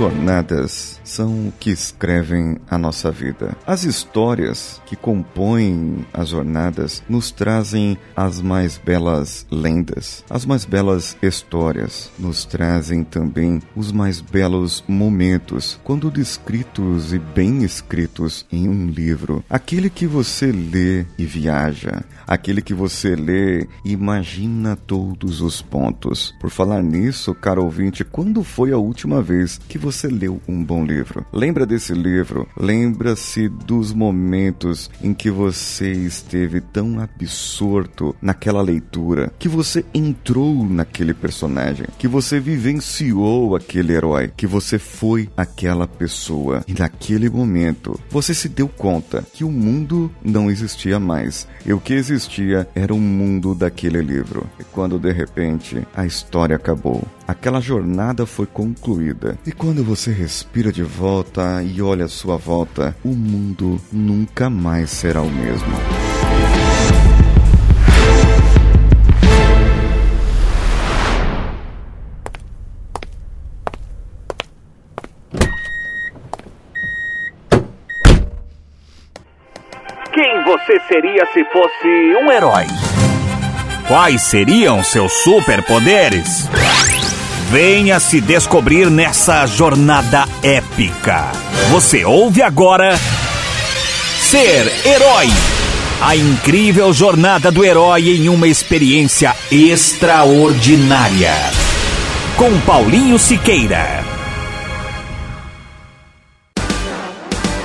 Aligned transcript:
jornadas 0.00 0.98
são 1.04 1.48
o 1.48 1.52
que 1.60 1.68
escrevem 1.68 2.56
a 2.70 2.78
nossa 2.78 3.10
vida. 3.10 3.54
As 3.66 3.84
histórias 3.84 4.80
que 4.86 4.96
compõem 4.96 6.06
as 6.10 6.30
jornadas 6.30 7.02
nos 7.06 7.30
trazem 7.30 7.98
as 8.16 8.40
mais 8.40 8.78
belas 8.78 9.46
lendas, 9.50 10.24
as 10.30 10.46
mais 10.46 10.64
belas 10.64 11.18
histórias, 11.20 12.10
nos 12.18 12.46
trazem 12.46 13.04
também 13.04 13.60
os 13.76 13.92
mais 13.92 14.22
belos 14.22 14.82
momentos, 14.88 15.78
quando 15.84 16.10
descritos 16.10 17.12
e 17.12 17.18
bem 17.18 17.62
escritos 17.62 18.46
em 18.50 18.70
um 18.70 18.86
livro. 18.86 19.44
Aquele 19.50 19.90
que 19.90 20.06
você 20.06 20.50
lê 20.50 21.04
e 21.18 21.26
viaja, 21.26 22.02
aquele 22.26 22.62
que 22.62 22.72
você 22.72 23.14
lê 23.14 23.68
e 23.84 23.92
imagina 23.92 24.76
todos 24.76 25.42
os 25.42 25.60
pontos. 25.60 26.34
Por 26.40 26.48
falar 26.48 26.82
nisso, 26.82 27.34
caro 27.34 27.64
ouvinte, 27.64 28.02
quando 28.02 28.42
foi 28.42 28.72
a 28.72 28.78
última 28.78 29.20
vez 29.20 29.60
que 29.68 29.76
você 29.76 29.89
leu 30.08 30.40
um 30.48 30.62
bom 30.62 30.84
livro? 30.84 31.24
Lembra 31.32 31.66
desse 31.66 31.92
livro? 31.92 32.48
Lembra-se 32.56 33.48
dos 33.48 33.92
momentos 33.92 34.90
em 35.02 35.12
que 35.12 35.30
você 35.30 35.90
esteve 35.92 36.60
tão 36.60 37.00
absorto 37.00 38.14
naquela 38.20 38.62
leitura, 38.62 39.32
que 39.38 39.48
você 39.48 39.84
entrou 39.92 40.64
naquele 40.64 41.14
personagem, 41.14 41.86
que 41.98 42.08
você 42.08 42.40
vivenciou 42.40 43.56
aquele 43.56 43.92
herói, 43.92 44.32
que 44.36 44.46
você 44.46 44.78
foi 44.78 45.28
aquela 45.36 45.86
pessoa. 45.86 46.64
E 46.66 46.74
naquele 46.74 47.28
momento, 47.28 47.98
você 48.10 48.34
se 48.34 48.48
deu 48.48 48.68
conta 48.68 49.24
que 49.32 49.44
o 49.44 49.50
mundo 49.50 50.10
não 50.24 50.50
existia 50.50 50.98
mais. 50.98 51.46
E 51.64 51.72
o 51.72 51.80
que 51.80 51.94
existia 51.94 52.68
era 52.74 52.94
o 52.94 53.00
mundo 53.00 53.54
daquele 53.54 54.00
livro. 54.00 54.46
E 54.58 54.64
quando 54.64 54.98
de 54.98 55.12
repente 55.12 55.86
a 55.94 56.06
história 56.06 56.56
acabou, 56.56 57.02
aquela 57.30 57.60
jornada 57.60 58.26
foi 58.26 58.46
concluída. 58.46 59.38
E 59.46 59.52
quando 59.52 59.84
você 59.84 60.10
respira 60.10 60.72
de 60.72 60.82
volta 60.82 61.62
e 61.62 61.80
olha 61.80 62.06
à 62.06 62.08
sua 62.08 62.36
volta, 62.36 62.96
o 63.04 63.10
mundo 63.10 63.80
nunca 63.92 64.50
mais 64.50 64.90
será 64.90 65.22
o 65.22 65.30
mesmo. 65.30 65.68
Quem 80.12 80.44
você 80.44 80.80
seria 80.88 81.24
se 81.32 81.44
fosse 81.52 81.88
um 82.22 82.32
herói? 82.32 82.66
Quais 83.86 84.22
seriam 84.22 84.82
seus 84.84 85.12
superpoderes? 85.24 86.48
Venha 87.50 87.98
se 87.98 88.20
descobrir 88.20 88.88
nessa 88.88 89.44
jornada 89.44 90.24
épica. 90.40 91.32
Você 91.72 92.04
ouve 92.04 92.42
agora 92.42 92.96
Ser 94.20 94.72
Herói. 94.86 95.26
A 96.00 96.14
incrível 96.14 96.92
jornada 96.92 97.50
do 97.50 97.64
herói 97.64 98.10
em 98.10 98.28
uma 98.28 98.46
experiência 98.46 99.34
extraordinária. 99.50 101.34
Com 102.36 102.56
Paulinho 102.60 103.18
Siqueira. 103.18 104.04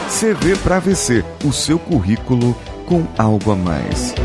CV 0.09 0.55
para 0.63 0.79
VC, 0.79 1.23
o 1.43 1.53
seu 1.53 1.77
currículo 1.77 2.57
com 2.87 3.05
algo 3.19 3.51
a 3.51 3.55
mais. 3.55 4.15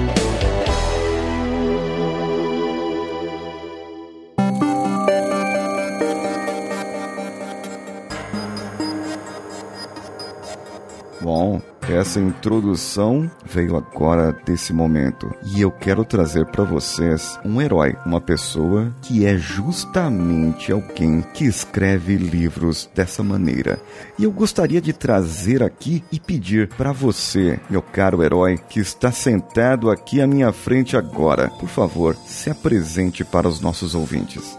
Bom, 11.33 11.63
essa 11.89 12.19
introdução 12.19 13.31
veio 13.45 13.77
agora 13.77 14.33
desse 14.45 14.73
momento 14.73 15.33
e 15.55 15.61
eu 15.61 15.71
quero 15.71 16.05
trazer 16.05 16.45
para 16.47 16.65
vocês 16.65 17.39
um 17.45 17.63
herói, 17.63 17.95
uma 18.05 18.21
pessoa 18.21 18.93
que 19.01 19.25
é 19.25 19.37
justamente 19.37 20.73
alguém 20.73 21.23
que 21.33 21.45
escreve 21.45 22.17
livros 22.17 22.91
dessa 22.97 23.23
maneira. 23.23 23.79
E 24.19 24.25
eu 24.25 24.33
gostaria 24.33 24.81
de 24.81 24.93
trazer 24.93 25.63
aqui 25.63 26.03
e 26.11 26.19
pedir 26.19 26.67
para 26.67 26.91
você, 26.91 27.61
meu 27.71 27.81
caro 27.81 28.25
herói, 28.25 28.59
que 28.69 28.81
está 28.81 29.13
sentado 29.13 29.89
aqui 29.89 30.21
à 30.21 30.27
minha 30.27 30.53
frente 30.53 30.97
agora, 30.97 31.49
por 31.49 31.69
favor, 31.69 32.17
se 32.27 32.51
apresente 32.51 33.25
para 33.25 33.47
os 33.47 33.61
nossos 33.61 33.95
ouvintes. 33.95 34.59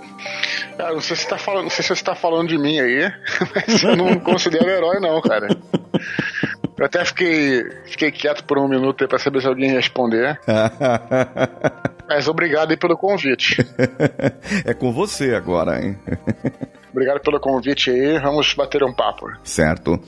Cara, 0.78 0.94
não 0.94 1.02
sei 1.02 1.18
se 1.18 1.24
você 1.24 1.30
tá 1.30 1.38
falando, 1.38 1.70
se 1.70 1.84
você 1.84 2.04
tá 2.04 2.16
falando 2.16 2.48
de 2.48 2.58
mim 2.58 2.80
aí, 2.80 3.12
mas 3.54 3.84
eu 3.84 3.98
não 3.98 4.18
considero 4.22 4.70
herói 4.70 5.02
não, 5.02 5.22
cara. 5.22 5.50
Eu 6.82 6.86
até 6.88 7.06
fiquei, 7.06 7.64
fiquei 7.86 8.12
quieto 8.12 8.44
por 8.44 8.58
um 8.58 8.68
minuto 8.68 9.08
pra 9.08 9.20
saber 9.20 9.40
se 9.40 9.48
alguém 9.48 9.70
responder. 9.70 10.40
Mas 12.10 12.28
obrigado 12.28 12.72
aí 12.72 12.78
pelo 12.78 12.98
convite. 12.98 13.64
é 14.66 14.74
com 14.74 14.92
você 14.92 15.36
agora, 15.36 15.80
hein? 15.80 15.96
Obrigado 16.92 17.22
pelo 17.22 17.40
convite 17.40 17.90
aí, 17.90 18.20
vamos 18.20 18.54
bater 18.54 18.84
um 18.84 18.94
papo. 18.94 19.32
Certo. 19.44 20.00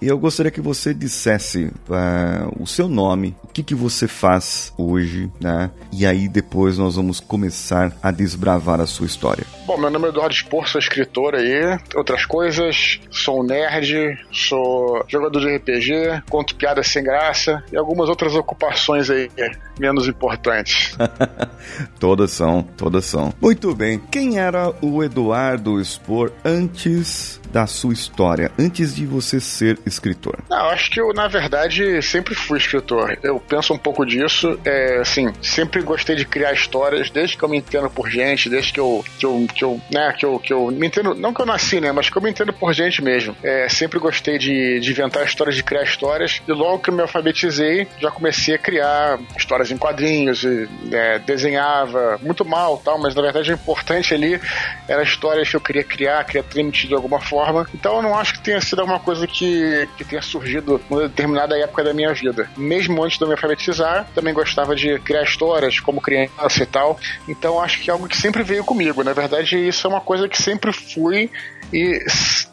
E 0.00 0.08
eu 0.08 0.18
gostaria 0.18 0.50
que 0.50 0.60
você 0.60 0.92
dissesse 0.92 1.66
uh, 1.66 2.62
o 2.62 2.66
seu 2.66 2.88
nome, 2.88 3.36
o 3.44 3.48
que, 3.48 3.62
que 3.62 3.74
você 3.74 4.08
faz 4.08 4.72
hoje, 4.76 5.30
né? 5.40 5.70
E 5.92 6.04
aí 6.04 6.28
depois 6.28 6.78
nós 6.78 6.96
vamos 6.96 7.20
começar 7.20 7.92
a 8.02 8.10
desbravar 8.10 8.80
a 8.80 8.86
sua 8.86 9.06
história. 9.06 9.46
Bom, 9.66 9.78
meu 9.78 9.90
nome 9.90 10.06
é 10.06 10.08
Eduardo 10.08 10.34
Spor, 10.34 10.66
sou 10.66 10.80
escritor 10.80 11.36
aí, 11.36 11.78
outras 11.94 12.26
coisas, 12.26 13.00
sou 13.10 13.40
um 13.40 13.46
nerd, 13.46 14.18
sou 14.32 15.04
jogador 15.06 15.38
de 15.38 15.56
RPG, 15.56 16.24
conto 16.28 16.56
piadas 16.56 16.88
sem 16.88 17.04
graça 17.04 17.62
e 17.72 17.76
algumas 17.76 18.08
outras 18.08 18.34
ocupações 18.34 19.08
aí 19.10 19.30
menos 19.78 20.08
importantes. 20.08 20.96
todas 22.00 22.32
são, 22.32 22.62
todas 22.76 23.04
são. 23.04 23.32
Muito 23.40 23.74
bem, 23.74 24.00
quem 24.10 24.38
era 24.38 24.72
o 24.80 25.02
Eduardo 25.04 25.82
Spor 25.84 26.31
antes 26.44 27.40
da 27.52 27.66
sua 27.66 27.92
história, 27.92 28.50
antes 28.58 28.96
de 28.96 29.04
você 29.04 29.38
ser 29.38 29.78
escritor? 29.84 30.38
Não, 30.48 30.70
acho 30.70 30.90
que 30.90 31.00
eu, 31.00 31.12
na 31.12 31.28
verdade, 31.28 32.00
sempre 32.02 32.34
fui 32.34 32.58
escritor. 32.58 33.18
Eu 33.22 33.38
penso 33.38 33.74
um 33.74 33.78
pouco 33.78 34.06
disso. 34.06 34.58
É, 34.64 35.00
assim, 35.00 35.32
sempre 35.42 35.82
gostei 35.82 36.16
de 36.16 36.24
criar 36.24 36.52
histórias, 36.52 37.10
desde 37.10 37.36
que 37.36 37.42
eu 37.42 37.48
me 37.48 37.58
entendo 37.58 37.90
por 37.90 38.08
gente, 38.08 38.48
desde 38.48 38.72
que 38.72 38.80
eu, 38.80 39.04
que 39.18 39.26
eu, 39.26 39.46
que 39.54 39.64
eu, 39.64 39.80
né, 39.90 40.14
que 40.18 40.24
eu, 40.24 40.38
que 40.38 40.52
eu 40.52 40.68
me 40.68 40.86
entendo, 40.86 41.14
não 41.14 41.34
que 41.34 41.42
eu 41.42 41.46
nasci, 41.46 41.80
né, 41.80 41.92
mas 41.92 42.08
que 42.08 42.16
eu 42.16 42.22
me 42.22 42.30
entendo 42.30 42.52
por 42.52 42.72
gente 42.72 43.02
mesmo. 43.02 43.36
É, 43.42 43.68
sempre 43.68 43.98
gostei 43.98 44.38
de, 44.38 44.80
de 44.80 44.90
inventar 44.90 45.24
histórias, 45.26 45.54
de 45.54 45.62
criar 45.62 45.82
histórias, 45.82 46.40
e 46.46 46.52
logo 46.52 46.78
que 46.78 46.90
eu 46.90 46.94
me 46.94 47.02
alfabetizei, 47.02 47.86
já 48.00 48.10
comecei 48.10 48.54
a 48.54 48.58
criar 48.58 49.18
histórias 49.36 49.70
em 49.70 49.76
quadrinhos, 49.76 50.42
e, 50.44 50.68
é, 50.90 51.18
desenhava 51.18 52.18
muito 52.22 52.44
mal 52.44 52.78
tal, 52.78 52.98
mas 52.98 53.14
na 53.14 53.22
verdade 53.22 53.50
o 53.50 53.54
importante 53.54 54.14
ali 54.14 54.40
era 54.88 55.02
histórias 55.02 55.48
que 55.48 55.56
eu 55.56 55.60
queria 55.60 55.84
criar, 55.84 56.24
queria 56.24 56.42
transmitir 56.42 56.88
de 56.88 56.94
alguma 56.94 57.20
forma 57.20 57.41
então 57.74 57.96
eu 57.96 58.02
não 58.02 58.16
acho 58.16 58.34
que 58.34 58.40
tenha 58.40 58.60
sido 58.60 58.80
alguma 58.80 59.00
coisa 59.00 59.26
que, 59.26 59.88
que 59.96 60.04
tenha 60.04 60.22
surgido 60.22 60.80
numa 60.88 61.08
determinada 61.08 61.58
época 61.58 61.84
da 61.84 61.94
minha 61.94 62.12
vida. 62.12 62.48
Mesmo 62.56 63.02
antes 63.02 63.18
de 63.18 63.24
eu 63.24 63.28
me 63.28 63.34
alfabetizar, 63.34 64.06
também 64.14 64.34
gostava 64.34 64.74
de 64.74 64.98
criar 65.00 65.22
histórias 65.22 65.80
como 65.80 66.00
criança 66.00 66.62
e 66.62 66.66
tal. 66.66 66.98
Então 67.28 67.60
acho 67.60 67.80
que 67.80 67.90
é 67.90 67.92
algo 67.92 68.08
que 68.08 68.16
sempre 68.16 68.42
veio 68.42 68.64
comigo. 68.64 69.02
Na 69.02 69.12
verdade, 69.12 69.56
isso 69.56 69.86
é 69.86 69.90
uma 69.90 70.00
coisa 70.00 70.28
que 70.28 70.40
sempre 70.40 70.72
fui 70.72 71.30
e 71.72 71.98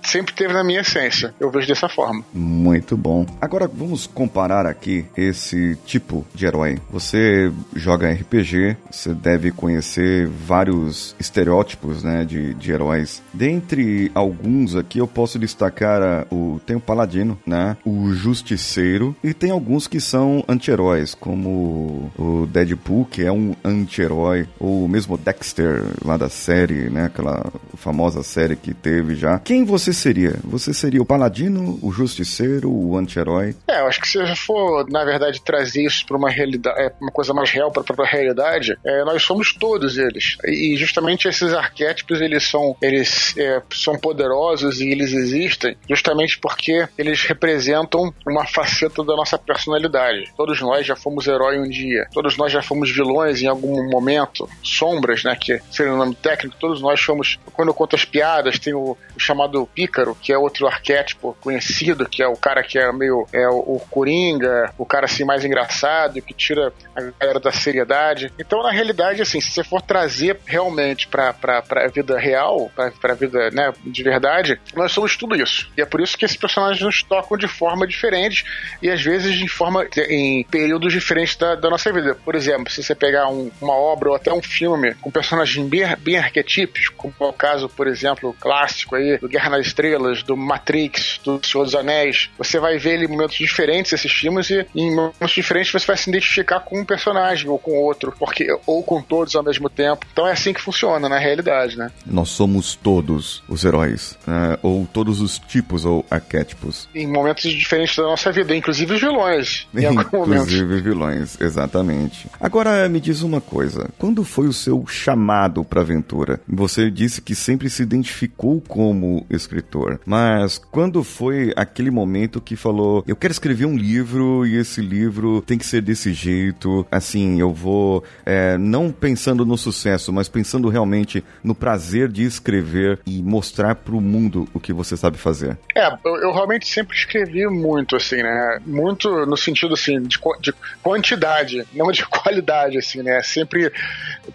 sempre 0.10 0.34
teve 0.34 0.54
na 0.54 0.64
minha 0.64 0.82
essência. 0.82 1.34
Eu 1.40 1.52
vejo 1.52 1.68
dessa 1.68 1.88
forma. 1.88 2.24
Muito 2.34 2.98
bom. 2.98 3.26
Agora 3.40 3.68
vamos 3.68 4.08
comparar 4.08 4.66
aqui 4.66 5.06
esse 5.16 5.78
tipo 5.86 6.26
de 6.34 6.46
herói. 6.46 6.80
Você 6.90 7.52
joga 7.76 8.12
RPG, 8.12 8.78
você 8.90 9.14
deve 9.14 9.52
conhecer 9.52 10.28
vários 10.28 11.16
estereótipos, 11.20 12.04
né, 12.04 12.26
de, 12.26 12.54
de 12.56 12.72
heróis. 12.72 13.22
Dentre 13.34 14.12
alguns 14.14 14.76
aqui 14.76 15.00
eu 15.00 15.08
posso 15.08 15.38
destacar 15.38 16.28
o 16.32 16.60
tem 16.66 16.76
o 16.76 16.80
paladino, 16.80 17.38
né, 17.46 17.78
o 17.86 18.12
justiceiro 18.14 19.16
e 19.24 19.34
tem 19.34 19.52
alguns 19.52 19.88
que 19.88 20.00
são 20.00 20.44
anti-heróis, 20.48 21.14
como 21.14 22.12
o 22.18 22.48
Deadpool, 22.48 23.06
que 23.06 23.24
é 23.24 23.32
um 23.32 23.56
anti-herói, 23.64 24.48
ou 24.60 24.88
mesmo 24.88 25.18
Dexter 25.18 25.84
lá 26.04 26.18
da 26.18 26.30
série, 26.30 26.90
né, 26.90 27.06
aquela 27.06 27.52
famosa 27.76 28.24
série 28.24 28.56
que 28.56 28.74
teve 28.74 29.16
já. 29.16 29.40
Quem 29.40 29.64
você 29.64 29.94
seria? 30.00 30.36
Você 30.44 30.74
seria 30.74 31.02
o 31.02 31.06
paladino, 31.06 31.78
o 31.82 31.92
justiceiro, 31.92 32.72
o 32.72 32.98
anti-herói? 32.98 33.56
É, 33.68 33.82
eu 33.82 33.88
acho 33.88 34.00
que 34.00 34.08
se 34.08 34.18
eu 34.18 34.36
for, 34.36 34.90
na 34.90 35.04
verdade, 35.04 35.42
trazer 35.44 35.84
isso 35.84 36.06
para 36.06 36.18
uma 36.18 36.30
realidade, 36.30 36.80
é, 36.80 36.92
uma 37.02 37.12
coisa 37.12 37.34
mais 37.34 37.52
real 37.52 37.72
para 37.72 37.82
a 37.82 37.86
própria 37.86 38.08
realidade, 38.08 38.78
é, 38.86 39.04
nós 39.04 39.24
somos 39.24 39.54
todos 39.54 39.98
eles. 39.98 40.38
E 40.46 40.76
justamente 40.78 41.28
esses 41.28 41.54
arquétipos, 41.54 42.22
eles 42.22 42.48
são, 42.48 42.76
eles 42.82 43.36
é, 43.38 43.62
são 43.72 43.98
poderosos 43.98 44.80
e 44.80 44.90
eles 44.90 45.12
existem 45.12 45.76
justamente 45.88 46.40
porque 46.40 46.88
eles 46.98 47.24
representam 47.24 48.14
uma 48.26 48.46
faceta 48.46 49.04
da 49.04 49.16
nossa 49.16 49.38
personalidade. 49.38 50.32
Todos 50.38 50.62
nós 50.62 50.86
já 50.86 50.96
fomos 50.96 51.28
herói 51.28 51.60
um 51.60 51.70
dia, 51.70 52.08
todos 52.14 52.38
nós 52.38 52.52
já 52.52 52.62
fomos 52.62 52.92
vilões 52.92 53.42
em 53.42 53.48
algum 53.48 53.90
momento, 53.90 54.48
sombras, 54.64 55.24
né, 55.24 55.36
que 55.36 55.60
seria 55.72 55.94
o 55.94 55.98
nome 55.98 56.16
técnico, 56.16 56.56
todos 56.60 56.82
nós 56.82 57.02
fomos, 57.02 57.40
quando 57.54 57.70
eu 57.70 57.74
conto 57.74 57.96
as 57.96 58.06
piadas, 58.06 58.60
tem 58.60 58.74
o, 58.74 58.98
o 59.16 59.20
chamado 59.20 59.68
pico 59.74 59.89
Ícaro, 59.90 60.16
que 60.16 60.32
é 60.32 60.38
outro 60.38 60.68
arquétipo 60.68 61.36
conhecido, 61.42 62.08
que 62.08 62.22
é 62.22 62.28
o 62.28 62.38
cara 62.38 62.64
que 62.64 62.78
é 62.78 62.92
meio 62.92 63.26
é 63.34 63.48
o, 63.48 63.80
Coringa, 63.90 64.74
o 64.78 64.86
cara 64.86 65.06
assim 65.06 65.26
mais 65.26 65.44
engraçado, 65.44 66.22
que 66.22 66.34
tira 66.34 66.72
a 66.96 67.02
galera 67.20 67.40
da 67.40 67.52
seriedade. 67.52 68.32
Então, 68.40 68.62
na 68.64 68.72
realidade, 68.72 69.22
assim, 69.22 69.42
se 69.42 69.52
você 69.52 69.64
for 69.64 69.82
trazer 69.82 70.40
realmente 70.46 71.08
pra, 71.08 71.34
pra, 71.34 71.62
pra 71.62 71.88
vida 71.88 72.18
real, 72.18 72.72
pra, 72.76 72.92
pra 72.92 73.14
vida 73.14 73.50
né, 73.52 73.74
de 73.84 74.04
verdade, 74.04 74.60
nós 74.76 74.92
somos 74.92 75.18
tudo 75.18 75.36
isso. 75.36 75.70
E 75.78 75.82
é 75.82 75.86
por 75.86 76.02
isso 76.02 76.18
que 76.18 76.26
esses 76.26 76.38
personagens 76.38 76.82
nos 76.82 77.04
tocam 77.04 77.38
de 77.38 77.48
forma 77.48 77.88
diferente 77.88 78.46
e 78.82 78.90
às 78.90 79.02
vezes 79.02 79.36
de 79.36 79.48
forma 79.48 79.88
em 80.10 80.44
períodos 80.46 80.94
diferentes 80.94 81.36
da, 81.36 81.56
da 81.56 81.70
nossa 81.70 81.92
vida. 81.92 82.16
Por 82.24 82.36
exemplo, 82.36 82.72
se 82.72 82.84
você 82.84 82.94
pegar 82.94 83.28
um, 83.30 83.52
uma 83.62 83.74
obra 83.74 84.10
ou 84.10 84.16
até 84.16 84.32
um 84.32 84.42
filme 84.42 84.94
com 84.96 85.12
personagens 85.12 85.68
bem, 85.68 85.84
bem 85.98 86.18
arquetípicos, 86.18 86.90
como 86.90 87.14
é 87.20 87.26
o 87.26 87.34
caso, 87.34 87.70
por 87.70 87.88
exemplo, 87.88 88.36
clássico 88.40 88.96
aí 88.96 89.18
do 89.18 89.28
Guerra 89.28 89.50
nas 89.50 89.66
Estrelas, 89.80 90.24
do 90.24 90.36
Matrix, 90.36 91.22
do 91.24 91.40
Senhor 91.42 91.64
dos 91.64 91.74
Anéis, 91.74 92.30
você 92.38 92.60
vai 92.60 92.78
ver 92.78 92.96
ele 92.96 93.06
em 93.06 93.08
momentos 93.08 93.38
diferentes 93.38 93.94
esses 93.94 94.12
filmes 94.12 94.50
e 94.50 94.66
em 94.76 94.94
momentos 94.94 95.32
diferentes 95.32 95.72
você 95.72 95.88
vai 95.88 95.96
se 95.96 96.10
identificar 96.10 96.60
com 96.60 96.82
um 96.82 96.86
personagem 96.86 97.48
ou 97.50 97.58
com 97.58 97.72
outro, 97.72 98.14
porque 98.20 98.48
ou 98.66 98.84
com 98.84 99.02
todos 99.02 99.36
ao 99.36 99.44
mesmo 99.44 99.70
tempo. 99.70 100.06
Então 100.12 100.28
é 100.28 100.34
assim 100.34 100.52
que 100.52 100.62
funciona 100.62 101.08
na 101.08 101.18
realidade, 101.18 101.78
né? 101.78 101.90
Nós 102.06 102.30
somos 102.30 102.76
todos 102.76 103.42
os 103.48 103.64
heróis, 103.64 104.18
né? 104.28 104.58
ou 104.62 104.86
todos 104.92 105.22
os 105.22 105.40
tipos 105.40 105.86
ou 105.86 106.06
arquétipos. 106.12 106.90
Em 106.94 107.08
momentos 107.08 107.50
diferentes 107.50 107.96
da 107.96 108.04
nossa 108.04 108.32
vida, 108.34 108.54
inclusive 108.54 108.94
os 108.94 109.00
vilões. 109.00 109.68
inclusive 109.74 110.82
vilões, 110.82 111.40
exatamente. 111.40 112.28
Agora 112.40 112.90
me 112.90 113.00
diz 113.00 113.22
uma 113.22 113.40
coisa: 113.40 113.90
quando 113.98 114.26
foi 114.26 114.48
o 114.48 114.54
seu 114.54 114.86
chamado 114.86 115.64
para 115.64 115.82
aventura? 115.82 116.42
Você 116.48 116.92
disse 116.92 117.22
que 117.22 117.34
sempre 117.34 117.70
se 117.70 117.82
identificou 117.82 118.62
como 118.68 119.26
escritor, 119.30 119.59
mas 120.06 120.58
quando 120.58 121.04
foi 121.04 121.54
aquele 121.56 121.92
momento 121.92 122.42
que 122.42 122.56
falou: 122.56 123.04
eu 123.08 123.16
quero 123.16 123.32
escrever 123.32 123.66
um 123.66 123.78
livro 123.78 124.46
e 124.46 124.56
esse 124.56 124.82
livro 124.82 125.42
tem 125.42 125.58
que 125.58 125.66
ser 125.66 125.82
desse 125.82 126.14
jeito, 126.14 126.86
assim, 126.92 127.40
eu 127.40 127.54
vou 127.54 128.04
é, 128.26 128.58
não 128.58 128.92
pensando 128.92 129.46
no 129.46 129.58
sucesso, 129.58 130.12
mas 130.12 130.30
pensando 130.30 130.70
realmente 130.70 131.24
no 131.44 131.56
prazer 131.56 132.10
de 132.10 132.24
escrever 132.24 133.00
e 133.06 133.22
mostrar 133.22 133.76
para 133.76 133.96
o 133.96 134.02
mundo 134.02 134.48
o 134.54 134.60
que 134.60 134.74
você 134.74 134.96
sabe 134.96 135.18
fazer? 135.18 135.58
É, 135.76 135.88
eu, 136.06 136.16
eu, 136.18 136.32
realmente 136.32 136.68
sempre 136.68 136.96
escrevi 136.96 137.48
muito, 137.48 137.96
assim, 137.96 138.18
né? 138.18 138.60
Muito 138.66 139.26
no 139.26 139.38
sentido, 139.38 139.74
assim, 139.74 140.02
de, 140.02 140.20
de 140.42 140.54
quantidade, 140.82 141.66
não 141.74 141.92
de 141.92 142.06
qualidade, 142.06 142.78
assim, 142.78 143.02
né? 143.02 143.22
Sempre 143.22 143.72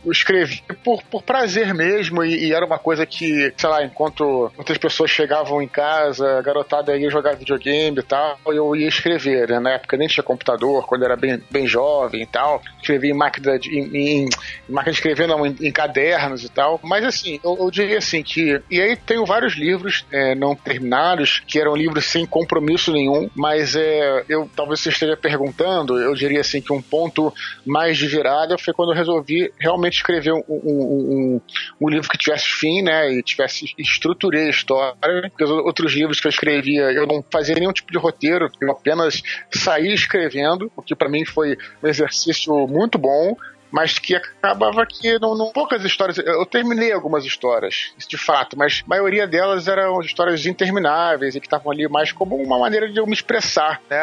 escrevi 0.07 0.63
por, 0.83 1.03
por 1.05 1.23
prazer 1.23 1.75
mesmo 1.75 2.25
e, 2.25 2.49
e, 2.49 2.53
era 2.53 2.65
uma 2.65 2.79
coisa 2.79 3.07
que, 3.07 3.53
sei 3.57 3.69
lá, 3.69 3.85
enquanto 3.85 4.53
outras 4.57 4.79
pessoas 4.79 5.11
chegavam 5.15 5.63
em 5.63 5.69
casa, 5.69 6.39
a 6.39 6.43
garotada 6.43 6.97
ia 6.97 7.11
jogar 7.11 7.37
videogame 7.37 7.99
e 7.99 8.03
tal, 8.03 8.39
eu 8.47 8.75
ia 8.75 8.89
escrever, 8.89 9.49
né? 9.49 9.61
Na 9.61 9.71
época 9.73 9.97
nem 9.97 10.09
tinha 10.09 10.25
computador, 10.25 10.87
quando 10.87 11.05
era 11.05 11.17
bem, 11.17 11.43
bem 11.51 11.67
jovem 11.67 12.23
e 12.23 12.27
tal, 12.27 12.61
escrevia 12.81 13.11
em 13.11 13.17
máquina 13.17 13.59
de, 13.59 13.71
em, 13.71 13.97
em, 13.97 14.29
máquina 14.69 14.93
de 14.93 14.99
escrever, 14.99 15.27
não, 15.27 15.47
em, 15.47 15.57
em, 15.61 15.73
cadernos 15.73 16.45
e 16.45 16.49
tal, 16.49 16.81
mas 16.83 17.05
assim, 17.05 17.41
eu, 17.45 17.57
eu, 17.59 17.71
diria 17.71 17.99
assim 17.99 18.23
que, 18.23 18.61
e 18.71 18.81
aí 18.81 18.97
tenho 18.97 19.25
vários 19.25 19.55
livros 19.55 20.05
é, 20.13 20.35
não 20.35 20.55
terminados, 20.55 21.43
que 21.47 21.59
eram 21.59 21.77
livros 21.77 22.05
sem 22.07 22.27
compromisso 22.27 22.93
nenhum, 22.93 23.31
mas 23.35 23.77
é, 23.77 24.25
eu 24.29 24.51
talvez 24.55 24.81
você 24.81 24.89
esteja 24.89 25.17
perguntando, 25.17 25.99
eu 25.99 26.15
diria 26.15 26.41
assim 26.41 26.61
que 26.61 26.73
um 26.73 26.83
ponto 26.83 27.33
mais 27.65 27.97
de 27.97 28.07
virada 28.07 28.59
foi 28.59 28.75
quando 28.75 28.93
eu 28.93 28.97
resolvi 28.97 29.53
realmente 29.59 29.95
escrever 29.95 30.33
um, 30.33 30.43
um, 30.49 30.61
um, 30.61 31.41
um 31.81 31.89
livro 31.89 32.09
que 32.09 32.19
tivesse 32.19 32.47
fim, 32.47 32.83
né, 32.83 33.13
e 33.13 33.23
tivesse 33.23 33.75
estruturei 33.79 34.47
a 34.47 34.51
história, 34.51 34.97
porque 35.31 35.45
os 35.45 35.51
outros 35.51 35.93
livros 35.93 36.21
que 36.21 36.27
eu 36.27 36.31
escrevia, 36.31 36.93
eu 36.93 37.07
não 37.07 37.25
fazia 37.31 37.55
nenhum 37.55 37.73
tipo 37.73 37.93
de 37.93 37.99
roteiro, 37.99 38.51
eu 38.61 38.71
apenas 38.71 39.23
saía 39.51 39.95
escrevendo, 39.95 40.71
o 40.77 40.83
que 40.83 40.95
para 40.95 41.09
mim 41.09 41.25
foi 41.25 41.57
um 41.83 41.89
exercício 41.89 42.67
muito 42.67 42.99
bom, 42.99 43.37
mas 43.75 43.99
que 43.99 44.15
acabava 44.15 44.87
que 44.87 45.19
não, 45.19 45.37
não, 45.37 45.51
poucas 45.51 45.85
histórias. 45.85 46.17
Eu 46.19 46.47
terminei 46.47 46.93
algumas 46.93 47.25
histórias, 47.25 47.93
de 48.07 48.17
fato, 48.17 48.57
mas 48.57 48.85
a 48.87 48.89
maioria 48.89 49.27
delas 49.27 49.67
eram 49.67 50.01
histórias 50.01 50.47
intermináveis 50.47 51.35
e 51.35 51.41
que 51.41 51.47
estavam 51.47 51.73
ali 51.73 51.89
mais 51.89 52.13
como 52.13 52.37
uma 52.37 52.57
maneira 52.57 52.89
de 52.89 52.99
eu 52.99 53.05
me 53.05 53.13
expressar, 53.13 53.83
né? 53.91 54.01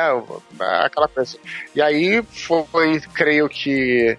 Aquela 0.59 1.07
coisa. 1.07 1.37
E 1.73 1.81
aí 1.81 2.21
foi, 2.21 2.99
creio 3.13 3.47
que 3.47 4.17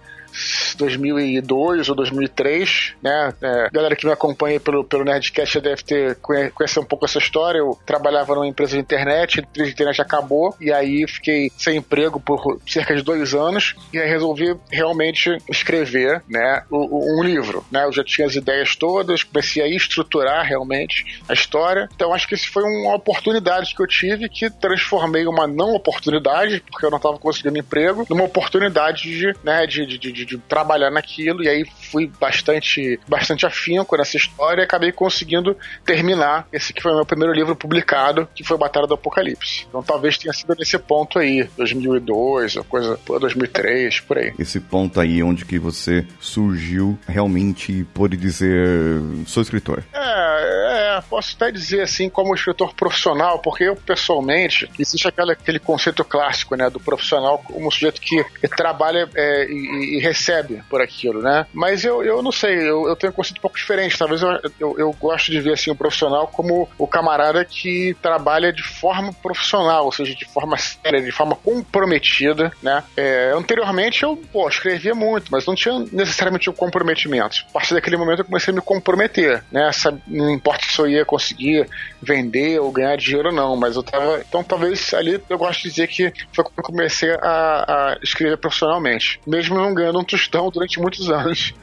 2002 0.77 1.89
ou 1.89 1.95
2003, 1.95 2.95
né? 3.01 3.33
É, 3.41 3.69
galera 3.71 3.95
que 3.95 4.05
me 4.05 4.11
acompanha 4.11 4.59
pelo, 4.59 4.83
pelo 4.83 5.03
Nerdcast 5.03 5.55
já 5.55 5.59
deve 5.59 5.83
ter 5.83 6.15
conhecer 6.15 6.79
um 6.79 6.85
pouco 6.85 7.05
essa 7.05 7.17
história. 7.17 7.59
Eu 7.59 7.77
trabalhava 7.85 8.35
numa 8.35 8.47
empresa 8.47 8.73
de 8.73 8.79
internet, 8.79 9.39
a 9.39 9.43
empresa 9.43 9.67
de 9.67 9.73
internet 9.73 10.01
acabou 10.01 10.55
e 10.59 10.71
aí 10.71 11.05
fiquei 11.07 11.51
sem 11.57 11.77
emprego 11.77 12.19
por 12.19 12.59
cerca 12.67 12.95
de 12.95 13.01
dois 13.01 13.33
anos 13.33 13.75
e 13.91 13.99
aí 13.99 14.09
resolvi 14.09 14.55
realmente 14.71 15.37
escrever, 15.49 16.23
né? 16.27 16.63
Um 16.71 17.23
livro, 17.23 17.65
né? 17.71 17.85
Eu 17.85 17.91
já 17.91 18.03
tinha 18.03 18.27
as 18.27 18.35
ideias 18.35 18.75
todas, 18.75 19.23
comecei 19.23 19.61
a 19.61 19.67
estruturar 19.67 20.45
realmente 20.45 21.21
a 21.27 21.33
história. 21.33 21.87
Então 21.95 22.13
acho 22.13 22.27
que 22.27 22.35
isso 22.35 22.51
foi 22.51 22.63
uma 22.63 22.95
oportunidade 22.95 23.75
que 23.75 23.81
eu 23.81 23.87
tive 23.87 24.29
que 24.29 24.49
transformei 24.49 25.25
uma 25.25 25.47
não 25.47 25.73
oportunidade, 25.75 26.63
porque 26.69 26.85
eu 26.85 26.89
não 26.89 26.97
estava 26.97 27.17
conseguindo 27.17 27.57
emprego, 27.57 28.05
numa 28.09 28.23
oportunidade 28.23 29.03
de, 29.03 29.33
né, 29.43 29.65
de, 29.65 29.85
de, 29.85 30.11
de 30.11 30.22
de, 30.25 30.37
de, 30.37 30.37
trabalhar 30.37 30.91
naquilo, 30.91 31.43
e 31.43 31.49
aí 31.49 31.65
fui 31.91 32.11
bastante, 32.19 32.99
bastante 33.07 33.45
afinco 33.45 33.97
nessa 33.97 34.17
história 34.17 34.61
e 34.61 34.65
acabei 34.65 34.91
conseguindo 34.91 35.55
terminar 35.85 36.47
esse 36.51 36.73
que 36.73 36.81
foi 36.81 36.91
o 36.91 36.95
meu 36.95 37.05
primeiro 37.05 37.33
livro 37.33 37.55
publicado, 37.55 38.27
que 38.35 38.43
foi 38.43 38.57
Batalha 38.57 38.87
do 38.87 38.93
Apocalipse. 38.93 39.65
Então 39.67 39.83
talvez 39.83 40.17
tenha 40.17 40.33
sido 40.33 40.55
nesse 40.57 40.77
ponto 40.77 41.19
aí, 41.19 41.49
2002, 41.57 42.57
ou 42.57 42.63
coisa, 42.63 42.99
2003, 43.05 43.99
por 44.01 44.17
aí. 44.17 44.33
Esse 44.37 44.59
ponto 44.59 44.99
aí 44.99 45.21
onde 45.23 45.45
que 45.45 45.59
você 45.59 46.05
surgiu 46.19 46.97
realmente 47.07 47.85
pode 47.93 48.17
dizer 48.17 48.99
sou 49.25 49.41
escritor. 49.41 49.83
É, 49.93 50.97
é, 50.97 51.01
posso 51.09 51.35
até 51.35 51.51
dizer 51.51 51.81
assim 51.81 52.09
como 52.09 52.33
escritor 52.35 52.73
profissional, 52.73 53.39
porque 53.39 53.65
eu 53.65 53.75
pessoalmente 53.75 54.69
existe 54.79 55.07
aquele, 55.07 55.31
aquele 55.31 55.59
conceito 55.59 56.03
clássico, 56.03 56.55
né, 56.55 56.69
do 56.69 56.79
profissional 56.79 57.39
como 57.39 57.67
um 57.67 57.71
sujeito 57.71 58.01
que 58.01 58.23
trabalha 58.55 59.09
é, 59.15 59.45
e, 59.49 59.97
e 59.97 59.99
recebe 60.13 60.61
por 60.69 60.81
aquilo, 60.81 61.21
né? 61.21 61.45
Mas 61.51 61.83
eu, 61.83 62.03
eu 62.03 62.21
não 62.21 62.31
sei, 62.31 62.55
eu, 62.55 62.87
eu 62.87 62.95
tenho 62.95 63.11
um 63.11 63.15
conceito 63.15 63.39
um 63.39 63.41
pouco 63.41 63.57
diferente. 63.57 63.97
Talvez 63.97 64.21
eu, 64.21 64.29
eu, 64.59 64.75
eu 64.77 64.93
gosto 64.93 65.31
de 65.31 65.41
ver 65.41 65.53
assim 65.53 65.71
o 65.71 65.75
profissional 65.75 66.27
como 66.27 66.69
o 66.77 66.87
camarada 66.87 67.43
que 67.43 67.95
trabalha 68.01 68.53
de 68.53 68.63
forma 68.63 69.11
profissional, 69.11 69.85
ou 69.85 69.91
seja, 69.91 70.15
de 70.15 70.25
forma 70.25 70.57
séria, 70.57 71.01
de 71.01 71.11
forma 71.11 71.35
comprometida, 71.35 72.51
né? 72.61 72.83
É, 72.95 73.33
anteriormente 73.35 74.03
eu, 74.03 74.15
pô, 74.31 74.47
escrevia 74.47 74.93
muito, 74.93 75.31
mas 75.31 75.45
não 75.45 75.55
tinha 75.55 75.79
necessariamente 75.91 76.49
o 76.49 76.53
um 76.53 76.55
comprometimento. 76.55 77.43
A 77.49 77.53
partir 77.53 77.73
daquele 77.73 77.97
momento 77.97 78.19
eu 78.19 78.25
comecei 78.25 78.51
a 78.51 78.55
me 78.55 78.61
comprometer, 78.61 79.43
né? 79.51 79.71
Não 80.07 80.29
importa 80.29 80.65
se 80.67 80.79
eu 80.79 80.87
ia 80.87 81.03
conseguir 81.03 81.67
vender 82.01 82.59
ou 82.59 82.71
ganhar 82.71 82.95
dinheiro 82.97 83.29
ou 83.29 83.33
não, 83.33 83.55
mas 83.55 83.75
eu 83.75 83.83
tava. 83.83 84.21
Então 84.27 84.43
talvez 84.43 84.93
ali 84.93 85.19
eu 85.29 85.37
gosto 85.37 85.63
de 85.63 85.69
dizer 85.69 85.87
que 85.87 86.13
foi 86.33 86.43
quando 86.43 86.57
eu 86.57 86.63
comecei 86.63 87.11
a, 87.11 87.65
a 87.67 87.97
escrever 88.03 88.37
profissionalmente. 88.37 89.19
Mesmo 89.25 89.57
não 89.57 89.73
ganhando 89.73 90.02
um 90.03 90.05
tostão 90.05 90.49
durante 90.49 90.79
muitos 90.79 91.09
anos. 91.09 91.53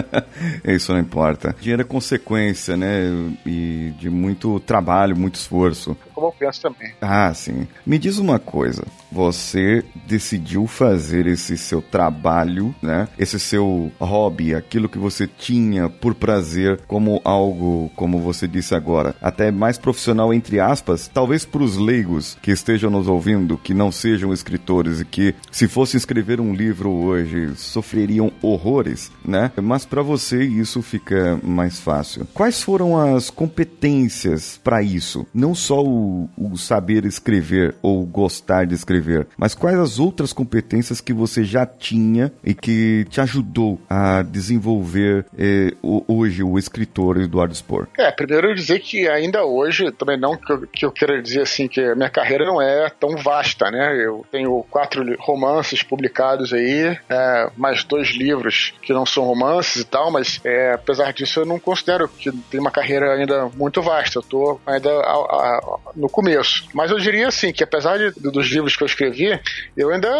Isso 0.64 0.92
não 0.92 1.00
importa. 1.00 1.54
Dinheiro 1.60 1.82
é 1.82 1.84
consequência, 1.84 2.76
né? 2.76 3.10
E 3.44 3.92
de 3.98 4.08
muito 4.08 4.58
trabalho, 4.60 5.16
muito 5.16 5.34
esforço. 5.34 5.96
Como 6.14 6.28
eu 6.28 6.32
penso 6.32 6.62
também. 6.62 6.92
Ah, 7.00 7.32
sim. 7.34 7.66
Me 7.84 7.98
diz 7.98 8.18
uma 8.18 8.38
coisa. 8.38 8.84
Você 9.10 9.84
decidiu 10.06 10.66
fazer 10.66 11.26
esse 11.26 11.58
seu 11.58 11.82
trabalho, 11.82 12.74
né? 12.80 13.08
Esse 13.18 13.38
seu 13.38 13.92
hobby, 14.00 14.54
aquilo 14.54 14.88
que 14.88 14.98
você 14.98 15.26
tinha 15.26 15.88
por 15.88 16.14
prazer, 16.14 16.80
como 16.86 17.20
algo, 17.24 17.90
como 17.96 18.20
você 18.20 18.46
disse 18.46 18.74
agora, 18.74 19.14
até 19.20 19.50
mais 19.50 19.76
profissional 19.78 20.32
entre 20.32 20.60
aspas, 20.60 21.10
talvez 21.12 21.44
para 21.44 21.62
os 21.62 21.76
leigos 21.76 22.38
que 22.40 22.50
estejam 22.50 22.90
nos 22.90 23.08
ouvindo, 23.08 23.58
que 23.58 23.74
não 23.74 23.90
sejam 23.90 24.32
escritores 24.32 25.00
e 25.00 25.04
que 25.04 25.34
se 25.50 25.66
fosse 25.66 25.96
escrever 25.96 26.40
um 26.40 26.54
livro 26.54 26.90
hoje 26.90 27.54
sofreriam 27.72 28.30
horrores, 28.42 29.10
né? 29.24 29.50
Mas 29.56 29.84
para 29.84 30.02
você 30.02 30.42
isso 30.42 30.82
fica 30.82 31.38
mais 31.42 31.80
fácil. 31.80 32.26
Quais 32.32 32.62
foram 32.62 32.98
as 32.98 33.30
competências 33.30 34.60
para 34.62 34.82
isso? 34.82 35.26
Não 35.34 35.54
só 35.54 35.82
o, 35.82 36.28
o, 36.36 36.56
saber 36.56 37.04
escrever 37.04 37.74
ou 37.82 38.04
gostar 38.04 38.66
de 38.66 38.74
escrever, 38.74 39.26
mas 39.36 39.54
quais 39.54 39.78
as 39.78 39.98
outras 39.98 40.32
competências 40.32 41.00
que 41.00 41.12
você 41.12 41.44
já 41.44 41.66
tinha 41.66 42.32
e 42.44 42.54
que 42.54 43.06
te 43.08 43.20
ajudou 43.20 43.80
a 43.88 44.22
desenvolver 44.22 45.26
eh, 45.38 45.74
hoje 45.82 46.42
o 46.42 46.58
escritor 46.58 47.20
Eduardo 47.20 47.54
Spor? 47.54 47.88
É, 47.98 48.10
primeiro 48.10 48.54
dizer 48.54 48.80
que 48.80 49.08
ainda 49.08 49.44
hoje, 49.44 49.90
também 49.92 50.18
não 50.18 50.36
que 50.36 50.52
eu, 50.52 50.66
que 50.66 50.84
eu 50.84 50.92
queira 50.92 51.22
dizer 51.22 51.42
assim, 51.42 51.68
que 51.68 51.80
a 51.80 51.94
minha 51.94 52.10
carreira 52.10 52.44
não 52.44 52.60
é 52.60 52.88
tão 52.90 53.16
vasta, 53.16 53.70
né? 53.70 53.96
Eu 54.04 54.24
tenho 54.30 54.64
quatro 54.70 55.04
romances 55.18 55.82
publicados 55.82 56.52
aí, 56.52 56.98
é, 57.08 57.50
mais 57.56 57.84
dois 57.84 58.08
livros 58.08 58.72
que 58.82 58.92
não 58.92 59.06
são 59.06 59.24
romances 59.24 59.82
e 59.82 59.84
tal, 59.84 60.10
mas 60.10 60.40
é, 60.44 60.72
apesar 60.74 61.12
disso 61.12 61.40
eu 61.40 61.46
não 61.46 61.58
considero 61.58 62.08
que 62.08 62.30
tem 62.50 62.60
uma 62.60 62.70
carreira 62.70 63.14
ainda 63.14 63.48
muito 63.54 63.82
vasta. 63.82 64.18
Eu 64.18 64.22
tô 64.22 64.60
ainda 64.66 64.90
a, 64.90 65.12
a, 65.12 65.78
no 65.94 66.08
começo. 66.08 66.64
Mas 66.74 66.90
eu 66.90 66.98
diria 66.98 67.28
assim, 67.28 67.52
que 67.52 67.64
apesar 67.64 67.98
de, 67.98 68.10
dos 68.20 68.48
livros 68.48 68.76
que 68.76 68.82
eu 68.82 68.86
escrevi, 68.86 69.40
eu 69.76 69.90
ainda, 69.90 70.10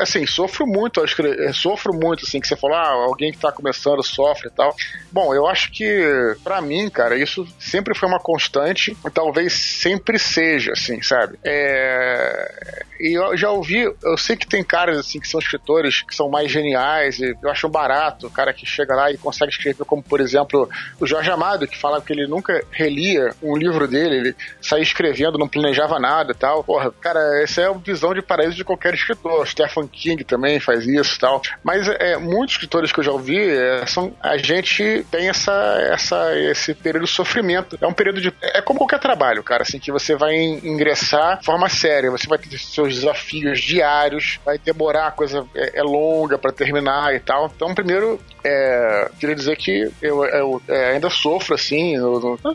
assim, 0.00 0.26
sofro 0.26 0.66
muito 0.66 1.00
ao 1.00 1.06
escrever, 1.06 1.52
sofro 1.54 1.92
muito, 1.92 2.24
assim, 2.24 2.40
que 2.40 2.48
você 2.48 2.56
falou, 2.56 2.76
ah, 2.76 2.88
alguém 3.06 3.32
que 3.32 3.38
tá 3.38 3.50
começando 3.52 4.02
sofre 4.02 4.48
e 4.48 4.50
tal. 4.50 4.74
Bom, 5.10 5.34
eu 5.34 5.46
acho 5.46 5.70
que, 5.70 6.36
para 6.42 6.60
mim, 6.60 6.88
cara, 6.88 7.16
isso 7.16 7.46
sempre 7.58 7.94
foi 7.94 8.08
uma 8.08 8.20
constante 8.20 8.96
e 9.04 9.10
talvez 9.10 9.52
sempre 9.52 10.18
seja, 10.18 10.72
assim, 10.72 11.02
sabe? 11.02 11.38
É... 11.44 12.84
E 13.00 13.18
eu 13.18 13.36
já 13.36 13.50
ouvi, 13.50 13.82
eu 13.82 14.16
sei 14.16 14.36
que 14.36 14.46
tem 14.46 14.62
caras, 14.62 14.98
assim, 14.98 15.20
que 15.20 15.28
são 15.28 15.40
escritores 15.40 16.02
que 16.02 16.14
são 16.14 16.28
mais 16.28 16.50
geniais 16.50 16.73
e 16.74 17.36
eu 17.42 17.50
acho 17.50 17.68
barato 17.68 18.26
o 18.26 18.30
cara 18.30 18.52
que 18.52 18.66
chega 18.66 18.94
lá 18.94 19.10
e 19.10 19.16
consegue 19.16 19.52
escrever, 19.52 19.84
como, 19.84 20.02
por 20.02 20.20
exemplo, 20.20 20.68
o 21.00 21.06
Jorge 21.06 21.30
Amado, 21.30 21.66
que 21.66 21.78
fala 21.78 22.00
que 22.00 22.12
ele 22.12 22.26
nunca 22.26 22.64
relia 22.70 23.30
um 23.42 23.56
livro 23.56 23.86
dele, 23.86 24.16
ele 24.16 24.36
saía 24.60 24.82
escrevendo, 24.82 25.38
não 25.38 25.48
planejava 25.48 25.98
nada 25.98 26.32
e 26.32 26.34
tal. 26.34 26.64
Porra, 26.64 26.90
cara, 27.00 27.42
essa 27.42 27.62
é 27.62 27.66
a 27.66 27.72
visão 27.72 28.14
de 28.14 28.22
paraíso 28.22 28.56
de 28.56 28.64
qualquer 28.64 28.94
escritor. 28.94 29.46
Stephen 29.46 29.86
King 29.86 30.24
também 30.24 30.60
faz 30.60 30.86
isso 30.86 31.16
e 31.16 31.18
tal. 31.18 31.42
Mas 31.62 31.88
é, 31.88 32.16
muitos 32.16 32.54
escritores 32.54 32.92
que 32.92 33.00
eu 33.00 33.04
já 33.04 33.12
ouvi, 33.12 33.38
é, 33.38 33.86
são, 33.86 34.14
a 34.20 34.36
gente 34.36 35.04
tem 35.10 35.28
essa, 35.28 35.52
essa, 35.90 36.38
esse 36.38 36.74
período 36.74 37.04
de 37.04 37.10
sofrimento. 37.10 37.78
É 37.80 37.86
um 37.86 37.92
período 37.92 38.20
de. 38.20 38.32
É 38.42 38.60
como 38.60 38.78
qualquer 38.78 38.98
trabalho, 38.98 39.42
cara, 39.42 39.62
assim, 39.62 39.78
que 39.78 39.92
você 39.92 40.14
vai 40.14 40.34
ingressar 40.34 41.38
de 41.38 41.44
forma 41.44 41.68
séria. 41.68 42.10
Você 42.10 42.26
vai 42.26 42.38
ter 42.38 42.58
seus 42.58 42.94
desafios 42.94 43.60
diários, 43.60 44.38
vai 44.44 44.58
demorar, 44.58 45.08
a 45.08 45.12
coisa 45.12 45.46
é, 45.54 45.80
é 45.80 45.82
longa 45.82 46.38
para 46.38 46.52
terminar 46.64 47.14
e 47.14 47.20
tal. 47.20 47.50
Então, 47.54 47.74
primeiro, 47.74 48.18
é, 48.44 49.10
queria 49.18 49.34
dizer 49.34 49.56
que 49.56 49.90
eu, 50.02 50.24
eu 50.24 50.62
é, 50.68 50.92
ainda 50.92 51.08
sofro, 51.08 51.54
assim. 51.54 51.94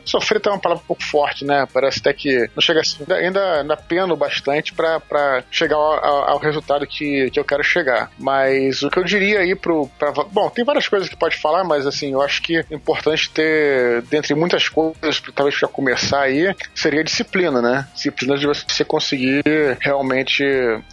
Sofrer 0.05 0.39
tá 0.39 0.51
uma 0.51 0.60
palavra 0.60 0.84
um 0.84 0.88
pouco 0.88 1.03
forte, 1.03 1.43
né? 1.43 1.67
Parece 1.74 2.00
até 2.00 2.13
que 2.13 2.50
não 2.55 2.62
chega 2.62 2.81
assim. 2.81 3.03
Ainda, 3.10 3.62
ainda 3.62 3.75
peno 3.75 4.15
bastante 4.15 4.74
para 4.74 5.43
chegar 5.50 5.75
ao, 5.75 6.29
ao, 6.29 6.38
resultado 6.38 6.86
que, 6.86 7.29
que 7.31 7.39
eu 7.39 7.43
quero 7.43 7.63
chegar. 7.63 8.12
Mas 8.19 8.84
o 8.84 8.89
que 8.89 9.00
eu 9.00 9.03
diria 9.03 9.39
aí 9.39 9.55
pro. 9.55 9.88
Pra, 9.98 10.12
bom, 10.12 10.50
tem 10.50 10.63
várias 10.63 10.88
coisas 10.88 11.10
que 11.10 11.15
pode 11.15 11.38
falar, 11.38 11.63
mas 11.63 11.88
assim, 11.88 12.12
eu 12.12 12.22
acho 12.22 12.41
que 12.41 12.58
é 12.58 12.65
importante 12.72 13.29
ter, 13.31 14.03
dentre 14.03 14.36
muitas 14.36 14.69
coisas, 14.69 15.22
talvez 15.34 15.58
para 15.58 15.67
começar 15.67 16.22
aí, 16.22 16.53
seria 16.75 17.03
disciplina, 17.03 17.62
né? 17.62 17.88
Disciplina 17.93 18.38
de 18.38 18.46
você 18.46 18.86
conseguir 18.86 19.43
realmente 19.79 20.43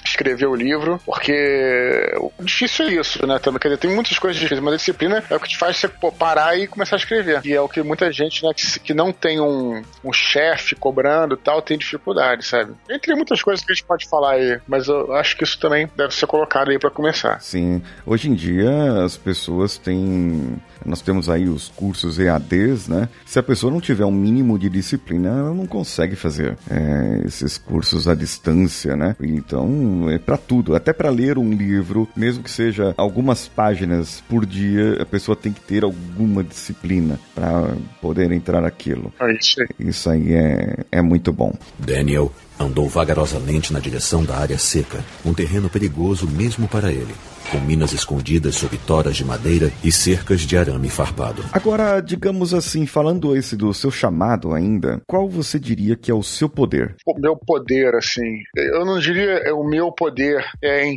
escrever 0.05 0.47
o 0.47 0.55
livro, 0.55 1.00
porque 1.05 2.12
o 2.17 2.33
difícil 2.43 2.87
é 2.87 2.93
isso, 2.95 3.26
né? 3.26 3.38
Também, 3.38 3.61
quer 3.61 3.69
dizer, 3.69 3.81
tem 3.81 3.91
muitas 3.91 4.19
coisas 4.19 4.41
difíceis, 4.41 4.61
mas 4.61 4.86
disciplina 4.87 5.23
é 5.28 5.35
o 5.35 5.40
que 5.40 5.49
te 5.49 5.59
faz 5.59 5.76
você 5.76 5.88
parar 6.19 6.57
e 6.59 6.66
começar 6.66 6.97
a 6.97 6.99
escrever. 6.99 7.40
E 7.45 7.52
é 7.52 7.61
o 7.61 7.69
que 7.69 7.83
muita 7.83 8.11
gente, 8.12 8.45
né, 8.45 8.52
que, 8.55 8.81
que 8.81 8.95
não 8.95 9.12
tem 9.12 9.40
um, 9.40 9.83
um 10.05 10.12
chefe 10.12 10.75
cobrando 10.76 11.37
tal, 11.37 11.61
tem 11.61 11.76
dificuldade, 11.76 12.45
sabe? 12.45 12.73
Entre 12.88 13.14
muitas 13.14 13.43
coisas 13.43 13.64
que 13.64 13.73
a 13.73 13.75
gente 13.75 13.85
pode 13.85 14.09
falar 14.09 14.35
aí, 14.35 14.61
mas 14.66 14.87
eu 14.87 15.12
acho 15.14 15.37
que 15.37 15.45
isso 15.45 15.59
também 15.59 15.88
deve 15.97 16.14
ser 16.14 16.26
colocado 16.26 16.71
aí 16.71 16.78
para 16.78 16.90
começar. 16.90 17.40
Sim. 17.40 17.83
Hoje 18.05 18.28
em 18.28 18.35
dia 18.35 19.02
as 19.05 19.16
pessoas 19.16 19.76
têm 19.76 20.61
nós 20.87 21.00
temos 21.00 21.28
aí 21.28 21.49
os 21.49 21.69
cursos 21.69 22.19
EADs, 22.19 22.88
né? 22.88 23.09
Se 23.25 23.38
a 23.38 23.43
pessoa 23.43 23.73
não 23.73 23.81
tiver 23.81 24.05
um 24.05 24.12
mínimo 24.12 24.59
de 24.59 24.69
disciplina, 24.69 25.28
ela 25.31 25.55
não 25.55 25.66
consegue 25.66 26.14
fazer 26.14 26.57
é, 26.71 27.23
esses 27.25 27.59
cursos 27.59 28.07
à 28.07 28.14
distância, 28.14 28.97
né? 28.97 29.16
Então, 29.21 30.09
é 30.09 30.19
para 30.19 30.37
tudo, 30.37 30.76
até 30.76 30.93
para 30.93 31.11
ler 31.11 31.38
um 31.38 31.50
livro, 31.50 32.09
mesmo 32.16 32.43
que 32.43 32.50
seja 32.50 32.95
algumas 32.97 33.49
páginas 33.49 34.23
por 34.28 34.47
dia, 34.47 34.75
a 35.00 35.06
pessoa 35.06 35.37
tem 35.37 35.52
que 35.52 35.61
ter 35.61 35.85
alguma 35.85 36.42
disciplina 36.42 37.18
para 37.35 37.76
poder 38.00 38.33
entrar 38.33 38.61
naquilo. 38.61 39.12
É 39.21 39.33
isso 39.33 39.61
aí. 39.61 39.68
Isso 39.78 40.11
aí 40.11 40.35
é, 40.35 40.85
é 40.92 41.02
muito 41.02 41.33
bom. 41.33 41.52
Daniel 41.78 42.33
andou 42.59 42.88
vagarosamente 42.88 43.73
na 43.73 43.80
direção 43.80 44.25
da 44.25 44.37
área 44.37 44.59
seca, 44.59 45.04
um 45.25 45.35
terreno 45.35 45.68
perigoso 45.68 46.26
mesmo 46.28 46.66
para 46.66 46.90
ele 46.90 47.14
com 47.50 47.59
minas 47.61 47.93
escondidas 47.93 48.57
sob 48.57 48.76
toras 48.79 49.17
de 49.17 49.25
madeira 49.25 49.73
e 49.85 49.93
cercas 49.93 50.41
de 50.41 50.57
arame 50.57 50.88
farpado. 50.88 51.45
Agora, 51.53 52.00
digamos 52.00 52.53
assim, 52.53 52.87
falando 52.87 53.37
esse 53.37 53.57
do 53.57 53.73
seu 53.73 53.91
chamado 53.91 54.53
ainda, 54.53 55.00
qual 55.07 55.29
você 55.29 55.59
diria 55.59 55.97
que 55.97 56.11
é 56.11 56.15
o 56.15 56.23
seu 56.23 56.49
poder? 56.49 56.97
O 57.07 57.19
meu 57.19 57.37
poder, 57.37 57.95
assim, 57.95 58.43
eu 58.57 58.85
não 58.85 58.99
diria 58.99 59.41
é 59.45 59.53
o 59.53 59.65
meu 59.65 59.93
poder 59.93 60.45
é 60.62 60.91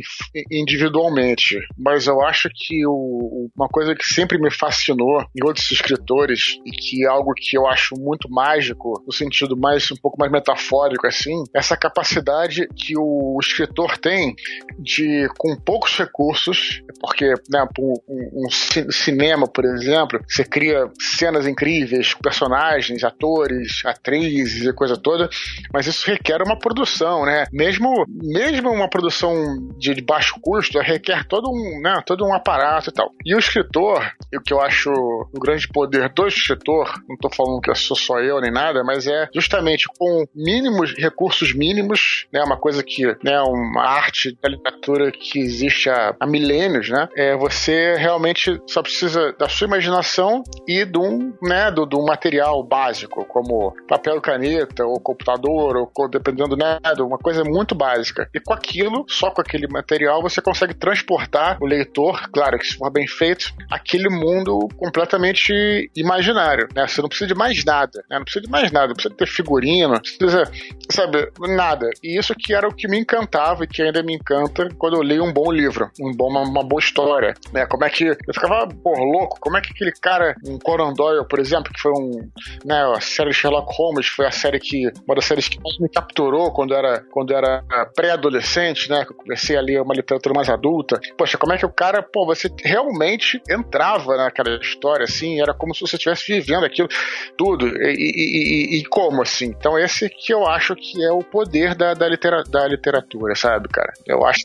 individualmente, 0.50 1.58
mas 1.78 2.06
eu 2.06 2.20
acho 2.22 2.48
que 2.54 2.86
o, 2.86 3.50
uma 3.56 3.68
coisa 3.68 3.94
que 3.94 4.06
sempre 4.06 4.38
me 4.38 4.50
fascinou 4.50 5.20
em 5.36 5.44
outros 5.44 5.70
escritores 5.70 6.58
e 6.66 6.70
que 6.70 7.04
é 7.04 7.08
algo 7.08 7.32
que 7.36 7.56
eu 7.56 7.66
acho 7.66 7.94
muito 7.98 8.28
mágico, 8.30 9.02
no 9.06 9.12
sentido 9.12 9.56
mais 9.56 9.90
um 9.90 9.96
pouco 9.96 10.18
mais 10.18 10.32
metafórico 10.32 11.06
assim, 11.06 11.44
essa 11.54 11.76
capacidade 11.76 12.66
que 12.74 12.94
o 12.96 13.38
escritor 13.40 13.96
tem 13.98 14.34
de 14.78 15.28
com 15.38 15.56
poucos 15.56 15.96
recursos 15.96 16.39
recursos, 16.40 16.82
porque, 17.00 17.26
né, 17.50 17.66
um, 17.78 18.46
um, 18.46 18.50
cinema, 18.90 19.46
por 19.46 19.64
exemplo, 19.64 20.20
você 20.26 20.44
cria 20.44 20.90
cenas 20.98 21.46
incríveis, 21.46 22.14
personagens, 22.14 23.04
atores, 23.04 23.82
atrizes 23.84 24.66
e 24.66 24.72
coisa 24.72 24.96
toda, 24.96 25.28
mas 25.72 25.86
isso 25.86 26.10
requer 26.10 26.42
uma 26.42 26.58
produção, 26.58 27.24
né? 27.24 27.46
Mesmo, 27.52 28.04
mesmo 28.08 28.70
uma 28.70 28.88
produção 28.88 29.34
de, 29.78 29.94
de 29.94 30.02
baixo 30.02 30.34
custo, 30.40 30.78
requer 30.78 31.24
todo 31.24 31.50
um, 31.50 31.80
né, 31.82 32.02
todo 32.06 32.24
um 32.24 32.34
aparato 32.34 32.90
e 32.90 32.92
tal. 32.92 33.10
E 33.24 33.34
o 33.34 33.38
escritor, 33.38 34.10
o 34.34 34.40
que 34.40 34.52
eu 34.52 34.60
acho 34.60 34.90
o 34.90 35.40
grande 35.40 35.68
poder 35.68 36.08
do 36.10 36.26
escritor, 36.26 36.92
não 37.08 37.14
estou 37.14 37.30
falando 37.32 37.60
que 37.60 37.74
sou 37.74 37.96
só 37.96 38.20
eu 38.20 38.40
nem 38.40 38.50
nada, 38.50 38.82
mas 38.84 39.06
é 39.06 39.28
justamente 39.34 39.86
com 39.98 40.24
mínimos 40.34 40.94
recursos 40.96 41.54
mínimos, 41.54 42.26
né, 42.32 42.42
uma 42.42 42.56
coisa 42.56 42.82
que, 42.82 43.04
né, 43.22 43.40
uma 43.42 43.82
arte 43.82 44.36
da 44.42 44.48
literatura 44.48 45.10
que 45.10 45.38
existe 45.38 45.88
há 45.88 46.14
milênios, 46.30 46.88
né? 46.88 47.08
É, 47.16 47.36
você 47.36 47.94
realmente 47.96 48.60
só 48.66 48.82
precisa 48.82 49.32
da 49.38 49.48
sua 49.48 49.66
imaginação 49.66 50.42
e 50.66 50.84
de 50.84 50.98
um, 50.98 51.32
né, 51.42 51.70
do, 51.70 51.86
material 52.04 52.62
básico, 52.62 53.24
como 53.24 53.74
papel, 53.88 54.20
caneta, 54.20 54.84
ou 54.84 55.00
computador, 55.00 55.76
ou 55.76 56.08
dependendo, 56.08 56.56
né, 56.56 56.78
de 56.94 57.02
uma 57.02 57.18
coisa 57.18 57.42
muito 57.44 57.74
básica. 57.74 58.28
E 58.34 58.40
com 58.40 58.52
aquilo, 58.52 59.04
só 59.08 59.30
com 59.30 59.40
aquele 59.40 59.66
material, 59.68 60.22
você 60.22 60.40
consegue 60.40 60.74
transportar 60.74 61.58
o 61.60 61.66
leitor, 61.66 62.28
claro 62.32 62.58
que 62.58 62.66
se 62.66 62.76
for 62.76 62.90
bem 62.90 63.06
feito, 63.06 63.52
aquele 63.70 64.08
mundo 64.08 64.68
completamente 64.76 65.90
imaginário, 65.96 66.68
né? 66.74 66.86
Você 66.86 67.00
não 67.00 67.08
precisa 67.08 67.28
de 67.28 67.34
mais 67.34 67.64
nada, 67.64 68.02
né? 68.08 68.16
Não 68.18 68.24
precisa 68.24 68.44
de 68.44 68.50
mais 68.50 68.72
nada, 68.72 68.88
não 68.88 68.94
precisa 68.94 69.14
ter 69.14 69.26
figurino, 69.26 69.94
não 69.94 70.00
precisa, 70.00 70.50
sabe, 70.90 71.30
nada. 71.54 71.90
E 72.02 72.18
isso 72.18 72.34
que 72.34 72.54
era 72.54 72.68
o 72.68 72.74
que 72.74 72.88
me 72.88 72.98
encantava 72.98 73.64
e 73.64 73.66
que 73.66 73.82
ainda 73.82 74.02
me 74.02 74.14
encanta 74.14 74.68
quando 74.78 74.96
eu 74.96 75.02
leio 75.02 75.24
um 75.24 75.32
bom 75.32 75.50
livro, 75.50 75.90
um 76.00 76.14
uma, 76.26 76.42
uma, 76.42 76.62
boa 76.62 76.80
história, 76.80 77.34
né? 77.52 77.66
Como 77.66 77.84
é 77.84 77.90
que 77.90 78.04
eu 78.04 78.34
ficava, 78.34 78.66
pô, 78.66 78.92
louco, 78.92 79.38
como 79.40 79.56
é 79.56 79.60
que 79.60 79.72
aquele 79.72 79.92
cara, 79.92 80.34
um 80.46 80.58
Conan 80.58 80.92
Doyle, 80.92 81.26
por 81.26 81.38
exemplo, 81.38 81.72
que 81.72 81.80
foi 81.80 81.92
um, 81.92 82.28
né, 82.64 82.82
a 82.96 83.00
série 83.00 83.32
Sherlock 83.32 83.68
Holmes, 83.76 84.06
foi 84.06 84.26
a 84.26 84.30
série 84.30 84.58
que, 84.58 84.90
uma 85.06 85.14
das 85.14 85.24
séries 85.24 85.48
que 85.48 85.58
mais 85.62 85.78
me 85.78 85.88
capturou 85.88 86.52
quando 86.52 86.74
era, 86.74 87.02
quando 87.10 87.34
era 87.34 87.62
pré-adolescente, 87.94 88.90
né? 88.90 89.04
Que 89.04 89.12
eu 89.12 89.16
comecei 89.16 89.56
a 89.56 89.60
ler 89.60 89.80
uma 89.80 89.94
literatura 89.94 90.34
mais 90.34 90.48
adulta. 90.48 91.00
Poxa, 91.16 91.38
como 91.38 91.52
é 91.52 91.58
que 91.58 91.66
o 91.66 91.72
cara, 91.72 92.02
pô, 92.02 92.26
você 92.26 92.48
realmente 92.64 93.40
entrava 93.48 94.16
naquela 94.16 94.56
história, 94.56 95.04
assim, 95.04 95.40
era 95.40 95.54
como 95.54 95.74
se 95.74 95.80
você 95.80 95.96
estivesse 95.96 96.26
vivendo 96.26 96.64
aquilo 96.64 96.88
tudo. 97.36 97.66
E, 97.66 97.92
e, 97.92 98.76
e, 98.76 98.80
e, 98.80 98.84
como, 98.84 99.22
assim? 99.22 99.46
Então 99.46 99.78
esse 99.78 100.08
que 100.08 100.32
eu 100.32 100.46
acho 100.46 100.74
que 100.74 101.02
é 101.02 101.12
o 101.12 101.22
poder 101.22 101.74
da, 101.74 101.94
da, 101.94 102.08
litera, 102.08 102.42
da 102.44 102.66
literatura, 102.66 103.34
sabe, 103.34 103.68
cara? 103.68 103.92
Eu 104.06 104.24
acho 104.26 104.40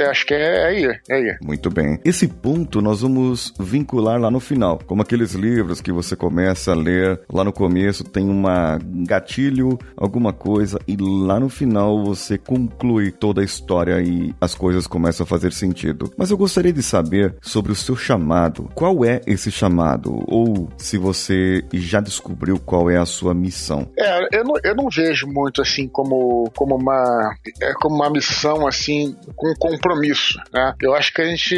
é, 0.00 0.04
acho 0.06 0.26
que 0.26 0.34
é 0.34 0.64
aí, 0.66 1.00
aí. 1.12 1.36
Muito 1.42 1.70
bem. 1.70 1.98
Esse 2.04 2.26
ponto 2.28 2.80
nós 2.80 3.02
vamos 3.02 3.52
vincular 3.58 4.20
lá 4.20 4.30
no 4.30 4.40
final. 4.40 4.78
Como 4.86 5.02
aqueles 5.02 5.34
livros 5.34 5.80
que 5.80 5.92
você 5.92 6.16
começa 6.16 6.72
a 6.72 6.74
ler 6.74 7.20
lá 7.32 7.44
no 7.44 7.52
começo, 7.52 8.04
tem 8.04 8.28
uma 8.28 8.78
gatilho, 9.06 9.78
alguma 9.96 10.32
coisa, 10.32 10.78
e 10.86 10.96
lá 10.96 11.38
no 11.38 11.48
final 11.48 12.04
você 12.04 12.38
conclui 12.38 13.10
toda 13.10 13.40
a 13.40 13.44
história 13.44 14.00
e 14.00 14.34
as 14.40 14.54
coisas 14.54 14.86
começam 14.86 15.24
a 15.24 15.26
fazer 15.26 15.52
sentido. 15.52 16.12
Mas 16.16 16.30
eu 16.30 16.36
gostaria 16.36 16.72
de 16.72 16.82
saber 16.82 17.34
sobre 17.40 17.72
o 17.72 17.76
seu 17.76 17.96
chamado. 17.96 18.68
Qual 18.74 19.04
é 19.04 19.20
esse 19.26 19.50
chamado? 19.50 20.24
Ou 20.26 20.68
se 20.76 20.98
você 20.98 21.64
já 21.72 22.00
descobriu 22.00 22.58
qual 22.58 22.90
é 22.90 22.96
a 22.96 23.06
sua 23.06 23.34
missão? 23.34 23.88
É, 23.98 24.38
eu 24.38 24.44
não, 24.44 24.54
eu 24.62 24.74
não 24.74 24.88
vejo 24.88 25.26
muito 25.26 25.62
assim 25.62 25.88
como, 25.88 26.50
como, 26.56 26.76
uma, 26.76 27.34
é, 27.60 27.72
como 27.74 27.96
uma 27.96 28.10
missão 28.10 28.66
assim 28.66 29.16
com 29.36 29.52
compromisso. 29.54 30.38
Né? 30.52 30.74
Eu 30.80 30.94
acho 31.00 31.12
que 31.12 31.22
a 31.22 31.26
gente 31.26 31.56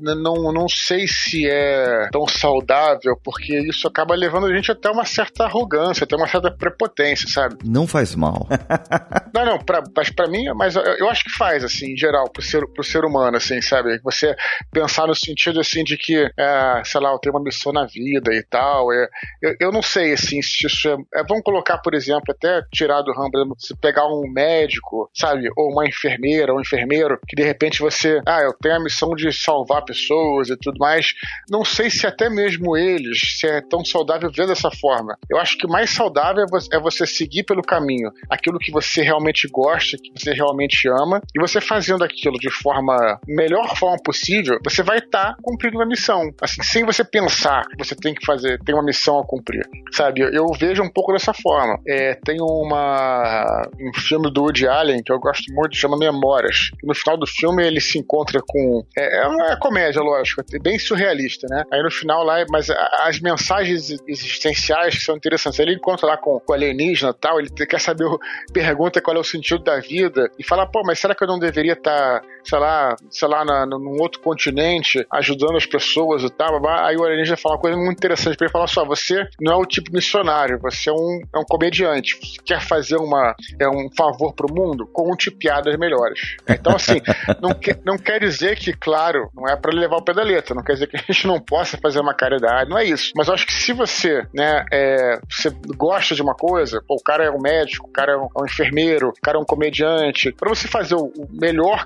não, 0.00 0.52
não 0.52 0.68
sei 0.68 1.06
se 1.06 1.48
é 1.48 2.08
tão 2.10 2.26
saudável, 2.26 3.18
porque 3.22 3.58
isso 3.60 3.86
acaba 3.86 4.14
levando 4.14 4.46
a 4.46 4.54
gente 4.54 4.72
até 4.72 4.90
uma 4.90 5.04
certa 5.04 5.44
arrogância, 5.44 6.04
até 6.04 6.16
uma 6.16 6.26
certa 6.26 6.50
prepotência, 6.50 7.28
sabe? 7.28 7.56
Não 7.64 7.86
faz 7.86 8.14
mal. 8.14 8.48
não, 9.34 9.44
não, 9.44 9.58
pra, 9.58 9.82
mas 9.94 10.10
pra 10.10 10.26
mim, 10.26 10.44
mas 10.54 10.74
eu 10.76 11.08
acho 11.08 11.24
que 11.24 11.30
faz, 11.30 11.62
assim, 11.62 11.92
em 11.92 11.96
geral, 11.96 12.28
pro 12.30 12.42
ser, 12.42 12.66
pro 12.72 12.82
ser 12.82 13.04
humano, 13.04 13.36
assim, 13.36 13.60
sabe? 13.60 14.00
Você 14.02 14.34
pensar 14.72 15.06
no 15.06 15.14
sentido, 15.14 15.60
assim, 15.60 15.84
de 15.84 15.96
que, 15.96 16.16
é, 16.16 16.82
sei 16.84 17.00
lá, 17.00 17.10
eu 17.10 17.18
tenho 17.18 17.34
uma 17.34 17.44
missão 17.44 17.72
na 17.72 17.86
vida 17.86 18.32
e 18.34 18.42
tal. 18.42 18.92
É, 18.92 19.08
eu, 19.42 19.56
eu 19.60 19.72
não 19.72 19.82
sei, 19.82 20.14
assim, 20.14 20.40
se 20.42 20.66
isso 20.66 20.88
é, 20.88 20.96
é, 21.20 21.24
Vamos 21.28 21.44
colocar, 21.44 21.78
por 21.78 21.94
exemplo, 21.94 22.24
até 22.30 22.62
tirar 22.72 23.02
do 23.02 23.12
ramo, 23.12 23.54
se 23.58 23.76
pegar 23.76 24.06
um 24.06 24.30
médico, 24.32 25.10
sabe? 25.14 25.48
Ou 25.56 25.70
uma 25.70 25.86
enfermeira, 25.86 26.52
ou 26.52 26.58
um 26.58 26.62
enfermeiro, 26.62 27.18
que 27.28 27.36
de 27.36 27.44
repente 27.44 27.80
você, 27.80 28.20
ah, 28.26 28.40
eu 28.40 28.52
tenho 28.60 28.69
a 28.72 28.80
missão 28.80 29.10
de 29.14 29.32
salvar 29.32 29.84
pessoas 29.84 30.48
e 30.48 30.56
tudo 30.56 30.78
mais. 30.78 31.14
Não 31.48 31.64
sei 31.64 31.90
se 31.90 32.06
até 32.06 32.28
mesmo 32.28 32.76
eles, 32.76 33.38
se 33.38 33.46
é 33.46 33.60
tão 33.60 33.84
saudável 33.84 34.30
ver 34.30 34.46
dessa 34.46 34.70
forma. 34.70 35.16
Eu 35.30 35.38
acho 35.38 35.56
que 35.58 35.66
mais 35.66 35.90
saudável 35.90 36.44
é 36.72 36.80
você 36.80 37.06
seguir 37.06 37.44
pelo 37.44 37.62
caminho 37.62 38.10
aquilo 38.28 38.58
que 38.58 38.70
você 38.70 39.02
realmente 39.02 39.48
gosta, 39.48 39.96
que 39.96 40.10
você 40.16 40.32
realmente 40.32 40.88
ama, 40.88 41.20
e 41.34 41.40
você 41.40 41.60
fazendo 41.60 42.04
aquilo 42.04 42.38
de 42.38 42.50
forma 42.50 43.18
melhor 43.26 43.76
forma 43.76 43.96
possível, 44.02 44.58
você 44.64 44.82
vai 44.82 44.98
estar 44.98 45.34
tá 45.34 45.36
cumprindo 45.42 45.76
uma 45.76 45.86
missão. 45.86 46.30
Assim, 46.40 46.62
sem 46.62 46.84
você 46.84 47.04
pensar 47.04 47.66
que 47.68 47.76
você 47.76 47.94
tem 47.94 48.14
que 48.14 48.24
fazer, 48.24 48.58
tem 48.64 48.74
uma 48.74 48.84
missão 48.84 49.18
a 49.18 49.26
cumprir. 49.26 49.66
Sabe? 49.92 50.20
Eu, 50.20 50.30
eu 50.30 50.46
vejo 50.58 50.82
um 50.82 50.90
pouco 50.90 51.12
dessa 51.12 51.32
forma. 51.32 51.78
É, 51.86 52.14
tem 52.14 52.40
uma 52.40 53.68
um 53.78 54.00
filme 54.00 54.30
do 54.32 54.42
Woody 54.42 54.66
Allen 54.66 55.02
que 55.02 55.12
eu 55.12 55.18
gosto 55.18 55.52
muito, 55.52 55.76
chama 55.76 55.96
Memórias. 55.96 56.70
No 56.82 56.94
final 56.94 57.16
do 57.16 57.26
filme 57.26 57.64
ele 57.64 57.80
se 57.80 57.98
encontra 57.98 58.40
com 58.46 58.59
é, 58.96 59.22
é 59.22 59.26
uma 59.26 59.56
comédia, 59.58 60.00
lógico, 60.02 60.42
bem 60.62 60.78
surrealista, 60.78 61.46
né? 61.50 61.64
Aí 61.72 61.82
no 61.82 61.90
final 61.90 62.24
lá, 62.24 62.44
mas 62.50 62.68
as 62.70 63.20
mensagens 63.20 63.90
existenciais 64.06 64.96
que 64.96 65.04
são 65.04 65.16
interessantes. 65.16 65.58
Ele 65.58 65.74
encontra 65.74 66.06
lá 66.06 66.16
com, 66.16 66.38
com 66.40 66.52
o 66.52 66.54
alienígena 66.54 67.12
tal, 67.12 67.38
ele 67.38 67.50
quer 67.50 67.80
saber, 67.80 68.06
pergunta 68.52 69.00
qual 69.00 69.16
é 69.16 69.20
o 69.20 69.24
sentido 69.24 69.62
da 69.62 69.78
vida 69.80 70.30
e 70.38 70.44
fala, 70.44 70.66
pô, 70.66 70.82
mas 70.84 70.98
será 70.98 71.14
que 71.14 71.22
eu 71.22 71.28
não 71.28 71.38
deveria 71.38 71.72
estar, 71.72 72.20
tá, 72.20 72.26
sei 72.44 72.58
lá, 72.58 72.96
sei 73.10 73.28
lá, 73.28 73.44
na, 73.44 73.66
num 73.66 74.00
outro 74.00 74.20
continente, 74.20 75.04
ajudando 75.12 75.56
as 75.56 75.66
pessoas 75.66 76.22
e 76.22 76.30
tal? 76.30 76.60
Aí 76.84 76.96
o 76.96 77.04
alienígena 77.04 77.36
fala 77.36 77.56
uma 77.56 77.60
coisa 77.60 77.76
muito 77.76 77.98
interessante 77.98 78.36
pra 78.36 78.46
ele 78.46 78.52
falar 78.52 78.66
só, 78.66 78.84
você 78.84 79.26
não 79.40 79.54
é 79.54 79.56
o 79.56 79.66
tipo 79.66 79.92
missionário, 79.92 80.58
você 80.60 80.90
é 80.90 80.92
um, 80.92 81.20
é 81.34 81.38
um 81.38 81.44
comediante, 81.44 82.16
você 82.16 82.40
quer 82.44 82.60
fazer 82.60 82.96
uma, 82.96 83.34
é 83.60 83.68
um 83.68 83.88
favor 83.96 84.34
pro 84.34 84.52
mundo, 84.52 84.86
conte 84.92 85.30
piadas 85.30 85.76
melhores. 85.78 86.36
Então, 86.48 86.74
assim, 86.74 87.00
não, 87.40 87.54
que, 87.54 87.76
não 87.84 87.96
quer 87.96 88.20
dizer 88.20 88.49
que, 88.54 88.72
claro, 88.72 89.30
não 89.34 89.46
é 89.48 89.56
para 89.56 89.72
levar 89.72 89.96
o 89.96 90.04
pé 90.04 90.12
da 90.12 90.22
letra, 90.22 90.54
não 90.54 90.62
quer 90.62 90.74
dizer 90.74 90.86
que 90.86 90.96
a 90.96 91.00
gente 91.00 91.26
não 91.26 91.40
possa 91.40 91.78
fazer 91.78 92.00
uma 92.00 92.14
caridade, 92.14 92.70
não 92.70 92.78
é 92.78 92.84
isso. 92.84 93.12
Mas 93.16 93.28
eu 93.28 93.34
acho 93.34 93.46
que 93.46 93.52
se 93.52 93.72
você, 93.72 94.26
né, 94.34 94.64
é, 94.72 95.20
você 95.28 95.50
gosta 95.76 96.14
de 96.14 96.22
uma 96.22 96.34
coisa, 96.34 96.82
pô, 96.86 96.96
o 96.96 97.02
cara 97.02 97.24
é 97.24 97.30
um 97.30 97.40
médico, 97.40 97.88
o 97.88 97.92
cara 97.92 98.12
é 98.12 98.16
um, 98.16 98.24
é 98.24 98.42
um 98.42 98.46
enfermeiro, 98.46 99.08
o 99.08 99.20
cara 99.22 99.38
é 99.38 99.40
um 99.40 99.44
comediante, 99.44 100.32
para 100.32 100.48
você 100.48 100.68
fazer 100.68 100.94
o, 100.94 101.06
o 101.06 101.28
melhor, 101.30 101.84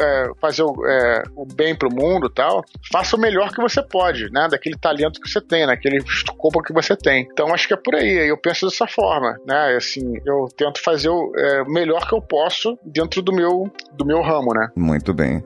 é, 0.00 0.30
fazer 0.40 0.62
o, 0.62 0.74
é, 0.86 1.22
o 1.36 1.46
bem 1.46 1.74
pro 1.74 1.92
mundo 1.92 2.28
tal, 2.28 2.64
faça 2.90 3.16
o 3.16 3.20
melhor 3.20 3.52
que 3.52 3.60
você 3.60 3.82
pode, 3.82 4.30
né, 4.30 4.48
daquele 4.50 4.76
talento 4.76 5.20
que 5.20 5.28
você 5.28 5.40
tem, 5.40 5.66
naquele 5.66 6.02
corpo 6.36 6.62
que 6.62 6.72
você 6.72 6.96
tem. 6.96 7.28
Então 7.32 7.52
acho 7.52 7.66
que 7.66 7.74
é 7.74 7.76
por 7.76 7.94
aí, 7.94 8.28
eu 8.28 8.36
penso 8.36 8.66
dessa 8.66 8.86
forma, 8.86 9.36
né, 9.46 9.76
assim, 9.76 10.14
eu 10.26 10.48
tento 10.56 10.82
fazer 10.82 11.08
o 11.08 11.32
é, 11.36 11.64
melhor 11.64 12.06
que 12.06 12.14
eu 12.14 12.20
posso 12.22 12.78
dentro 12.84 13.22
do 13.22 13.32
meu, 13.32 13.70
do 13.92 14.04
meu 14.04 14.20
ramo, 14.22 14.52
né. 14.54 14.68
Muito 14.76 15.12
bem. 15.12 15.42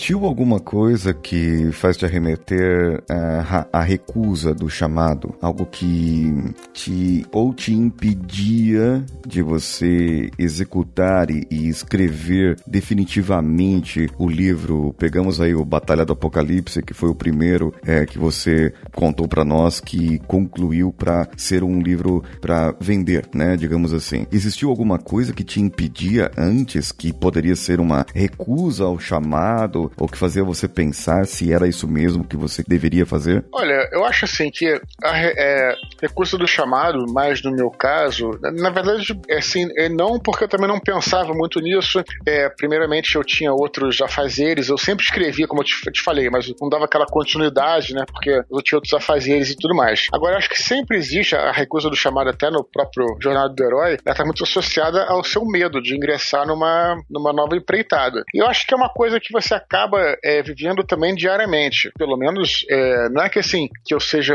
Existiu 0.00 0.24
alguma 0.24 0.58
coisa 0.58 1.12
que 1.12 1.70
faz 1.72 1.94
te 1.94 2.06
arremeter 2.06 3.00
uh, 3.00 3.66
a 3.70 3.82
recusa 3.82 4.54
do 4.54 4.66
chamado? 4.66 5.34
Algo 5.42 5.66
que 5.66 6.32
te 6.72 7.26
ou 7.30 7.52
te 7.52 7.74
impedia 7.74 9.04
de 9.26 9.42
você 9.42 10.30
executar 10.38 11.30
e, 11.30 11.46
e 11.50 11.68
escrever 11.68 12.56
definitivamente 12.66 14.08
o 14.18 14.26
livro? 14.26 14.94
Pegamos 14.96 15.38
aí 15.38 15.54
o 15.54 15.66
Batalha 15.66 16.06
do 16.06 16.14
Apocalipse, 16.14 16.82
que 16.82 16.94
foi 16.94 17.10
o 17.10 17.14
primeiro 17.14 17.70
é, 17.84 18.06
que 18.06 18.18
você 18.18 18.72
contou 18.94 19.28
para 19.28 19.44
nós, 19.44 19.80
que 19.80 20.18
concluiu 20.20 20.94
para 20.94 21.28
ser 21.36 21.62
um 21.62 21.78
livro 21.78 22.24
para 22.40 22.74
vender, 22.80 23.28
né? 23.34 23.54
Digamos 23.54 23.92
assim. 23.92 24.26
Existiu 24.32 24.70
alguma 24.70 24.98
coisa 24.98 25.34
que 25.34 25.44
te 25.44 25.60
impedia 25.60 26.30
antes, 26.38 26.90
que 26.90 27.12
poderia 27.12 27.54
ser 27.54 27.80
uma 27.80 28.06
recusa 28.14 28.84
ao 28.84 28.98
chamado, 28.98 29.89
ou 29.96 30.08
que 30.08 30.18
fazia 30.18 30.44
você 30.44 30.68
pensar 30.68 31.26
se 31.26 31.52
era 31.52 31.68
isso 31.68 31.86
mesmo 31.86 32.24
que 32.24 32.36
você 32.36 32.62
deveria 32.66 33.06
fazer? 33.06 33.44
Olha, 33.52 33.88
eu 33.92 34.04
acho 34.04 34.24
assim 34.24 34.50
que 34.50 34.80
a 35.02 35.16
é, 35.18 35.74
recurso 36.00 36.38
do 36.38 36.46
chamado, 36.46 37.04
mais 37.12 37.42
no 37.42 37.50
meu 37.50 37.70
caso, 37.70 38.30
na 38.40 38.70
verdade, 38.70 39.18
é 39.28 39.38
assim, 39.38 39.68
é 39.76 39.88
não 39.88 40.18
porque 40.18 40.44
eu 40.44 40.48
também 40.48 40.68
não 40.68 40.80
pensava 40.80 41.32
muito 41.34 41.60
nisso. 41.60 42.02
É, 42.26 42.48
primeiramente, 42.48 43.14
eu 43.16 43.24
tinha 43.24 43.52
outros 43.52 44.00
afazeres, 44.00 44.68
eu 44.68 44.78
sempre 44.78 45.04
escrevia, 45.04 45.46
como 45.46 45.60
eu 45.60 45.64
te, 45.64 45.74
te, 45.90 46.02
falei, 46.02 46.28
mas 46.30 46.52
não 46.60 46.68
dava 46.68 46.84
aquela 46.84 47.06
continuidade, 47.06 47.94
né? 47.94 48.04
Porque 48.06 48.30
eu 48.30 48.62
tinha 48.62 48.76
outros 48.76 48.94
afazeres 48.94 49.50
e 49.50 49.56
tudo 49.56 49.74
mais. 49.74 50.06
Agora, 50.12 50.36
acho 50.36 50.48
que 50.48 50.60
sempre 50.60 50.96
existe 50.96 51.34
a 51.34 51.52
recusa 51.52 51.88
do 51.88 51.96
chamado, 51.96 52.30
até 52.30 52.50
no 52.50 52.64
próprio 52.64 53.16
Jornada 53.20 53.52
do 53.54 53.64
Herói, 53.64 53.98
ela 54.04 54.12
está 54.12 54.24
muito 54.24 54.44
associada 54.44 55.04
ao 55.04 55.24
seu 55.24 55.44
medo 55.44 55.82
de 55.82 55.96
ingressar 55.96 56.46
numa, 56.46 57.00
numa 57.10 57.32
nova 57.32 57.56
empreitada. 57.56 58.22
E 58.34 58.38
eu 58.38 58.46
acho 58.46 58.66
que 58.66 58.74
é 58.74 58.76
uma 58.76 58.88
coisa 58.88 59.20
que 59.20 59.32
você 59.32 59.54
acaba 59.54 59.79
é, 60.24 60.42
vivendo 60.42 60.84
também 60.84 61.14
diariamente. 61.14 61.90
Pelo 61.98 62.16
menos, 62.16 62.64
é, 62.68 63.08
não 63.10 63.22
é 63.22 63.28
que 63.28 63.38
assim, 63.38 63.68
que 63.84 63.94
eu 63.94 64.00
seja 64.00 64.34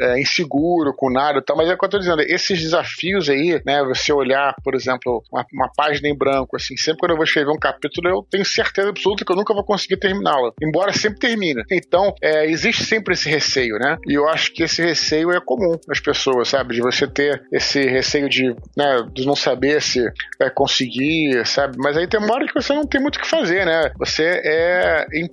é, 0.00 0.20
inseguro 0.20 0.94
com 0.96 1.10
nada 1.10 1.38
e 1.38 1.42
tal, 1.42 1.56
mas 1.56 1.68
é 1.68 1.74
o 1.74 1.78
que 1.78 1.84
eu 1.84 1.90
tô 1.90 1.98
dizendo, 1.98 2.22
esses 2.22 2.60
desafios 2.60 3.28
aí, 3.28 3.60
né, 3.64 3.82
você 3.84 4.12
olhar, 4.12 4.54
por 4.62 4.74
exemplo, 4.74 5.22
uma, 5.30 5.44
uma 5.52 5.70
página 5.74 6.08
em 6.08 6.16
branco, 6.16 6.56
assim, 6.56 6.76
sempre 6.76 7.00
quando 7.00 7.12
eu 7.12 7.16
vou 7.16 7.24
escrever 7.24 7.50
um 7.50 7.58
capítulo, 7.58 8.08
eu 8.08 8.26
tenho 8.30 8.44
certeza 8.44 8.88
absoluta 8.88 9.24
que 9.24 9.32
eu 9.32 9.36
nunca 9.36 9.54
vou 9.54 9.64
conseguir 9.64 9.96
terminá-la, 9.96 10.52
embora 10.62 10.92
sempre 10.92 11.18
termine. 11.18 11.62
Então, 11.70 12.14
é, 12.22 12.46
existe 12.46 12.84
sempre 12.84 13.14
esse 13.14 13.28
receio, 13.28 13.76
né? 13.78 13.96
E 14.06 14.14
eu 14.14 14.28
acho 14.28 14.52
que 14.52 14.62
esse 14.62 14.82
receio 14.82 15.30
é 15.32 15.40
comum 15.40 15.78
nas 15.86 16.00
pessoas, 16.00 16.48
sabe? 16.48 16.74
De 16.74 16.80
você 16.80 17.06
ter 17.06 17.42
esse 17.52 17.84
receio 17.86 18.28
de, 18.28 18.54
né, 18.76 19.06
de 19.12 19.26
não 19.26 19.36
saber 19.36 19.80
se 19.80 20.00
vai 20.38 20.50
conseguir, 20.50 21.44
sabe? 21.46 21.76
Mas 21.78 21.96
aí 21.96 22.06
tem 22.06 22.20
uma 22.20 22.34
hora 22.34 22.46
que 22.46 22.54
você 22.54 22.72
não 22.72 22.86
tem 22.86 23.00
muito 23.00 23.16
o 23.16 23.20
que 23.20 23.28
fazer, 23.28 23.64
né? 23.66 23.90
Você 23.98 24.24
é, 24.24 24.81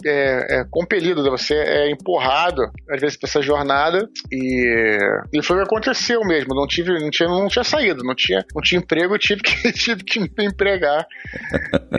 é, 0.06 0.60
é 0.60 0.66
compelido, 0.70 1.24
você 1.24 1.56
é 1.56 1.92
empurrado, 1.92 2.64
às 2.90 3.00
vezes, 3.00 3.18
pra 3.18 3.28
essa 3.28 3.42
jornada 3.42 4.10
e, 4.32 4.98
e 5.34 5.44
foi 5.44 5.58
o 5.58 5.60
que 5.60 5.66
aconteceu 5.66 6.22
mesmo. 6.22 6.54
Não 6.54 6.68
tive, 6.68 7.00
não 7.00 7.10
tinha, 7.10 7.30
não 7.30 7.48
tinha 7.48 7.64
saído, 7.64 8.04
não 8.04 8.16
tinha, 8.16 8.46
não 8.54 8.62
tinha 8.62 8.80
emprego, 8.80 9.16
eu 9.16 9.20
tive 9.20 9.42
que, 9.42 9.72
tive 9.74 10.04
que 10.04 10.20
me 10.20 10.30
empregar. 10.40 11.06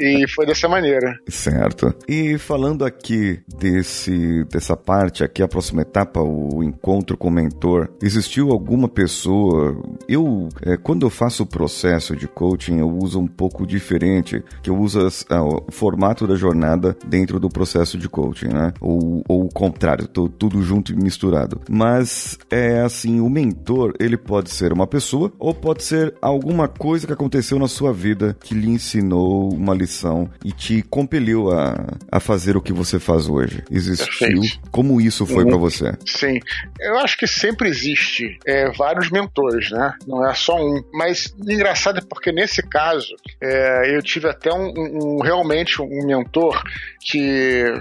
e 0.01 0.27
foi 0.29 0.47
dessa 0.47 0.69
maneira. 0.69 1.15
Certo. 1.29 1.95
E 2.09 2.39
falando 2.39 2.85
aqui 2.85 3.41
desse, 3.59 4.45
dessa 4.45 4.77
parte, 4.77 5.25
aqui 5.25 5.43
a 5.43 5.49
próxima 5.49 5.83
etapa, 5.83 6.21
o 6.21 6.63
encontro 6.63 7.17
com 7.17 7.29
o 7.29 7.33
mentor, 7.33 7.89
existiu 8.03 8.51
alguma 8.51 8.89
pessoa? 8.89 9.81
Eu, 10.09 10.49
é, 10.65 10.77
quando 10.77 11.07
eu 11.07 11.11
faço 11.11 11.43
o 11.43 11.47
processo 11.47 12.17
de 12.17 12.27
coaching, 12.27 12.79
eu 12.79 12.89
uso 12.89 13.21
um 13.21 13.27
pouco 13.27 13.67
diferente, 13.67 14.43
que 14.63 14.71
eu 14.71 14.79
uso 14.79 15.07
as, 15.07 15.25
ah, 15.31 15.43
o 15.43 15.71
formato 15.71 16.27
da 16.27 16.35
jornada 16.35 16.97
dentro 17.07 17.30
do 17.39 17.49
processo 17.49 17.99
de 17.99 18.09
coaching, 18.09 18.49
né? 18.49 18.73
Ou, 18.81 19.23
ou 19.29 19.45
o 19.45 19.49
contrário, 19.49 20.09
tô, 20.09 20.29
tudo 20.29 20.63
junto 20.63 20.93
e 20.93 20.97
misturado. 20.97 21.61
Mas 21.69 22.39
é 22.51 22.81
assim, 22.81 23.21
o 23.21 23.29
mentor, 23.29 23.95
ele 24.01 24.17
pode 24.17 24.51
ser 24.51 24.73
uma 24.73 24.87
pessoa 24.87 25.33
ou 25.39 25.55
pode 25.55 25.85
ser 25.85 26.15
alguma 26.21 26.67
coisa 26.69 27.07
que 27.07 27.13
aconteceu 27.13 27.59
na 27.59 27.69
sua 27.69 27.93
vida 27.93 28.37
que 28.41 28.55
lhe 28.55 28.69
ensinou 28.69 29.53
uma 29.53 29.75
lição 29.75 30.29
e 30.45 30.53
te 30.53 30.83
compeliu 30.83 31.51
a, 31.51 31.87
a 32.11 32.21
fazer 32.21 32.57
o 32.57 32.63
que 32.63 32.73
você 32.73 32.99
faz 32.99 33.29
hoje. 33.29 33.63
Existiu? 33.71 34.07
Perfeito. 34.07 34.61
Como 34.71 35.01
isso 35.01 35.27
foi 35.27 35.45
para 35.45 35.57
você? 35.57 35.93
Sim, 36.07 36.41
eu 36.81 36.99
acho 36.99 37.17
que 37.17 37.27
sempre 37.27 37.69
existe 37.69 38.39
é, 38.47 38.71
vários 38.73 39.11
mentores, 39.11 39.71
né? 39.71 39.95
Não 40.07 40.27
é 40.27 40.35
só 40.35 40.57
um. 40.57 40.83
Mas 40.93 41.35
engraçado 41.47 41.99
é 41.99 42.03
porque 42.03 42.33
nesse 42.33 42.63
caso 42.63 43.15
é, 43.41 43.97
eu 43.97 44.03
tive 44.03 44.29
até 44.29 44.53
um, 44.53 44.73
um, 44.77 45.23
realmente 45.23 45.81
um 45.81 46.07
mentor 46.07 46.63
que 47.01 47.20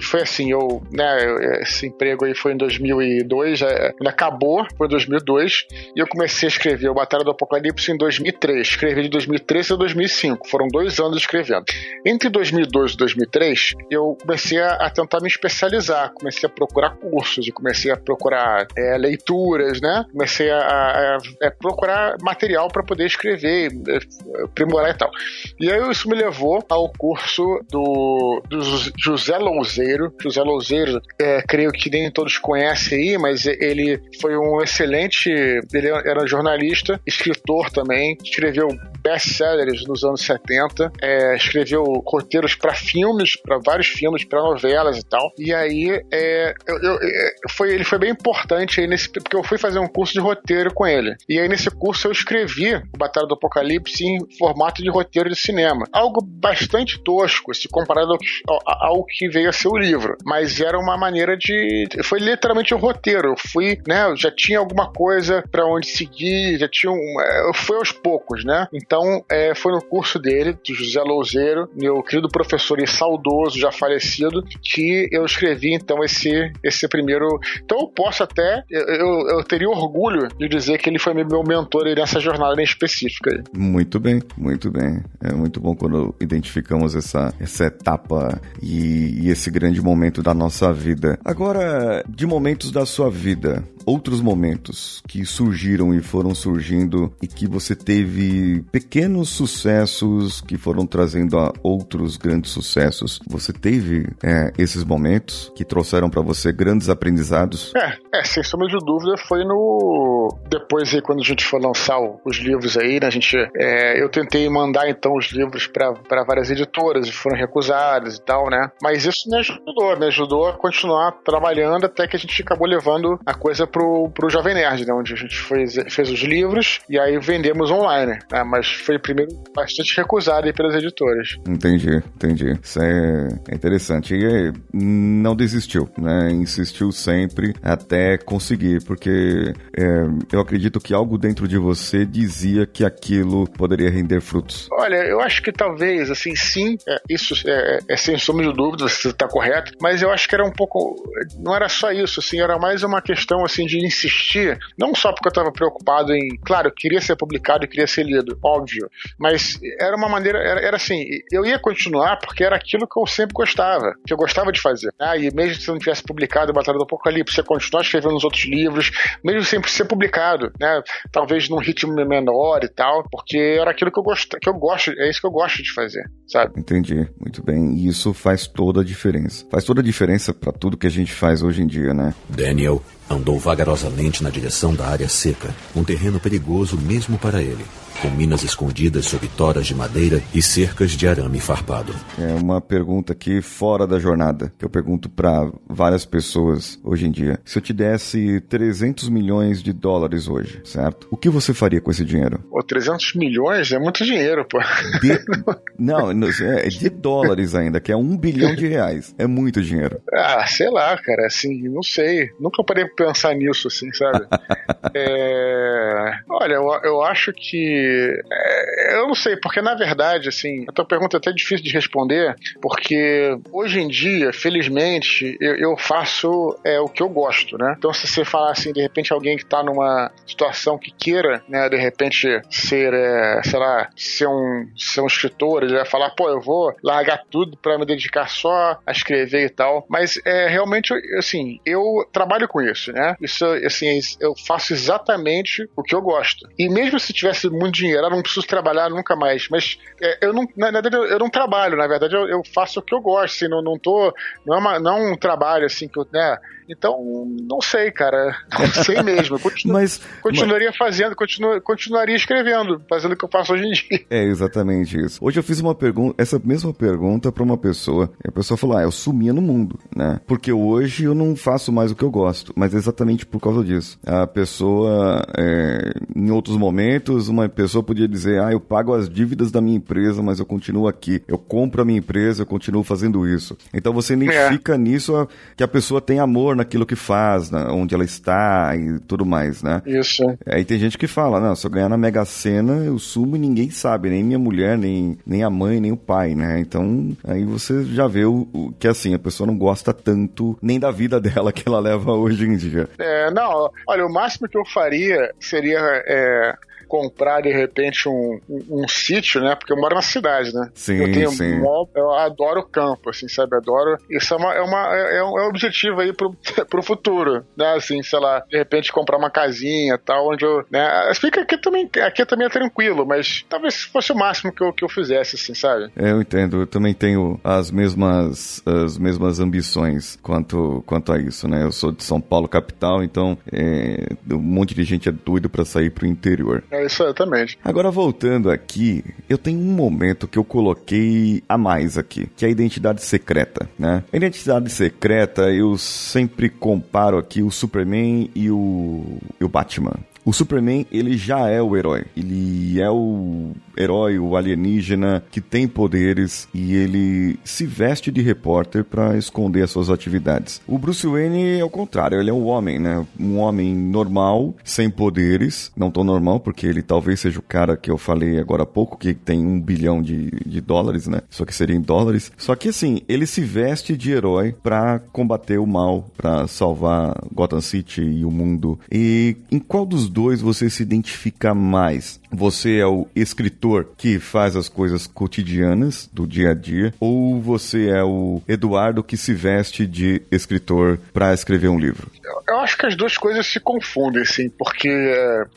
foi 0.02 0.22
assim, 0.22 0.52
eu, 0.52 0.82
né, 0.92 1.62
esse 1.62 1.88
emprego 1.88 2.26
aí 2.26 2.36
foi 2.36 2.54
em 2.54 2.58
2002, 2.58 3.62
é, 3.62 3.94
acabou 4.06 4.66
foi 4.78 4.88
em 4.88 4.90
2002, 4.90 5.68
e 5.96 6.00
eu 6.00 6.08
comecei 6.08 6.48
a 6.48 6.52
escrever 6.52 6.90
o 6.90 6.94
Batalha 6.94 7.24
do 7.24 7.32
Apocalipse 7.32 7.92
em 7.92 7.98
2003. 7.98 8.68
Escrevi 8.68 9.04
de 9.04 9.10
2003 9.10 9.72
a 9.72 9.76
2005, 9.76 10.48
foram 10.48 10.68
dois 10.68 11.00
anos 11.00 11.18
escrevendo. 11.18 11.66
Entre 12.06 12.30
2002 12.30 12.94
e 12.94 12.98
2003, 12.98 13.74
eu 13.90 14.18
comecei 14.22 14.60
a, 14.62 14.90
tentar 14.90 15.20
me 15.22 15.28
especializar, 15.28 16.12
comecei 16.14 16.48
a 16.48 16.52
procurar 16.52 16.92
cursos, 16.98 17.48
e 17.48 17.52
comecei 17.52 17.92
a 17.92 17.98
procurar 17.98 18.68
é, 18.78 18.98
leituras, 18.98 19.80
né? 19.82 20.06
Comecei 20.12 20.50
a, 20.50 20.58
a, 20.58 21.18
a 21.48 21.52
procurar 21.52 22.16
material 22.22 22.68
para 22.70 22.84
poder 22.84 23.06
escrever, 23.06 23.72
é, 23.88 24.44
aprimorar 24.44 24.92
e 24.92 24.98
tal. 24.98 25.12
E 25.60 25.72
aí 25.72 25.90
isso 25.90 26.10
me 26.10 26.16
levou 26.16 26.64
ao 26.70 26.92
curso 26.98 27.44
do, 27.70 28.42
do 28.50 28.62
José 28.98 29.29
Louzeiro. 29.38 30.14
José 30.22 30.42
Louzeiro, 30.42 31.02
é, 31.20 31.42
creio 31.48 31.72
que 31.72 31.90
nem 31.90 32.12
todos 32.12 32.38
conhecem 32.38 32.98
aí, 32.98 33.18
mas 33.18 33.46
ele 33.46 34.02
foi 34.22 34.38
um 34.38 34.62
excelente. 34.62 35.30
Ele 35.30 35.88
era 35.88 36.28
jornalista, 36.28 37.00
escritor 37.06 37.70
também, 37.70 38.18
escreveu 38.24 38.68
best-sellers 39.10 39.84
nos 39.88 40.04
anos 40.04 40.22
70, 40.22 40.92
é, 41.02 41.36
escreveu 41.36 41.84
roteiros 42.06 42.54
para 42.54 42.74
filmes, 42.76 43.36
para 43.36 43.58
vários 43.58 43.88
filmes, 43.88 44.24
para 44.24 44.42
novelas 44.42 44.98
e 44.98 45.04
tal. 45.04 45.32
E 45.38 45.54
aí, 45.54 46.02
é, 46.12 46.54
eu, 46.68 46.78
eu, 46.78 46.96
é, 46.96 47.32
foi, 47.50 47.74
ele 47.74 47.84
foi 47.84 47.98
bem 47.98 48.12
importante 48.12 48.80
aí 48.80 48.88
nesse, 48.88 49.10
porque 49.10 49.36
eu 49.36 49.44
fui 49.44 49.58
fazer 49.58 49.80
um 49.80 49.88
curso 49.88 50.14
de 50.14 50.20
roteiro 50.20 50.74
com 50.74 50.86
ele. 50.86 51.16
E 51.28 51.40
aí, 51.40 51.48
nesse 51.48 51.70
curso, 51.72 52.08
eu 52.08 52.12
escrevi 52.12 52.82
Batalha 52.98 53.28
do 53.28 53.34
Apocalipse 53.34 54.06
em 54.06 54.20
formato 54.38 54.84
de 54.84 54.90
roteiro 54.90 55.30
de 55.30 55.36
cinema. 55.36 55.86
Algo 55.92 56.22
bastante 56.22 57.02
tosco, 57.04 57.54
se 57.54 57.68
comparado 57.68 58.16
ao, 58.48 58.60
ao 58.66 59.06
que 59.06 59.28
veio 59.28 59.50
a 59.50 59.54
ser 59.54 59.70
o 59.70 59.78
livro. 59.78 60.16
Mas 60.26 60.60
era 60.60 60.78
uma 60.78 60.98
maneira 60.98 61.36
de. 61.36 61.88
Foi 62.04 62.20
literalmente 62.20 62.74
um 62.74 62.78
roteiro. 62.78 63.30
Eu 63.30 63.36
fui, 63.38 63.78
né? 63.88 64.06
Eu 64.06 64.16
já 64.16 64.32
tinha 64.32 64.60
alguma 64.60 64.92
coisa 64.92 65.44
para 65.52 65.66
onde 65.66 65.88
seguir, 65.88 66.60
já 66.60 66.68
tinha 66.68 66.92
um. 66.92 67.22
É, 67.22 67.52
foi 67.56 67.78
aos 67.78 67.92
poucos, 67.92 68.44
né? 68.44 68.68
Então, 68.74 68.99
é, 69.30 69.54
foi 69.56 69.72
no 69.72 69.82
curso 69.82 70.20
dele, 70.20 70.54
do 70.54 70.74
José 70.74 71.02
Louzeiro, 71.02 71.70
meu 71.76 72.02
querido 72.04 72.30
professor 72.30 72.80
e 72.80 72.88
saudoso, 72.88 73.60
já 73.60 73.72
falecido, 73.72 74.44
que 74.62 75.08
eu 75.12 75.26
escrevi 75.26 75.74
então 75.74 76.04
esse, 76.04 76.52
esse 76.64 76.88
primeiro. 76.88 77.28
Então, 77.64 77.80
eu 77.80 77.88
posso 77.88 78.24
até. 78.24 78.64
Eu, 78.70 78.82
eu, 78.82 79.30
eu 79.38 79.44
teria 79.44 79.70
orgulho 79.70 80.28
de 80.38 80.48
dizer 80.48 80.78
que 80.78 80.90
ele 80.90 81.00
foi 81.00 81.14
meu 81.14 81.44
mentor 81.44 81.86
nessa 81.96 82.20
jornada 82.20 82.60
em 82.60 82.64
específica. 82.64 83.44
Muito 83.56 84.00
bem, 84.00 84.22
muito 84.38 84.72
bem. 84.72 85.04
É 85.24 85.34
muito 85.34 85.60
bom 85.60 85.76
quando 85.76 86.16
identificamos 86.20 86.96
essa, 86.96 87.34
essa 87.40 87.66
etapa 87.66 88.42
e, 88.62 89.26
e 89.26 89.30
esse 89.30 89.50
grande 89.50 89.82
momento 89.82 90.22
da 90.22 90.34
nossa 90.34 90.72
vida. 90.72 91.18
Agora, 91.24 92.04
de 92.08 92.26
momentos 92.26 92.72
da 92.72 92.86
sua 92.86 93.10
vida, 93.10 93.64
outros 93.86 94.22
momentos 94.22 95.02
que 95.08 95.26
surgiram 95.26 95.94
e 95.94 96.02
foram 96.02 96.34
surgindo 96.34 97.14
e 97.22 97.28
que 97.28 97.48
você 97.48 97.76
teve 97.76 98.64
pequenos 98.72 99.30
sucessos 99.30 100.42
que 100.42 100.58
foram 100.58 100.86
trazendo 100.86 101.38
a 101.38 101.52
outros 101.64 102.18
grandes 102.18 102.52
sucessos. 102.52 103.20
Você 103.28 103.54
teve 103.54 104.08
é, 104.24 104.52
esses 104.58 104.84
momentos 104.84 105.52
que 105.56 105.66
trouxeram 105.66 106.10
para 106.10 106.22
você 106.22 106.52
grandes 106.52 106.90
aprendizados? 106.90 107.74
É, 107.76 108.20
é, 108.20 108.24
sem 108.24 108.44
sombra 108.44 108.68
de 108.68 108.78
dúvida, 108.86 109.16
foi 109.28 109.44
no. 109.44 110.38
Depois 110.50 110.94
aí, 110.94 111.02
quando 111.02 111.20
a 111.20 111.26
gente 111.26 111.46
for 111.46 111.62
lançar 111.62 112.00
os 112.26 112.38
livros 112.38 112.78
aí, 112.78 113.00
né, 113.00 113.08
a 113.08 113.10
gente. 113.10 113.36
É, 113.56 114.02
eu 114.02 114.10
tentei 114.10 114.48
mandar 114.50 114.90
então 114.90 115.16
os 115.16 115.32
livros 115.32 115.68
para 115.68 116.24
várias 116.24 116.50
editoras 116.50 117.08
e 117.08 117.12
foram 117.12 117.38
recusadas 117.38 118.18
e 118.18 118.22
tal, 118.22 118.50
né? 118.50 118.72
Mas 118.82 119.06
isso 119.06 119.30
me 119.30 119.38
ajudou, 119.38 119.98
me 119.98 120.06
ajudou 120.08 120.48
a 120.48 120.54
continuar 120.54 121.12
trabalhando 121.24 121.86
até 121.86 122.08
que 122.08 122.16
a 122.16 122.20
gente 122.20 122.42
acabou 122.42 122.68
levando 122.68 123.20
a 123.26 123.34
coisa 123.34 123.68
pro, 123.72 124.10
pro 124.10 124.30
Jovem 124.30 124.54
Nerd, 124.54 124.86
né? 124.86 124.94
Onde 124.94 125.14
a 125.14 125.16
gente 125.16 125.38
fez, 125.40 125.76
fez 125.90 126.10
os 126.10 126.22
livros 126.22 126.80
e 126.90 127.00
aí 127.00 127.18
vendemos 127.20 127.72
online, 127.72 128.20
né? 128.32 128.44
Mas 128.44 128.68
foi 128.68 129.00
primeiro 129.00 129.32
bastante 129.56 129.96
recusado 129.96 130.48
aí 130.48 130.54
pelas 130.54 130.76
editoras. 130.76 131.36
Entendi, 131.48 131.98
entendi. 132.16 132.60
Isso 132.62 132.82
é, 132.82 133.28
é 133.50 133.56
interessante. 133.56 134.16
E 134.16 134.52
não 134.74 135.36
desistiu, 135.36 135.90
né? 135.98 136.32
Insistiu 136.32 136.92
sempre 136.92 137.54
até 137.62 138.18
conseguir, 138.18 138.84
porque 138.86 139.54
é, 139.78 139.84
eu 140.32 140.40
acredito 140.40 140.80
que 140.80 140.94
algo 140.94 141.18
dentro 141.18 141.48
de 141.48 141.58
você 141.58 142.06
dizia 142.06 142.66
que 142.66 142.86
aquilo 142.86 143.48
poderia 143.50 143.90
render 143.90 144.22
frutos. 144.22 144.68
Olha, 144.72 144.98
eu 144.98 145.20
acho 145.22 145.42
que 145.42 145.52
talvez, 145.52 146.10
assim, 146.10 146.36
sim, 146.36 146.78
é, 146.88 146.98
isso 147.10 147.34
é, 147.48 147.80
é, 147.90 147.98
sem 147.98 148.18
sombra 148.18 148.48
de 148.48 148.54
dúvida, 148.54 148.88
você 148.88 149.10
está 149.10 149.28
correto, 149.28 149.74
mas 149.82 150.02
eu 150.02 150.12
acho 150.12 150.28
que 150.28 150.36
era 150.36 150.46
um 150.46 150.52
pouco. 150.52 150.96
Não 151.38 151.56
era 151.56 151.68
só 151.70 151.92
isso, 151.92 152.20
assim, 152.20 152.42
era 152.42 152.58
mais 152.58 152.84
uma 152.84 153.02
questão, 153.02 153.44
assim, 153.44 153.59
de 153.66 153.86
insistir, 153.86 154.58
não 154.78 154.94
só 154.96 155.12
porque 155.12 155.28
eu 155.28 155.32
estava 155.32 155.52
preocupado 155.52 156.14
em. 156.14 156.30
Claro, 156.46 156.68
eu 156.68 156.74
queria 156.74 157.02
ser 157.02 157.16
publicado 157.16 157.66
e 157.66 157.68
queria 157.68 157.88
ser 157.88 158.04
lido, 158.04 158.38
óbvio, 158.44 158.90
mas 159.18 159.60
era 159.80 159.96
uma 159.96 160.10
maneira. 160.10 160.40
Era, 160.40 160.62
era 160.62 160.76
assim, 160.76 161.04
eu 161.32 161.46
ia 161.46 161.60
continuar 161.60 162.18
porque 162.18 162.44
era 162.44 162.56
aquilo 162.56 162.88
que 162.88 163.00
eu 163.00 163.06
sempre 163.06 163.34
gostava, 163.34 163.94
que 164.06 164.14
eu 164.14 164.18
gostava 164.18 164.52
de 164.52 164.62
fazer. 164.62 164.94
Ah, 165.00 165.18
e 165.18 165.34
mesmo 165.34 165.62
se 165.62 165.68
eu 165.68 165.74
não 165.74 165.80
tivesse 165.80 166.04
publicado 166.04 166.52
a 166.52 166.54
Batalha 166.54 166.78
do 166.78 166.84
Apocalipse, 166.84 167.36
você 167.36 167.44
continuar 167.44 167.82
escrevendo 167.82 168.16
os 168.16 168.24
outros 168.24 168.46
livros, 168.46 168.92
mesmo 169.24 169.44
sempre 169.44 169.70
ser 169.70 169.86
publicado, 169.86 170.52
né? 170.60 170.82
Talvez 171.12 171.50
num 171.50 171.60
ritmo 171.60 171.94
menor 171.94 172.64
e 172.64 172.70
tal, 172.70 173.04
porque 173.12 173.38
era 173.38 173.72
aquilo 173.72 173.92
que 173.92 174.00
eu 174.00 174.04
gosto, 174.04 174.38
que 174.40 174.50
eu 174.50 174.54
gosto, 174.54 174.92
é 174.92 175.10
isso 175.10 175.22
que 175.22 175.28
eu 175.28 175.32
gosto 175.32 175.62
de 175.62 175.74
fazer, 175.74 176.04
sabe? 176.28 176.60
Entendi, 176.60 177.08
muito 177.20 177.44
bem. 177.44 177.76
E 177.76 177.88
isso 177.88 178.14
faz 178.14 178.48
toda 178.48 178.82
a 178.82 178.84
diferença. 178.84 179.46
Faz 179.50 179.64
toda 179.64 179.82
a 179.82 179.84
diferença 179.84 180.34
para 180.34 180.52
tudo 180.52 180.78
que 180.78 180.88
a 180.88 180.92
gente 180.92 181.12
faz 181.12 181.42
hoje 181.42 181.62
em 181.62 181.68
dia, 181.68 181.94
né? 181.94 182.14
Daniel 182.30 182.82
andou 183.10 183.40
vagarosamente 183.40 184.24
na 184.24 184.30
direção 184.30 184.74
da 184.76 184.88
área 184.88 185.10
seca, 185.10 185.54
um 185.76 185.84
terreno 185.84 186.20
perigoso 186.20 186.78
mesmo 186.78 187.18
para 187.18 187.42
ele 187.42 187.66
com 188.02 188.10
minas 188.10 188.44
escondidas 188.44 189.06
sob 189.06 189.28
toras 189.30 189.68
de 189.68 189.76
madeira 189.76 190.22
e 190.34 190.42
cercas 190.42 190.92
de 190.92 191.08
arame 191.08 191.40
farpado. 191.40 191.94
É 192.18 192.34
uma 192.34 192.62
pergunta 192.62 193.14
aqui 193.14 193.42
fora 193.42 193.86
da 193.86 194.00
jornada, 194.00 194.52
que 194.58 194.64
eu 194.64 194.70
pergunto 194.70 195.10
para 195.10 195.52
várias 195.68 196.06
pessoas 196.06 196.80
hoje 196.84 197.08
em 197.08 197.12
dia. 197.12 197.40
Se 197.44 197.58
eu 197.58 197.62
te 197.62 197.74
desse 197.74 198.40
300 198.42 199.10
milhões 199.10 199.62
de 199.62 199.74
dólares 199.74 200.28
hoje, 200.28 200.62
certo? 200.64 201.08
O 201.12 201.18
que 201.18 201.30
você 201.30 201.54
faria 201.54 201.82
com 201.82 201.92
esse 201.92 202.06
dinheiro? 202.06 202.40
Pô, 202.50 202.64
300 202.64 203.16
milhões 203.16 203.72
é 203.72 203.80
muito 203.80 204.06
dinheiro, 204.06 204.46
pô. 204.46 204.60
De... 205.02 205.20
Não, 205.78 206.12
é 206.12 206.68
de 206.68 206.90
dólares 206.90 207.56
ainda, 207.56 207.80
que 207.80 207.92
é 207.92 207.96
um 207.96 208.18
bilhão 208.18 208.56
de 208.56 208.68
reais. 208.68 209.14
É 209.18 209.28
muito 209.28 209.62
dinheiro. 209.62 210.02
Ah, 210.14 210.46
sei 210.48 210.70
lá, 210.70 210.98
cara, 210.98 211.28
assim, 211.28 211.70
não 211.70 211.82
sei. 211.82 212.30
Nunca 212.40 212.64
parei 212.64 212.86
pra 212.86 213.08
pensar 213.08 213.34
nisso, 213.34 213.68
assim, 213.68 213.92
sabe? 213.94 214.26
é... 214.94 216.12
Olha, 216.30 216.56
eu, 216.56 216.68
eu 216.84 217.02
acho 217.02 217.32
que 217.34 217.89
é, 218.32 218.96
eu 218.96 219.08
não 219.08 219.16
sei, 219.16 219.38
porque 219.38 219.62
na 219.62 219.76
verdade, 219.76 220.30
assim, 220.30 220.66
a 220.68 220.72
tua 220.72 220.86
pergunta 220.86 221.18
é 221.18 221.20
até 221.20 221.32
difícil 221.32 221.64
de 221.64 221.72
responder, 221.72 222.36
porque 222.62 223.38
hoje 223.52 223.80
em 223.80 223.88
dia, 223.88 224.32
felizmente, 224.34 225.38
eu, 225.40 225.56
eu 225.56 225.78
faço 225.78 226.58
é, 226.64 226.80
o 226.80 226.88
que 226.88 227.02
eu 227.02 227.10
gosto, 227.10 227.58
né? 227.58 227.76
Então, 227.78 227.94
se 227.94 228.08
você 228.08 228.26
falar 228.26 228.52
assim, 228.52 228.72
de 228.72 228.82
repente, 228.82 229.14
alguém 229.14 229.38
que 229.38 229.46
tá 229.46 229.64
numa 229.64 230.12
situação 230.26 230.78
que 230.78 230.92
queira, 230.92 231.44
né, 231.48 231.70
de 231.70 231.78
repente, 231.78 232.42
ser, 232.50 232.94
é, 232.94 233.42
sei 233.44 233.60
lá, 233.60 233.90
ser 233.96 234.28
um, 234.28 234.68
ser 234.78 235.02
um 235.02 235.08
escritor, 235.08 235.64
ele 235.64 235.76
vai 235.76 235.86
falar, 235.86 236.12
pô, 236.12 236.30
eu 236.30 236.42
vou 236.42 236.76
largar 236.84 237.24
tudo 237.30 237.58
para 237.58 237.78
me 237.78 237.86
dedicar 237.86 238.30
só 238.30 238.80
a 238.86 238.92
escrever 238.92 239.46
e 239.46 239.50
tal. 239.50 239.86
Mas 239.90 240.20
é 240.26 240.48
realmente, 240.48 240.94
assim, 241.18 241.60
eu 241.66 242.08
trabalho 242.12 242.48
com 242.48 242.62
isso, 242.62 242.92
né? 242.92 243.16
Isso, 243.22 243.46
assim, 243.66 244.00
eu 244.20 244.34
faço 244.36 244.74
exatamente 244.74 245.70
o 245.76 245.84
que 245.84 245.96
eu 245.96 246.02
gosto. 246.02 246.48
E 246.58 246.70
mesmo 246.70 247.00
se 247.00 247.14
tivesse 247.14 247.50
muito 247.50 247.69
dinheiro, 247.72 248.06
eu 248.06 248.10
não 248.10 248.22
preciso 248.22 248.48
trabalhar 248.48 248.90
nunca 248.90 249.16
mais. 249.16 249.48
Mas 249.50 249.78
é, 250.02 250.26
eu 250.26 250.34
não, 250.34 250.48
na 250.56 250.72
verdade, 250.72 250.96
eu, 250.96 251.06
eu, 251.06 251.20
não 251.20 251.30
trabalho, 251.30 251.78
na 251.78 251.88
verdade, 251.88 252.16
eu, 252.16 252.28
eu, 252.28 252.42
faço 252.54 252.80
o 252.80 252.84
que 252.84 252.94
eu 252.94 253.02
gosto, 253.02 253.36
assim, 253.36 253.48
não, 253.48 253.62
não 253.62 253.78
tô. 253.78 254.14
Não 254.46 254.56
é, 254.56 254.60
uma, 254.60 254.80
não 254.80 254.98
é 254.98 255.12
um 255.12 255.18
trabalho 255.18 255.66
assim 255.66 255.88
que 255.88 256.00
eu. 256.00 256.08
Né, 256.12 256.38
então, 256.70 257.26
não 257.48 257.62
sei, 257.62 257.92
cara. 257.92 258.36
Não 258.60 258.84
sei 258.84 259.02
mesmo. 259.02 259.40
Continu 259.40 259.74
mas, 259.74 260.02
continuaria 260.22 260.68
mas... 260.68 260.78
fazendo, 260.78 261.16
continu 261.16 261.62
continuaria 261.62 262.16
escrevendo, 262.16 262.82
fazendo 262.90 263.14
o 263.14 263.18
que 263.18 263.26
eu 263.26 263.30
faço 263.30 263.54
hoje 263.54 263.66
em 263.66 263.72
dia. 263.72 264.06
É 264.10 264.24
exatamente 264.24 264.98
isso. 264.98 265.20
Hoje 265.22 265.40
eu 265.40 265.44
fiz 265.44 265.60
uma 265.60 265.74
pergunta, 265.76 266.22
essa 266.22 266.40
mesma 266.44 266.74
pergunta 266.74 267.32
para 267.32 267.44
uma 267.44 267.58
pessoa. 267.58 268.12
E 268.24 268.30
a 268.30 268.32
pessoa 268.32 268.58
falou: 268.58 268.78
Ah, 268.78 268.84
eu 268.84 268.92
sumia 268.92 269.34
no 269.34 269.42
mundo, 269.42 269.80
né? 269.96 270.20
Porque 270.28 270.52
hoje 270.52 271.06
eu 271.06 271.16
não 271.16 271.36
faço 271.36 271.72
mais 271.72 271.92
o 271.92 271.96
que 271.96 272.04
eu 272.04 272.12
gosto. 272.12 272.54
Mas 272.56 272.74
é 272.74 272.78
exatamente 272.78 273.26
por 273.26 273.40
causa 273.40 273.64
disso. 273.64 274.00
A 274.06 274.28
pessoa, 274.28 275.26
é, 275.38 275.92
em 276.16 276.32
outros 276.32 276.58
momentos, 276.58 277.28
uma, 277.28 277.48
pessoa 277.50 277.84
podia 277.84 278.08
dizer, 278.08 278.42
ah, 278.42 278.52
eu 278.52 278.60
pago 278.60 278.94
as 278.94 279.10
dívidas 279.10 279.52
da 279.52 279.62
minha 279.62 279.78
empresa, 279.78 280.22
mas 280.22 280.40
eu 280.40 280.46
continuo 280.46 280.88
aqui. 280.88 281.22
Eu 281.28 281.38
compro 281.38 281.82
a 281.82 281.86
minha 281.86 282.00
empresa, 282.00 282.44
eu 282.44 282.48
continuo 282.48 282.84
fazendo 282.84 283.28
isso. 283.28 283.58
Então 283.74 283.94
você 283.94 284.14
identifica 284.14 284.76
é. 284.76 284.78
nisso 284.78 285.28
que 285.56 285.64
a 285.64 285.68
pessoa 285.68 286.02
tem 286.02 286.20
amor 286.20 286.56
naquilo 286.60 286.86
que 286.86 286.96
faz, 286.96 287.50
né, 287.52 287.66
onde 287.70 287.96
ela 287.96 288.04
está 288.04 288.76
e 288.76 289.00
tudo 289.00 289.26
mais, 289.26 289.64
né? 289.64 289.82
Isso. 289.86 290.24
Aí 290.46 290.64
tem 290.64 290.78
gente 290.78 290.98
que 290.98 291.08
fala, 291.08 291.40
não, 291.40 291.56
se 291.56 291.66
eu 291.66 291.72
ganhar 291.72 291.90
na 291.90 291.98
Mega 291.98 292.24
Sena, 292.26 292.86
eu 292.86 293.00
sumo 293.00 293.36
e 293.36 293.40
ninguém 293.40 293.70
sabe, 293.70 294.10
nem 294.10 294.24
minha 294.24 294.40
mulher, 294.40 294.78
nem, 294.78 295.18
nem 295.26 295.44
a 295.44 295.50
mãe, 295.50 295.80
nem 295.80 295.92
o 295.92 295.98
pai, 295.98 296.36
né? 296.36 296.60
Então, 296.60 297.16
aí 297.24 297.44
você 297.44 297.84
já 297.86 298.08
vê 298.08 298.26
o, 298.26 298.48
o 298.54 298.72
que 298.78 298.88
assim, 298.88 299.14
a 299.14 299.20
pessoa 299.20 299.48
não 299.48 299.58
gosta 299.58 299.94
tanto 299.94 300.58
nem 300.62 300.80
da 300.80 300.92
vida 300.92 301.20
dela 301.22 301.52
que 301.52 301.64
ela 301.68 301.80
leva 301.80 302.12
hoje 302.12 302.46
em 302.46 302.56
dia. 302.56 302.88
É, 302.98 303.32
não, 303.32 303.70
olha, 303.88 304.06
o 304.06 304.14
máximo 304.14 304.48
que 304.48 304.58
eu 304.58 304.66
faria 304.66 305.34
seria 305.40 305.80
é, 306.06 306.54
comprar 306.90 307.42
de 307.42 307.52
repente 307.52 308.10
um, 308.10 308.40
um, 308.50 308.84
um, 308.84 308.88
sítio, 308.88 309.40
né? 309.40 309.56
Porque 309.56 309.72
eu 309.72 309.78
moro 309.78 309.96
na 309.96 310.02
cidade, 310.02 310.52
né? 310.54 310.70
Sim, 310.74 310.96
eu 310.96 311.12
tenho 311.12 311.30
sim. 311.30 311.60
Mó, 311.60 311.86
eu 311.96 312.12
adoro 312.12 312.62
o 312.62 312.68
campo, 312.68 313.12
assim, 313.12 313.28
sabe? 313.28 313.56
Adoro. 313.56 313.98
Isso 314.10 314.34
é, 314.34 314.38
uma, 314.38 314.54
é, 314.54 314.62
uma, 314.62 314.98
é, 314.98 315.24
um, 315.24 315.40
é 315.40 315.46
um 315.46 315.50
objetivo 315.50 316.02
aí 316.02 316.12
pro, 316.12 316.36
pro 316.68 316.82
futuro, 316.82 317.46
né? 317.56 317.76
Assim, 317.76 318.02
sei 318.02 318.20
lá, 318.20 318.44
de 318.50 318.58
repente 318.58 318.92
comprar 318.92 319.18
uma 319.18 319.30
casinha 319.30 319.98
tal, 319.98 320.32
onde 320.32 320.44
eu. 320.44 320.66
Né? 320.72 321.14
Fica 321.14 321.42
aqui 321.42 321.58
também, 321.58 321.88
aqui 322.04 322.26
também 322.26 322.48
é 322.48 322.50
tranquilo, 322.50 323.06
mas 323.06 323.46
talvez 323.48 323.84
fosse 323.84 324.12
o 324.12 324.16
máximo 324.16 324.52
que 324.52 324.64
eu, 324.64 324.74
que 324.74 324.84
eu 324.84 324.90
fizesse, 324.90 325.36
assim, 325.36 325.54
sabe? 325.54 325.92
É, 325.96 326.12
eu 326.12 326.20
entendo. 326.20 326.62
Eu 326.62 326.68
também 326.68 326.94
tenho 326.94 327.40
as 327.44 327.70
mesmas, 327.70 328.64
as 328.66 328.98
mesmas 328.98 329.40
ambições 329.40 330.18
quanto, 330.24 330.84
quanto 330.88 331.14
a 331.14 331.20
isso, 331.20 331.48
né? 331.48 331.64
Eu 331.64 331.72
sou 331.72 331.92
de 331.92 332.04
São 332.04 332.20
Paulo, 332.20 332.48
capital, 332.48 333.04
então 333.04 333.38
é, 333.52 334.08
um 334.32 334.40
monte 334.40 334.74
de 334.74 334.84
gente 334.84 335.08
é 335.08 335.12
doido 335.12 335.50
para 335.50 335.64
sair 335.64 335.92
pro 335.92 336.08
interior. 336.08 336.64
É 336.72 336.79
isso, 336.86 337.04
exatamente. 337.04 337.58
Agora, 337.64 337.92
voltando 337.92 338.50
aqui, 338.50 339.04
eu 339.30 339.38
tenho 339.38 339.60
um 339.60 339.74
momento 339.74 340.28
que 340.28 340.38
eu 340.38 340.44
coloquei 340.44 341.44
a 341.48 341.58
mais 341.58 341.98
aqui, 341.98 342.28
que 342.36 342.46
é 342.46 342.48
a 342.48 342.52
identidade 342.52 343.02
secreta, 343.02 343.70
né? 343.78 344.04
A 344.12 344.18
identidade 344.18 344.70
secreta, 344.70 345.52
eu 345.52 345.78
sempre 345.78 346.50
comparo 346.50 347.18
aqui 347.18 347.42
o 347.42 347.52
Superman 347.52 348.30
e 348.36 348.50
o, 348.50 349.20
e 349.40 349.44
o 349.44 349.50
Batman. 349.50 349.96
O 350.30 350.32
Superman, 350.32 350.86
ele 350.92 351.18
já 351.18 351.50
é 351.50 351.60
o 351.60 351.76
herói. 351.76 352.06
Ele 352.16 352.80
é 352.80 352.88
o 352.88 353.52
herói, 353.76 354.20
o 354.20 354.36
alienígena 354.36 355.24
que 355.32 355.42
tem 355.42 355.68
poderes 355.68 356.48
e 356.54 356.76
ele 356.76 357.40
se 357.44 357.66
veste 357.66 358.12
de 358.12 358.22
repórter 358.22 358.84
para 358.84 359.18
esconder 359.18 359.64
as 359.64 359.72
suas 359.72 359.90
atividades. 359.90 360.62
O 360.68 360.78
Bruce 360.78 361.08
Wayne 361.08 361.58
é 361.58 361.64
o 361.64 361.70
contrário, 361.70 362.20
ele 362.20 362.30
é 362.30 362.34
um 362.34 362.46
homem, 362.46 362.78
né? 362.78 363.04
Um 363.20 363.40
homem 363.40 363.76
normal, 363.76 364.54
sem 364.64 364.88
poderes. 364.88 365.72
Não 365.76 365.90
tão 365.90 366.04
normal, 366.04 366.40
porque 366.40 366.68
ele 366.68 366.84
talvez 366.84 367.22
seja 367.22 367.40
o 367.40 367.44
cara 367.44 367.76
que 367.76 367.90
eu 367.90 367.98
falei 367.98 368.38
agora 368.38 368.62
há 368.62 368.68
pouco, 368.68 369.00
que 369.00 369.16
tem 369.16 369.44
um 369.44 369.60
bilhão 369.60 370.00
de, 370.00 370.30
de 370.46 370.62
dólares, 370.62 371.08
né? 371.08 371.22
Só 371.28 371.44
que 371.44 371.56
seria 371.56 371.76
em 371.76 371.82
dólares. 371.82 372.32
Só 372.38 372.56
que 372.56 372.70
assim, 372.70 373.02
ele 373.08 373.26
se 373.26 373.42
veste 373.42 373.98
de 373.98 374.12
herói 374.12 374.56
para 374.62 375.00
combater 375.12 375.58
o 375.58 375.66
mal, 375.66 376.12
para 376.16 376.46
salvar 376.46 377.16
Gotham 377.34 377.62
City 377.62 378.02
e 378.02 378.24
o 378.24 378.30
mundo. 378.30 378.78
E 378.92 379.38
em 379.52 379.58
qual 379.58 379.88
dos 379.88 380.08
dois 380.20 380.42
você 380.42 380.70
se 380.70 380.84
identifica 380.84 381.56
mais? 381.56 382.20
Você 382.32 382.78
é 382.78 382.86
o 382.86 383.08
escritor 383.16 383.90
que 383.98 384.20
faz 384.20 384.56
as 384.56 384.70
coisas 384.70 385.08
cotidianas 385.08 386.10
do 386.12 386.28
dia 386.28 386.52
a 386.52 386.54
dia, 386.54 386.94
ou 387.00 387.42
você 387.42 387.90
é 387.90 388.04
o 388.04 388.42
Eduardo 388.48 389.04
que 389.04 389.18
se 389.18 389.34
veste 389.34 389.86
de 389.86 390.22
escritor 390.32 391.00
para 391.14 391.34
escrever 391.34 391.70
um 391.70 391.80
livro? 391.80 392.12
Eu, 392.48 392.60
acho 392.60 392.78
que 392.78 392.86
as 392.86 392.96
duas 392.96 393.18
coisas 393.18 393.46
se 393.48 393.60
confundem, 393.60 394.24
sim, 394.26 394.50
porque 394.50 394.90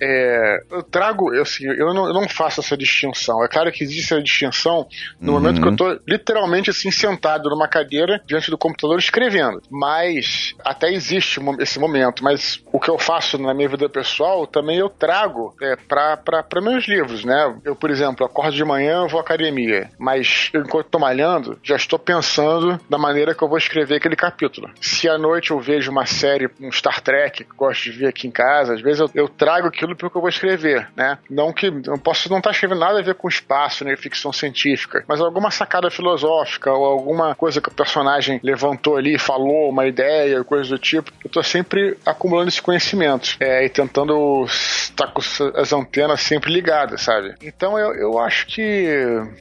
é, 0.00 0.62
eu 0.70 0.82
trago, 0.82 1.35
eu, 1.35 1.42
assim, 1.42 1.64
eu 1.66 1.92
não, 1.92 2.06
eu 2.06 2.14
não, 2.14 2.28
faço 2.28 2.61
essa 2.61 2.76
distinção. 2.76 3.44
É 3.44 3.48
claro 3.48 3.70
que 3.70 3.85
existe 3.85 4.12
essa 4.12 4.22
distinção 4.22 4.87
no 5.20 5.32
uhum. 5.32 5.40
momento 5.40 5.61
que 5.61 5.68
eu 5.68 5.72
estou 5.72 6.00
literalmente 6.06 6.70
assim 6.70 6.90
sentado 6.90 7.50
numa 7.50 7.68
cadeira 7.68 8.20
diante 8.26 8.50
do 8.50 8.56
computador 8.56 8.98
escrevendo. 8.98 9.62
Mas 9.70 10.54
até 10.64 10.90
existe 10.92 11.40
esse 11.61 11.78
momento. 11.78 12.24
Mas 12.24 12.62
o 12.72 12.80
que 12.80 12.88
eu 12.88 12.98
faço 12.98 13.38
na 13.38 13.52
minha 13.52 13.68
vida 13.68 13.88
pessoal 13.88 14.46
também 14.46 14.78
eu 14.78 14.88
trago 14.88 15.54
é, 15.61 15.76
para 15.76 16.42
meus 16.62 16.87
livros, 16.87 17.25
né? 17.25 17.55
Eu, 17.64 17.75
por 17.75 17.90
exemplo, 17.90 18.25
acordo 18.25 18.55
de 18.55 18.64
manhã, 18.64 19.07
vou 19.07 19.18
à 19.18 19.22
academia, 19.22 19.90
mas 19.98 20.51
enquanto 20.55 20.87
estou 20.87 21.01
malhando, 21.01 21.59
já 21.62 21.77
estou 21.77 21.98
pensando 21.98 22.79
na 22.88 22.98
maneira 22.98 23.35
que 23.35 23.42
eu 23.42 23.48
vou 23.48 23.59
escrever 23.59 23.96
aquele 23.96 24.16
capítulo. 24.16 24.70
Se 24.81 25.09
à 25.09 25.18
noite 25.18 25.51
eu 25.51 25.61
vejo 25.61 25.90
uma 25.90 26.07
série, 26.07 26.48
um 26.61 26.70
Star 26.70 27.01
Trek, 27.01 27.44
que 27.44 27.57
gosto 27.57 27.85
de 27.85 27.90
ver 27.90 28.09
aqui 28.09 28.27
em 28.27 28.31
casa, 28.31 28.75
às 28.75 28.81
vezes 28.81 29.01
eu, 29.01 29.11
eu 29.14 29.29
trago 29.29 29.68
aquilo 29.68 29.96
para 29.96 30.07
o 30.07 30.11
que 30.11 30.16
eu 30.16 30.20
vou 30.20 30.31
escrever, 30.31 30.88
né? 30.96 31.18
Não 31.29 31.53
que 31.53 31.66
eu 31.66 31.98
posso 31.98 32.29
não 32.31 32.38
estar 32.38 32.51
tá 32.51 32.55
escrevendo 32.55 32.81
nada 32.81 32.98
a 32.98 33.03
ver 33.03 33.14
com 33.14 33.29
espaço, 33.29 33.85
né, 33.85 33.96
ficção 33.96 34.33
científica, 34.33 35.05
mas 35.07 35.20
alguma 35.20 35.51
sacada 35.51 35.90
filosófica 35.90 36.72
ou 36.72 36.85
alguma 36.85 37.35
coisa 37.35 37.61
que 37.61 37.68
o 37.68 37.75
personagem 37.75 38.40
levantou 38.42 38.96
ali, 38.96 39.18
falou, 39.18 39.68
uma 39.68 39.87
ideia, 39.87 40.44
coisa 40.44 40.70
do 40.70 40.79
tipo. 40.79 41.11
Eu 41.25 41.29
estou 41.29 41.42
sempre 41.42 41.96
acumulando 42.05 42.48
esse 42.48 42.61
conhecimento 42.61 43.37
é, 43.40 43.64
e 43.64 43.68
tentando 43.68 44.44
estar 44.44 45.09
com 45.09 45.20
as 45.57 45.72
antenas 45.72 46.20
sempre 46.20 46.51
ligada, 46.52 46.96
sabe? 46.96 47.34
Então 47.42 47.78
eu, 47.78 47.94
eu 47.94 48.18
acho 48.18 48.46
que 48.46 48.86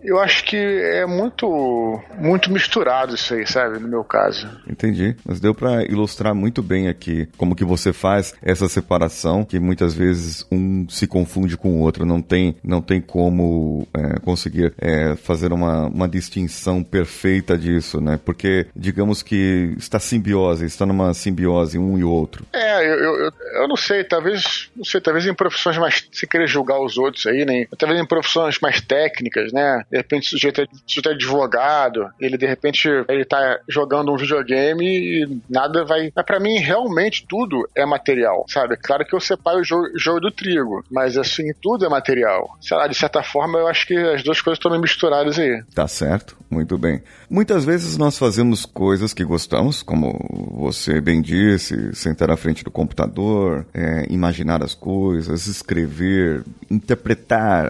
eu 0.03 0.19
acho 0.19 0.43
que 0.45 0.57
é 0.57 1.05
muito 1.05 2.01
muito 2.17 2.51
misturado 2.51 3.15
isso 3.15 3.33
aí, 3.33 3.45
sabe, 3.45 3.79
no 3.79 3.87
meu 3.87 4.03
caso. 4.03 4.47
Entendi, 4.67 5.15
mas 5.25 5.39
deu 5.39 5.53
para 5.53 5.83
ilustrar 5.83 6.33
muito 6.33 6.61
bem 6.61 6.87
aqui 6.87 7.27
como 7.37 7.55
que 7.55 7.65
você 7.65 7.93
faz 7.93 8.33
essa 8.41 8.67
separação, 8.67 9.43
que 9.43 9.59
muitas 9.59 9.93
vezes 9.93 10.45
um 10.51 10.87
se 10.89 11.07
confunde 11.07 11.57
com 11.57 11.69
o 11.69 11.79
outro, 11.79 12.05
não 12.05 12.21
tem 12.21 12.55
não 12.63 12.81
tem 12.81 13.01
como 13.01 13.87
é, 13.93 14.19
conseguir 14.19 14.73
é, 14.77 15.15
fazer 15.15 15.51
uma, 15.51 15.87
uma 15.87 16.07
distinção 16.07 16.83
perfeita 16.83 17.57
disso, 17.57 17.99
né? 17.99 18.19
Porque 18.23 18.67
digamos 18.75 19.21
que 19.21 19.73
está 19.77 19.99
simbiose, 19.99 20.65
está 20.65 20.85
numa 20.85 21.13
simbiose 21.13 21.77
um 21.77 21.97
e 21.97 22.03
outro. 22.03 22.45
É, 22.53 22.87
eu, 22.87 22.95
eu, 22.95 23.31
eu 23.55 23.67
não 23.67 23.75
sei, 23.75 24.03
talvez 24.03 24.69
não 24.75 24.83
sei, 24.83 25.01
talvez 25.01 25.25
em 25.25 25.33
profissões 25.33 25.77
mais 25.77 26.07
se 26.11 26.27
querer 26.27 26.47
julgar 26.47 26.79
os 26.79 26.97
outros 26.97 27.00
aí, 27.27 27.45
né? 27.45 27.65
Talvez 27.77 27.99
em 27.99 28.05
profissões 28.05 28.59
mais 28.59 28.81
técnicas, 28.81 29.51
né? 29.51 29.83
De 29.89 29.97
repente 29.97 30.27
o 30.27 30.29
sujeito 30.29 30.61
é, 30.61 30.65
sujeito 30.85 31.09
é 31.09 31.13
advogado, 31.13 32.09
ele 32.19 32.37
de 32.37 32.45
repente 32.45 32.87
ele 33.07 33.25
tá 33.25 33.59
jogando 33.67 34.11
um 34.11 34.17
videogame 34.17 34.85
e 34.85 35.41
nada 35.49 35.83
vai. 35.85 36.11
Mas 36.15 36.25
pra 36.25 36.39
mim, 36.39 36.57
realmente 36.57 37.25
tudo 37.27 37.67
é 37.75 37.85
material, 37.85 38.45
sabe? 38.47 38.77
Claro 38.77 39.05
que 39.05 39.15
eu 39.15 39.19
separo 39.19 39.59
o 39.59 39.63
jogo, 39.63 39.87
jogo 39.97 40.19
do 40.19 40.31
trigo, 40.31 40.83
mas 40.89 41.17
assim, 41.17 41.51
tudo 41.61 41.85
é 41.85 41.89
material. 41.89 42.57
Sei 42.61 42.75
lá, 42.75 42.87
de 42.87 42.95
certa 42.95 43.23
forma, 43.23 43.59
eu 43.59 43.67
acho 43.67 43.85
que 43.87 43.95
as 43.95 44.23
duas 44.23 44.41
coisas 44.41 44.57
estão 44.57 44.79
misturadas 44.79 45.37
aí. 45.37 45.63
Tá 45.73 45.87
certo, 45.87 46.37
muito 46.49 46.77
bem. 46.77 47.01
Muitas 47.29 47.63
vezes 47.63 47.97
nós 47.97 48.17
fazemos 48.17 48.65
coisas 48.65 49.13
que 49.13 49.23
gostamos, 49.23 49.81
como 49.81 50.11
você 50.53 50.99
bem 50.99 51.21
disse, 51.21 51.93
sentar 51.95 52.29
à 52.29 52.37
frente 52.37 52.63
do 52.63 52.71
computador, 52.71 53.65
é, 53.73 54.05
imaginar 54.09 54.63
as 54.63 54.73
coisas, 54.73 55.47
escrever, 55.47 56.43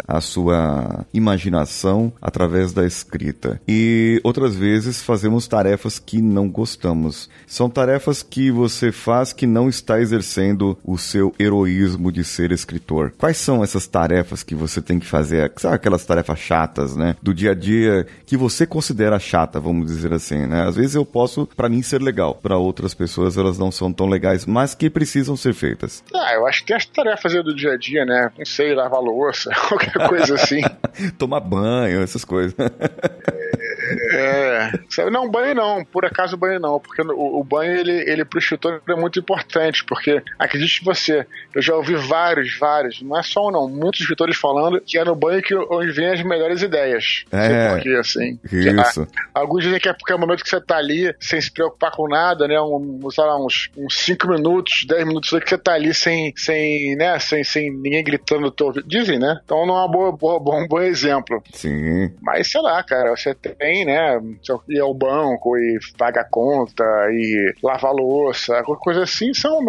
a 0.07 0.21
sua 0.21 1.05
imaginação 1.13 2.11
através 2.21 2.73
da 2.73 2.85
escrita. 2.85 3.61
E 3.67 4.19
outras 4.23 4.55
vezes 4.55 5.01
fazemos 5.01 5.47
tarefas 5.47 5.99
que 5.99 6.21
não 6.21 6.49
gostamos. 6.49 7.29
São 7.47 7.69
tarefas 7.69 8.23
que 8.23 8.51
você 8.51 8.91
faz 8.91 9.33
que 9.33 9.47
não 9.47 9.69
está 9.69 9.99
exercendo 9.99 10.77
o 10.83 10.97
seu 10.97 11.33
heroísmo 11.39 12.11
de 12.11 12.23
ser 12.23 12.51
escritor. 12.51 13.13
Quais 13.17 13.37
são 13.37 13.63
essas 13.63 13.87
tarefas 13.87 14.43
que 14.43 14.55
você 14.55 14.81
tem 14.81 14.99
que 14.99 15.05
fazer? 15.05 15.51
Sabe 15.57 15.75
aquelas 15.75 16.05
tarefas 16.05 16.39
chatas, 16.39 16.95
né? 16.95 17.15
Do 17.21 17.33
dia 17.33 17.51
a 17.51 17.55
dia 17.55 18.05
que 18.25 18.37
você 18.37 18.65
considera 18.65 19.19
chata, 19.19 19.59
vamos 19.59 19.87
dizer 19.87 20.13
assim, 20.13 20.45
né? 20.45 20.67
Às 20.67 20.75
vezes 20.75 20.95
eu 20.95 21.05
posso, 21.05 21.47
para 21.55 21.69
mim, 21.69 21.81
ser 21.81 22.01
legal. 22.01 22.35
Para 22.41 22.57
outras 22.57 22.93
pessoas, 22.93 23.37
elas 23.37 23.57
não 23.57 23.71
são 23.71 23.91
tão 23.91 24.07
legais, 24.07 24.45
mas 24.45 24.75
que 24.75 24.89
precisam 24.89 25.35
ser 25.35 25.53
feitas. 25.53 26.03
Ah, 26.13 26.33
eu 26.35 26.47
acho 26.47 26.61
que 26.61 26.67
tem 26.67 26.77
as 26.77 26.85
tarefas 26.85 27.33
do 27.33 27.55
dia 27.55 27.73
a 27.73 27.77
dia, 27.77 28.05
né? 28.05 28.31
Não 28.37 28.45
sei, 28.45 28.73
lavar 28.73 28.99
louça, 29.11 29.51
qualquer 29.67 30.07
coisa 30.07 30.35
assim. 30.35 30.61
Tomar 31.17 31.39
banho, 31.41 32.01
essas 32.01 32.25
coisas. 32.25 32.55
É, 34.13 35.09
não, 35.09 35.29
banho 35.29 35.55
não, 35.55 35.83
por 35.85 36.05
acaso 36.05 36.37
banho 36.37 36.59
não, 36.59 36.79
porque 36.79 37.01
o, 37.01 37.39
o 37.39 37.43
banho 37.43 37.77
ele, 37.77 38.09
ele 38.09 38.25
pro 38.25 38.39
escritor 38.39 38.81
é 38.87 38.95
muito 38.95 39.19
importante, 39.19 39.83
porque 39.85 40.21
acredite 40.39 40.83
você, 40.83 41.25
eu 41.53 41.61
já 41.61 41.75
ouvi 41.75 41.95
vários, 41.95 42.57
vários, 42.57 43.01
não 43.01 43.17
é 43.17 43.23
só 43.23 43.47
um 43.47 43.51
não, 43.51 43.69
muitos 43.69 44.01
escritores 44.01 44.37
falando 44.37 44.81
que 44.81 44.97
é 44.97 45.03
no 45.03 45.15
banho 45.15 45.41
que 45.41 45.55
onde 45.55 45.91
vem 45.91 46.07
as 46.07 46.23
melhores 46.23 46.61
ideias. 46.61 47.25
É, 47.31 47.69
porque, 47.69 47.89
assim. 47.89 48.39
Isso. 48.51 49.07
alguns 49.33 49.63
dizem 49.63 49.79
que 49.79 49.89
é 49.89 49.93
porque 49.93 50.11
é 50.11 50.15
o 50.15 50.19
momento 50.19 50.43
que 50.43 50.49
você 50.49 50.61
tá 50.61 50.77
ali 50.77 51.13
sem 51.19 51.39
se 51.39 51.51
preocupar 51.51 51.91
com 51.91 52.07
nada, 52.07 52.47
né, 52.47 52.59
um, 52.61 52.99
sei 53.11 53.23
lá, 53.23 53.37
uns 53.43 53.69
5 53.89 54.27
minutos, 54.27 54.85
10 54.87 55.07
minutos 55.07 55.29
que 55.29 55.49
você 55.49 55.57
tá 55.57 55.73
ali 55.73 55.93
sem, 55.93 56.33
sem, 56.35 56.95
né, 56.95 57.17
sem, 57.19 57.43
sem 57.43 57.71
ninguém 57.71 58.03
gritando 58.03 58.41
no 58.41 58.51
teu 58.51 58.67
ouvido. 58.67 58.87
Dizem, 58.87 59.19
né? 59.19 59.39
Então 59.43 59.65
não 59.65 59.75
é 59.75 59.79
uma 59.79 59.91
boa, 59.91 60.11
boa, 60.11 60.39
bom, 60.39 60.67
bom 60.67 60.79
exemplo. 60.81 61.41
Sim. 61.53 62.11
Mas 62.21 62.47
sei 62.51 62.61
lá, 62.61 62.81
cara, 62.83 63.15
você 63.15 63.33
tem, 63.33 63.80
né? 63.85 64.19
E 64.69 64.79
ao 64.79 64.93
banco 64.93 65.57
e 65.57 65.79
paga 65.97 66.21
a 66.21 66.29
conta 66.29 66.83
e 67.11 67.53
lavar 67.63 67.93
louça, 67.93 68.63
coisa 68.63 69.03
assim, 69.03 69.33
são. 69.33 69.59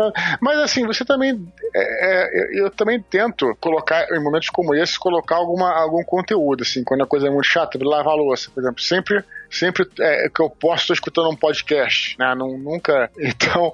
Mas 0.40 0.58
assim, 0.58 0.86
você 0.86 1.04
também. 1.04 1.46
É, 1.74 2.26
é, 2.26 2.60
eu 2.60 2.70
também 2.70 3.00
tento 3.00 3.56
colocar, 3.60 4.06
em 4.12 4.22
momentos 4.22 4.48
como 4.50 4.74
esse, 4.74 4.98
colocar 4.98 5.36
alguma, 5.36 5.70
algum 5.72 6.02
conteúdo, 6.04 6.62
assim, 6.62 6.84
quando 6.84 7.02
a 7.02 7.06
coisa 7.06 7.28
é 7.28 7.30
muito 7.30 7.46
chata, 7.46 7.78
lavar 7.82 8.16
louça, 8.16 8.50
por 8.54 8.60
exemplo. 8.60 8.80
Sempre 8.80 9.24
sempre 9.52 9.86
é, 10.00 10.28
que 10.28 10.40
eu 10.40 10.50
posso 10.50 10.82
estou 10.82 10.94
escutando 10.94 11.30
um 11.30 11.36
podcast, 11.36 12.16
né? 12.18 12.34
Não, 12.34 12.58
nunca. 12.58 13.10
Então, 13.42 13.72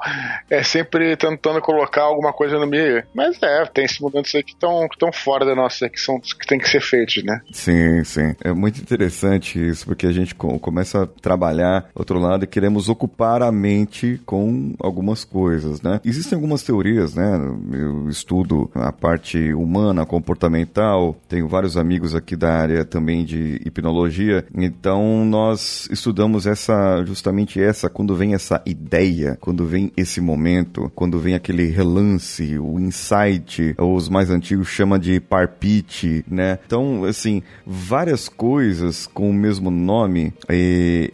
é 0.48 0.62
sempre 0.62 1.16
tentando 1.16 1.60
colocar 1.60 2.02
alguma 2.02 2.32
coisa 2.32 2.58
no 2.58 2.66
meio. 2.66 3.02
Mas 3.14 3.40
é, 3.42 3.64
tem 3.66 3.84
esses 3.84 3.98
momentos 3.98 4.34
aí 4.34 4.42
que 4.42 4.52
estão 4.52 4.88
que 4.88 5.18
fora 5.18 5.44
da 5.44 5.54
nossa, 5.54 5.88
que 5.88 6.00
são 6.00 6.20
que 6.20 6.46
tem 6.46 6.58
que 6.58 6.68
ser 6.68 6.80
feitos, 6.80 7.22
né? 7.24 7.40
Sim, 7.52 8.02
sim. 8.04 8.34
É 8.42 8.52
muito 8.52 8.80
interessante 8.80 9.58
isso, 9.58 9.86
porque 9.86 10.06
a 10.06 10.12
gente 10.12 10.34
começa 10.34 11.02
a 11.02 11.06
trabalhar 11.06 11.88
outro 11.94 12.18
lado 12.18 12.44
e 12.44 12.46
queremos 12.46 12.88
ocupar 12.88 13.42
a 13.42 13.50
mente 13.50 14.20
com 14.24 14.74
algumas 14.80 15.24
coisas, 15.24 15.82
né? 15.82 16.00
Existem 16.04 16.36
algumas 16.36 16.62
teorias, 16.62 17.14
né? 17.14 17.38
Eu 17.72 18.08
estudo 18.08 18.70
a 18.74 18.92
parte 18.92 19.52
humana, 19.52 20.06
comportamental, 20.06 21.16
tenho 21.28 21.48
vários 21.48 21.76
amigos 21.76 22.14
aqui 22.14 22.36
da 22.36 22.52
área 22.52 22.84
também 22.84 23.24
de 23.24 23.60
hipnologia, 23.64 24.44
então 24.54 25.24
nós 25.24 25.67
estudamos 25.90 26.46
essa 26.46 27.04
justamente 27.04 27.60
essa 27.60 27.88
quando 27.88 28.14
vem 28.14 28.34
essa 28.34 28.62
ideia, 28.64 29.36
quando 29.40 29.66
vem 29.66 29.92
esse 29.96 30.20
momento, 30.20 30.90
quando 30.94 31.18
vem 31.18 31.34
aquele 31.34 31.66
relance, 31.66 32.58
o 32.58 32.78
insight, 32.78 33.74
os 33.78 34.08
mais 34.08 34.30
antigos 34.30 34.68
chama 34.68 34.98
de 34.98 35.20
parpite, 35.20 36.24
né? 36.28 36.58
Então, 36.66 37.04
assim, 37.04 37.42
várias 37.66 38.28
coisas 38.28 39.06
com 39.06 39.30
o 39.30 39.34
mesmo 39.34 39.70
nome, 39.70 40.32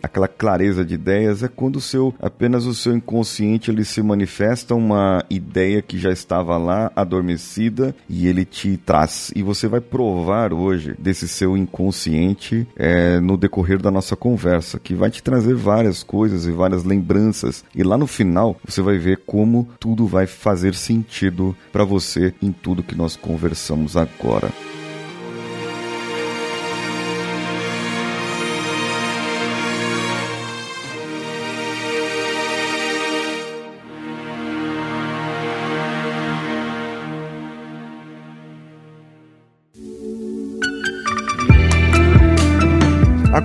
aquela 0.03 0.29
clareza 0.29 0.85
de 0.85 0.95
ideias 0.95 1.43
é 1.43 1.49
quando 1.49 1.77
o 1.77 1.81
seu 1.81 2.15
apenas 2.21 2.67
o 2.67 2.75
seu 2.75 2.97
inconsciente 2.97 3.71
ele 3.71 3.85
se 3.85 4.03
manifesta 4.03 4.75
uma 4.75 5.25
ideia 5.29 5.83
que 5.83 5.99
já 5.99 6.11
estava 6.11 6.57
lá 6.57 6.93
adormecida 6.95 7.95
e 8.09 8.27
ele 8.27 8.45
te 8.45 8.77
traz 8.77 9.33
e 9.35 9.43
você 9.43 9.67
vai 9.67 9.81
provar 9.81 10.53
hoje 10.53 10.95
desse 10.99 11.27
seu 11.27 11.57
inconsciente 11.57 12.67
é, 12.77 13.19
no 13.21 13.37
decorrer 13.37 13.81
da 13.81 13.91
nossa 13.91 14.15
conversa 14.17 14.44
conversa 14.45 14.79
que 14.79 14.95
vai 14.95 15.11
te 15.11 15.23
trazer 15.23 15.55
várias 15.55 16.03
coisas 16.03 16.47
e 16.47 16.53
várias 16.53 16.85
lembranças. 16.85 17.65
E 17.75 17.83
lá 17.83 17.97
no 17.97 18.07
final 18.07 18.57
você 18.63 18.83
vai 18.83 18.99
ver 18.99 19.23
como 19.25 19.69
tudo 19.81 20.07
vai 20.07 20.27
fazer 20.27 20.75
sentido 20.75 21.57
para 21.73 21.85
você 21.85 22.35
em 22.43 22.53
tudo 22.53 22.83
que 22.83 22.95
nós 22.95 23.17
conversamos 23.17 23.97
agora. 23.97 24.53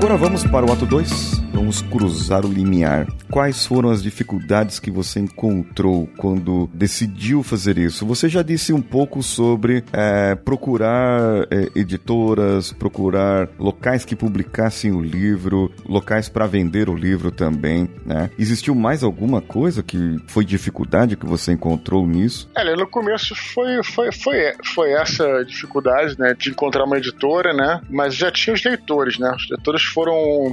Agora 0.09 0.23
vamos 0.23 0.43
para 0.43 0.65
o 0.65 0.73
ato 0.73 0.87
2. 0.87 1.39
Vamos 1.53 1.83
cruzar 1.83 2.43
o 2.43 2.51
limiar. 2.51 3.05
Quais 3.29 3.63
foram 3.63 3.91
as 3.91 4.01
dificuldades 4.01 4.79
que 4.79 4.89
você 4.89 5.19
encontrou 5.19 6.07
quando 6.17 6.67
decidiu 6.73 7.43
fazer 7.43 7.77
isso? 7.77 8.07
Você 8.07 8.27
já 8.27 8.41
disse 8.41 8.73
um 8.73 8.81
pouco 8.81 9.21
sobre 9.21 9.83
é, 9.93 10.33
procurar 10.33 11.45
é, 11.51 11.69
editoras, 11.75 12.71
procurar 12.71 13.49
locais 13.59 14.03
que 14.03 14.15
publicassem 14.15 14.91
o 14.91 14.99
livro, 14.99 15.71
locais 15.85 16.27
para 16.27 16.47
vender 16.47 16.89
o 16.89 16.95
livro 16.95 17.29
também, 17.29 17.87
né? 18.03 18.31
Existiu 18.39 18.73
mais 18.73 19.03
alguma 19.03 19.41
coisa 19.41 19.83
que 19.83 20.17
foi 20.25 20.43
dificuldade 20.43 21.15
que 21.15 21.25
você 21.25 21.51
encontrou 21.51 22.07
nisso? 22.07 22.49
É, 22.55 22.75
no 22.75 22.87
começo 22.87 23.35
foi, 23.35 23.83
foi, 23.83 24.11
foi, 24.11 24.53
foi 24.73 24.91
essa 24.93 25.43
dificuldade, 25.45 26.17
né, 26.17 26.33
de 26.33 26.49
encontrar 26.49 26.85
uma 26.85 26.97
editora, 26.97 27.53
né? 27.53 27.79
Mas 27.89 28.15
já 28.15 28.31
tinha 28.31 28.55
os 28.55 28.63
leitores, 28.63 29.19
né? 29.19 29.31
Os 29.35 29.47
leitores 29.49 29.83
foram 29.83 29.98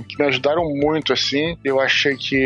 que 0.09 0.19
me 0.19 0.27
ajudaram 0.27 0.65
muito, 0.65 1.13
assim. 1.13 1.57
Eu 1.65 1.81
achei 1.81 2.17
que. 2.17 2.37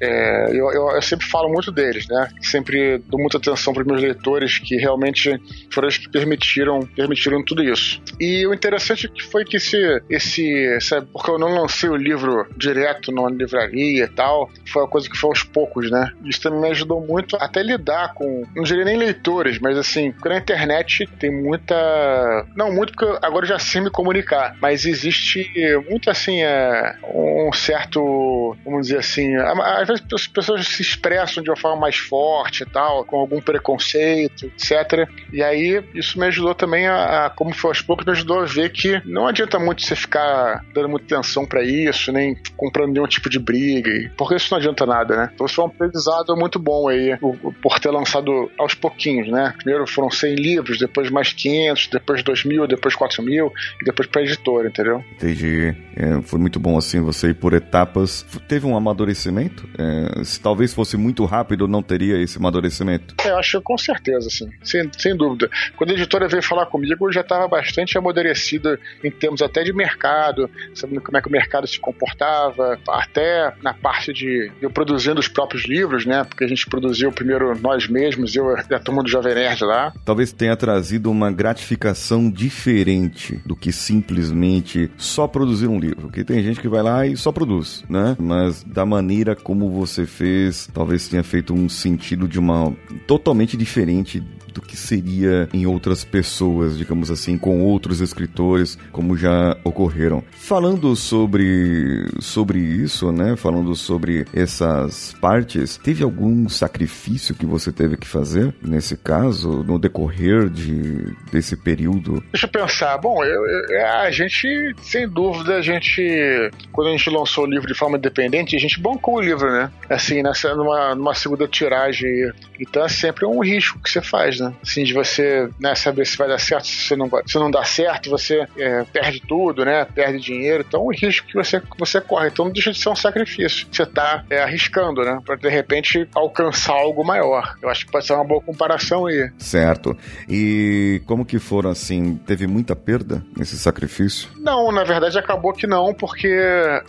É, 0.00 0.50
eu, 0.50 0.70
eu, 0.72 0.90
eu, 0.90 1.02
sempre 1.02 1.26
falo 1.26 1.48
muito 1.48 1.70
deles, 1.70 2.06
né? 2.08 2.28
Sempre 2.40 2.98
dou 3.08 3.20
muita 3.20 3.38
atenção 3.38 3.72
para 3.72 3.84
meus 3.84 4.00
leitores, 4.00 4.58
que 4.58 4.76
realmente 4.76 5.40
foram 5.70 5.88
os 5.88 5.98
que 5.98 6.08
permitiram, 6.08 6.80
permitiram 6.96 7.44
tudo 7.44 7.62
isso. 7.62 8.00
E 8.18 8.46
o 8.46 8.54
interessante 8.54 9.10
foi 9.30 9.44
que 9.44 9.56
esse. 9.56 9.76
esse 10.08 10.80
sabe, 10.80 11.06
porque 11.12 11.30
eu 11.30 11.38
não 11.38 11.60
lancei 11.60 11.88
o 11.88 11.96
livro 11.96 12.46
direto 12.56 13.12
na 13.12 13.28
livraria 13.28 14.04
e 14.04 14.08
tal, 14.08 14.50
foi 14.66 14.82
uma 14.82 14.88
coisa 14.88 15.08
que 15.08 15.16
foi 15.16 15.30
aos 15.30 15.42
poucos, 15.42 15.90
né? 15.90 16.12
Isso 16.24 16.40
também 16.40 16.60
me 16.60 16.68
ajudou 16.70 17.00
muito 17.00 17.36
até 17.36 17.62
lidar 17.62 18.14
com. 18.14 18.44
Não 18.54 18.62
diria 18.62 18.84
nem 18.84 18.96
leitores, 18.96 19.58
mas 19.58 19.76
assim, 19.76 20.12
porque 20.12 20.28
na 20.28 20.38
internet 20.38 21.06
tem 21.18 21.30
muita. 21.30 22.46
Não 22.56 22.72
muito, 22.72 22.92
porque 22.92 23.18
agora 23.24 23.44
eu 23.44 23.48
já 23.48 23.58
sei 23.58 23.80
me 23.80 23.90
comunicar, 23.90 24.56
mas 24.60 24.84
existe 24.84 25.50
muito 25.88 26.10
assim, 26.10 26.39
é, 26.42 26.96
um 27.14 27.52
certo, 27.52 28.56
vamos 28.64 28.86
dizer 28.86 28.98
assim, 28.98 29.34
às 29.36 29.88
vezes 29.88 30.04
as 30.12 30.26
pessoas 30.26 30.66
se 30.66 30.82
expressam 30.82 31.42
de 31.42 31.50
uma 31.50 31.56
forma 31.56 31.80
mais 31.80 31.96
forte 31.96 32.62
e 32.62 32.66
tal, 32.66 33.04
com 33.04 33.16
algum 33.16 33.40
preconceito, 33.40 34.46
etc. 34.46 35.08
E 35.32 35.42
aí 35.42 35.82
isso 35.94 36.18
me 36.18 36.26
ajudou 36.26 36.54
também 36.54 36.86
a, 36.86 37.26
a 37.26 37.30
como 37.30 37.54
foi 37.54 37.70
aos 37.70 37.82
poucos, 37.82 38.04
me 38.04 38.12
ajudou 38.12 38.40
a 38.40 38.44
ver 38.44 38.70
que 38.70 39.00
não 39.04 39.26
adianta 39.26 39.58
muito 39.58 39.82
você 39.82 39.96
ficar 39.96 40.64
dando 40.74 40.88
muita 40.88 41.14
atenção 41.14 41.46
para 41.46 41.62
isso, 41.62 42.12
nem 42.12 42.36
comprando 42.56 42.92
nenhum 42.92 43.06
tipo 43.06 43.28
de 43.28 43.38
briga, 43.38 43.90
porque 44.16 44.36
isso 44.36 44.48
não 44.50 44.58
adianta 44.58 44.86
nada, 44.86 45.16
né? 45.16 45.30
Então 45.34 45.46
isso 45.46 45.56
foi 45.56 45.64
um 45.64 45.68
aprendizado 45.68 46.36
muito 46.36 46.58
bom 46.58 46.88
aí, 46.88 47.16
por 47.62 47.78
ter 47.78 47.90
lançado 47.90 48.50
aos 48.58 48.74
pouquinhos, 48.74 49.28
né? 49.28 49.54
Primeiro 49.56 49.86
foram 49.86 50.10
100 50.10 50.34
livros, 50.34 50.78
depois 50.78 51.10
mais 51.10 51.32
500, 51.32 51.88
depois 51.88 52.22
2 52.22 52.44
mil, 52.44 52.66
depois 52.66 52.94
4 52.94 53.22
mil, 53.22 53.52
e 53.80 53.84
depois 53.84 54.08
pra 54.08 54.22
editora, 54.22 54.68
entendeu? 54.68 55.04
Entendi. 55.12 55.74
É, 55.96 56.22
foi 56.30 56.38
muito 56.38 56.60
bom 56.60 56.78
assim 56.78 57.00
você 57.00 57.30
ir 57.30 57.34
por 57.34 57.52
etapas. 57.52 58.24
Teve 58.46 58.66
um 58.66 58.76
amadurecimento? 58.76 59.68
É, 59.76 60.22
se 60.24 60.40
talvez 60.40 60.72
fosse 60.72 60.96
muito 60.96 61.24
rápido, 61.24 61.66
não 61.66 61.82
teria 61.82 62.16
esse 62.22 62.38
amadurecimento? 62.38 63.16
Eu 63.24 63.36
acho 63.36 63.60
com 63.60 63.76
certeza, 63.76 64.28
assim, 64.28 64.48
sem, 64.62 64.88
sem 64.96 65.16
dúvida. 65.16 65.50
Quando 65.76 65.90
a 65.90 65.94
editora 65.94 66.28
veio 66.28 66.42
falar 66.42 66.66
comigo, 66.66 67.08
eu 67.08 67.12
já 67.12 67.22
estava 67.22 67.48
bastante 67.48 67.98
amadurecida 67.98 68.78
em 69.02 69.10
termos 69.10 69.42
até 69.42 69.64
de 69.64 69.72
mercado, 69.72 70.48
sabendo 70.74 71.00
como 71.00 71.18
é 71.18 71.20
que 71.20 71.28
o 71.28 71.32
mercado 71.32 71.66
se 71.66 71.80
comportava, 71.80 72.78
até 72.88 73.52
na 73.62 73.74
parte 73.74 74.12
de 74.12 74.52
eu 74.62 74.70
produzindo 74.70 75.18
os 75.18 75.28
próprios 75.28 75.66
livros, 75.66 76.06
né? 76.06 76.22
Porque 76.22 76.44
a 76.44 76.48
gente 76.48 76.66
produziu 76.66 77.10
primeiro 77.10 77.58
nós 77.60 77.88
mesmos, 77.88 78.36
eu 78.36 78.46
e 78.56 78.74
a 78.74 78.78
turma 78.78 79.02
do 79.02 79.08
Jovem 79.08 79.34
Nerd 79.34 79.64
lá. 79.64 79.92
Talvez 80.04 80.32
tenha 80.32 80.56
trazido 80.56 81.10
uma 81.10 81.32
gratificação 81.32 82.30
diferente 82.30 83.40
do 83.44 83.56
que 83.56 83.72
simplesmente 83.72 84.90
só 84.96 85.26
produzir 85.26 85.66
um 85.66 85.78
livro. 85.78 86.08
Porque 86.20 86.24
tem 86.34 86.42
gente 86.42 86.60
que 86.60 86.68
vai 86.68 86.82
lá 86.82 87.06
e 87.06 87.16
só 87.16 87.32
produz, 87.32 87.84
né? 87.88 88.16
Mas 88.18 88.62
da 88.62 88.84
maneira 88.84 89.34
como 89.34 89.70
você 89.70 90.04
fez, 90.06 90.68
talvez 90.72 91.08
tenha 91.08 91.22
feito 91.22 91.54
um 91.54 91.68
sentido 91.68 92.28
de 92.28 92.38
uma 92.38 92.72
totalmente 93.06 93.56
diferente 93.56 94.22
do 94.52 94.60
que 94.60 94.76
seria 94.76 95.48
em 95.52 95.66
outras 95.66 96.04
pessoas, 96.04 96.76
digamos 96.76 97.10
assim, 97.10 97.36
com 97.38 97.62
outros 97.62 98.00
escritores, 98.00 98.78
como 98.92 99.16
já 99.16 99.56
ocorreram. 99.64 100.22
Falando 100.32 100.94
sobre 100.96 102.06
sobre 102.20 102.58
isso, 102.58 103.12
né? 103.12 103.36
Falando 103.36 103.74
sobre 103.74 104.26
essas 104.32 105.14
partes, 105.20 105.76
teve 105.76 106.02
algum 106.02 106.48
sacrifício 106.48 107.34
que 107.34 107.46
você 107.46 107.72
teve 107.72 107.96
que 107.96 108.06
fazer 108.06 108.54
nesse 108.62 108.96
caso, 108.96 109.62
no 109.62 109.78
decorrer 109.78 110.48
de 110.48 111.14
desse 111.32 111.56
período? 111.56 112.22
Deixa 112.32 112.46
eu 112.46 112.50
pensar. 112.50 112.98
Bom, 112.98 113.24
eu, 113.24 113.46
eu, 113.46 113.86
a 113.86 114.10
gente, 114.10 114.74
sem 114.82 115.08
dúvida, 115.08 115.56
a 115.56 115.62
gente 115.62 116.50
quando 116.72 116.88
a 116.88 116.92
gente 116.92 117.10
lançou 117.10 117.44
o 117.44 117.50
livro 117.50 117.66
de 117.66 117.74
forma 117.74 117.96
independente, 117.98 118.56
a 118.56 118.58
gente 118.58 118.80
bancou 118.80 119.16
o 119.16 119.20
livro, 119.20 119.50
né? 119.50 119.70
Assim, 119.88 120.22
nessa 120.22 120.54
numa, 120.54 120.94
numa 120.94 121.14
segunda 121.14 121.46
tiragem. 121.46 122.32
Então 122.58 122.84
é 122.84 122.88
sempre 122.88 123.24
um 123.24 123.40
risco 123.40 123.78
que 123.80 123.90
você 123.90 124.00
faz, 124.00 124.39
né? 124.40 124.52
Assim, 124.62 124.84
de 124.84 124.92
você 124.92 125.48
né, 125.58 125.74
saber 125.74 126.06
se 126.06 126.16
vai 126.16 126.28
dar 126.28 126.38
certo, 126.38 126.66
se 126.66 126.88
você 126.88 126.96
não, 126.96 127.10
se 127.26 127.38
não 127.38 127.50
dá 127.50 127.64
certo, 127.64 128.10
você 128.10 128.46
é, 128.56 128.84
perde 128.84 129.22
tudo, 129.26 129.64
né? 129.64 129.84
Perde 129.84 130.18
dinheiro. 130.18 130.64
Então, 130.66 130.82
o 130.82 130.92
risco 130.92 131.26
que 131.26 131.34
você, 131.34 131.62
você 131.78 132.00
corre. 132.00 132.28
Então, 132.28 132.46
não 132.46 132.52
deixa 132.52 132.72
de 132.72 132.78
ser 132.78 132.88
um 132.88 132.96
sacrifício. 132.96 133.66
Você 133.70 133.86
tá 133.86 134.24
é, 134.30 134.42
arriscando, 134.42 135.02
né? 135.02 135.20
Pra 135.24 135.36
de 135.36 135.48
repente 135.48 136.08
alcançar 136.14 136.74
algo 136.74 137.04
maior. 137.04 137.56
Eu 137.62 137.68
acho 137.68 137.86
que 137.86 137.92
pode 137.92 138.06
ser 138.06 138.14
uma 138.14 138.24
boa 138.24 138.40
comparação 138.40 139.06
aí. 139.06 139.30
Certo. 139.38 139.96
E 140.28 141.02
como 141.06 141.24
que 141.24 141.38
foram 141.38 141.70
assim? 141.70 142.16
Teve 142.26 142.46
muita 142.46 142.74
perda 142.76 143.24
nesse 143.36 143.58
sacrifício? 143.58 144.28
Não, 144.38 144.70
na 144.72 144.84
verdade 144.84 145.18
acabou 145.18 145.52
que 145.52 145.66
não, 145.66 145.94
porque 145.94 146.28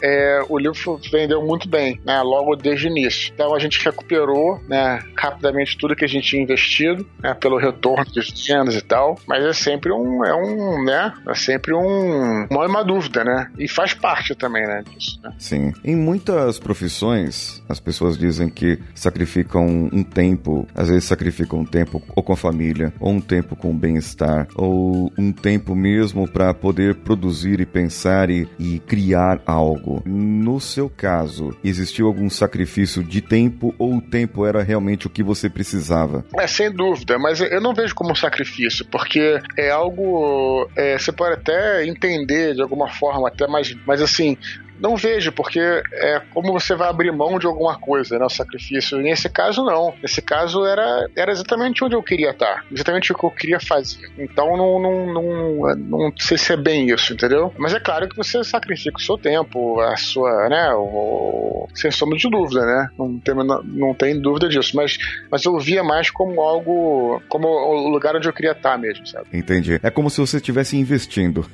é, 0.01 0.41
o 0.49 0.57
livro 0.57 0.99
vendeu 1.11 1.43
muito 1.43 1.67
bem, 1.67 1.99
né? 2.05 2.21
Logo 2.21 2.55
desde 2.55 2.87
o 2.87 2.89
início. 2.89 3.31
Então 3.33 3.55
a 3.55 3.59
gente 3.59 3.83
recuperou, 3.83 4.59
né? 4.67 4.99
Rapidamente 5.15 5.77
tudo 5.77 5.95
que 5.95 6.05
a 6.05 6.07
gente 6.07 6.27
tinha 6.27 6.41
investido, 6.41 7.07
né? 7.21 7.33
Pelo 7.41 7.57
retorno 7.57 8.05
dos 8.05 8.47
vendas 8.47 8.75
e 8.75 8.81
tal, 8.81 9.19
mas 9.27 9.43
é 9.43 9.53
sempre 9.53 9.91
um, 9.91 10.23
é 10.23 10.33
um, 10.33 10.83
né, 10.85 11.13
é 11.27 11.35
sempre 11.35 11.73
um, 11.73 12.47
uma, 12.49 12.67
uma 12.67 12.83
dúvida, 12.83 13.23
né, 13.23 13.51
e 13.57 13.67
faz 13.67 13.93
parte 13.93 14.35
também, 14.35 14.65
né, 14.65 14.83
disso, 14.87 15.19
né? 15.23 15.33
Sim. 15.37 15.73
Em 15.83 15.95
muitas 15.95 16.59
profissões, 16.59 17.61
as 17.67 17.79
pessoas 17.79 18.17
dizem 18.17 18.47
que 18.47 18.79
sacrificam 18.93 19.89
um 19.91 20.03
tempo, 20.03 20.67
às 20.75 20.89
vezes 20.89 21.05
sacrificam 21.05 21.59
um 21.59 21.65
tempo 21.65 22.01
ou 22.15 22.23
com 22.23 22.33
a 22.33 22.37
família, 22.37 22.93
ou 22.99 23.11
um 23.11 23.21
tempo 23.21 23.55
com 23.55 23.71
o 23.71 23.73
bem-estar, 23.73 24.47
ou 24.55 25.11
um 25.17 25.31
tempo 25.31 25.75
mesmo 25.75 26.27
para 26.27 26.53
poder 26.53 26.95
produzir 26.95 27.59
e 27.59 27.65
pensar 27.65 28.29
e, 28.29 28.47
e 28.59 28.79
criar 28.79 29.41
algo. 29.45 30.03
No 30.05 30.59
seu 30.59 30.89
caso, 30.89 31.55
existiu 31.63 32.07
algum 32.07 32.29
sacrifício 32.29 33.03
de 33.03 33.21
tempo 33.21 33.73
ou 33.77 33.95
o 33.95 34.01
tempo 34.01 34.45
era 34.45 34.61
realmente 34.61 35.07
o 35.07 35.09
que 35.09 35.23
você 35.23 35.49
precisava? 35.49 36.23
É, 36.37 36.45
sem 36.45 36.71
dúvida, 36.71 37.17
mas 37.17 37.30
eu 37.39 37.61
não 37.61 37.73
vejo 37.73 37.95
como 37.95 38.11
um 38.11 38.15
sacrifício, 38.15 38.85
porque 38.85 39.39
é 39.57 39.69
algo. 39.69 40.69
É, 40.75 40.97
você 40.97 41.11
pode 41.11 41.33
até 41.33 41.85
entender 41.85 42.55
de 42.55 42.61
alguma 42.61 42.89
forma, 42.89 43.27
até 43.27 43.47
mais. 43.47 43.75
Mas 43.85 44.01
assim, 44.01 44.37
não 44.81 44.95
vejo, 44.95 45.31
porque 45.31 45.59
é 45.59 46.21
como 46.33 46.51
você 46.51 46.75
vai 46.75 46.89
abrir 46.89 47.11
mão 47.11 47.37
de 47.37 47.45
alguma 47.45 47.77
coisa, 47.77 48.17
né? 48.17 48.25
O 48.25 48.29
sacrifício. 48.29 48.97
Nesse 48.97 49.29
caso, 49.29 49.63
não. 49.63 49.93
Nesse 50.01 50.21
caso, 50.21 50.65
era, 50.65 51.07
era 51.15 51.31
exatamente 51.31 51.83
onde 51.83 51.95
eu 51.95 52.01
queria 52.01 52.31
estar. 52.31 52.65
Exatamente 52.71 53.11
o 53.11 53.15
que 53.15 53.23
eu 53.23 53.31
queria 53.31 53.59
fazer. 53.59 54.09
Então, 54.17 54.57
não, 54.57 54.79
não, 54.79 55.13
não, 55.13 55.75
não 55.75 56.13
sei 56.17 56.37
se 56.37 56.51
é 56.51 56.57
bem 56.57 56.89
isso, 56.89 57.13
entendeu? 57.13 57.53
Mas 57.57 57.73
é 57.73 57.79
claro 57.79 58.09
que 58.09 58.17
você 58.17 58.43
sacrifica 58.43 58.97
o 58.97 59.01
seu 59.01 59.17
tempo, 59.17 59.79
a 59.79 59.95
sua, 59.95 60.49
né? 60.49 60.73
O, 60.73 61.67
sem 61.75 61.91
sombra 61.91 62.17
de 62.17 62.29
dúvida, 62.29 62.65
né? 62.65 62.89
Não 62.97 63.19
tem, 63.19 63.35
não, 63.35 63.93
tem 63.93 64.19
dúvida 64.19 64.49
disso. 64.49 64.75
Mas, 64.75 64.97
mas 65.29 65.45
eu 65.45 65.59
via 65.59 65.83
mais 65.83 66.09
como 66.09 66.41
algo, 66.41 67.21
como 67.29 67.47
o 67.47 67.87
lugar 67.87 68.15
onde 68.15 68.27
eu 68.27 68.33
queria 68.33 68.53
estar 68.53 68.79
mesmo, 68.79 69.05
sabe? 69.05 69.27
Entendi. 69.31 69.79
É 69.83 69.91
como 69.91 70.09
se 70.09 70.19
você 70.19 70.37
estivesse 70.37 70.75
investindo, 70.75 71.45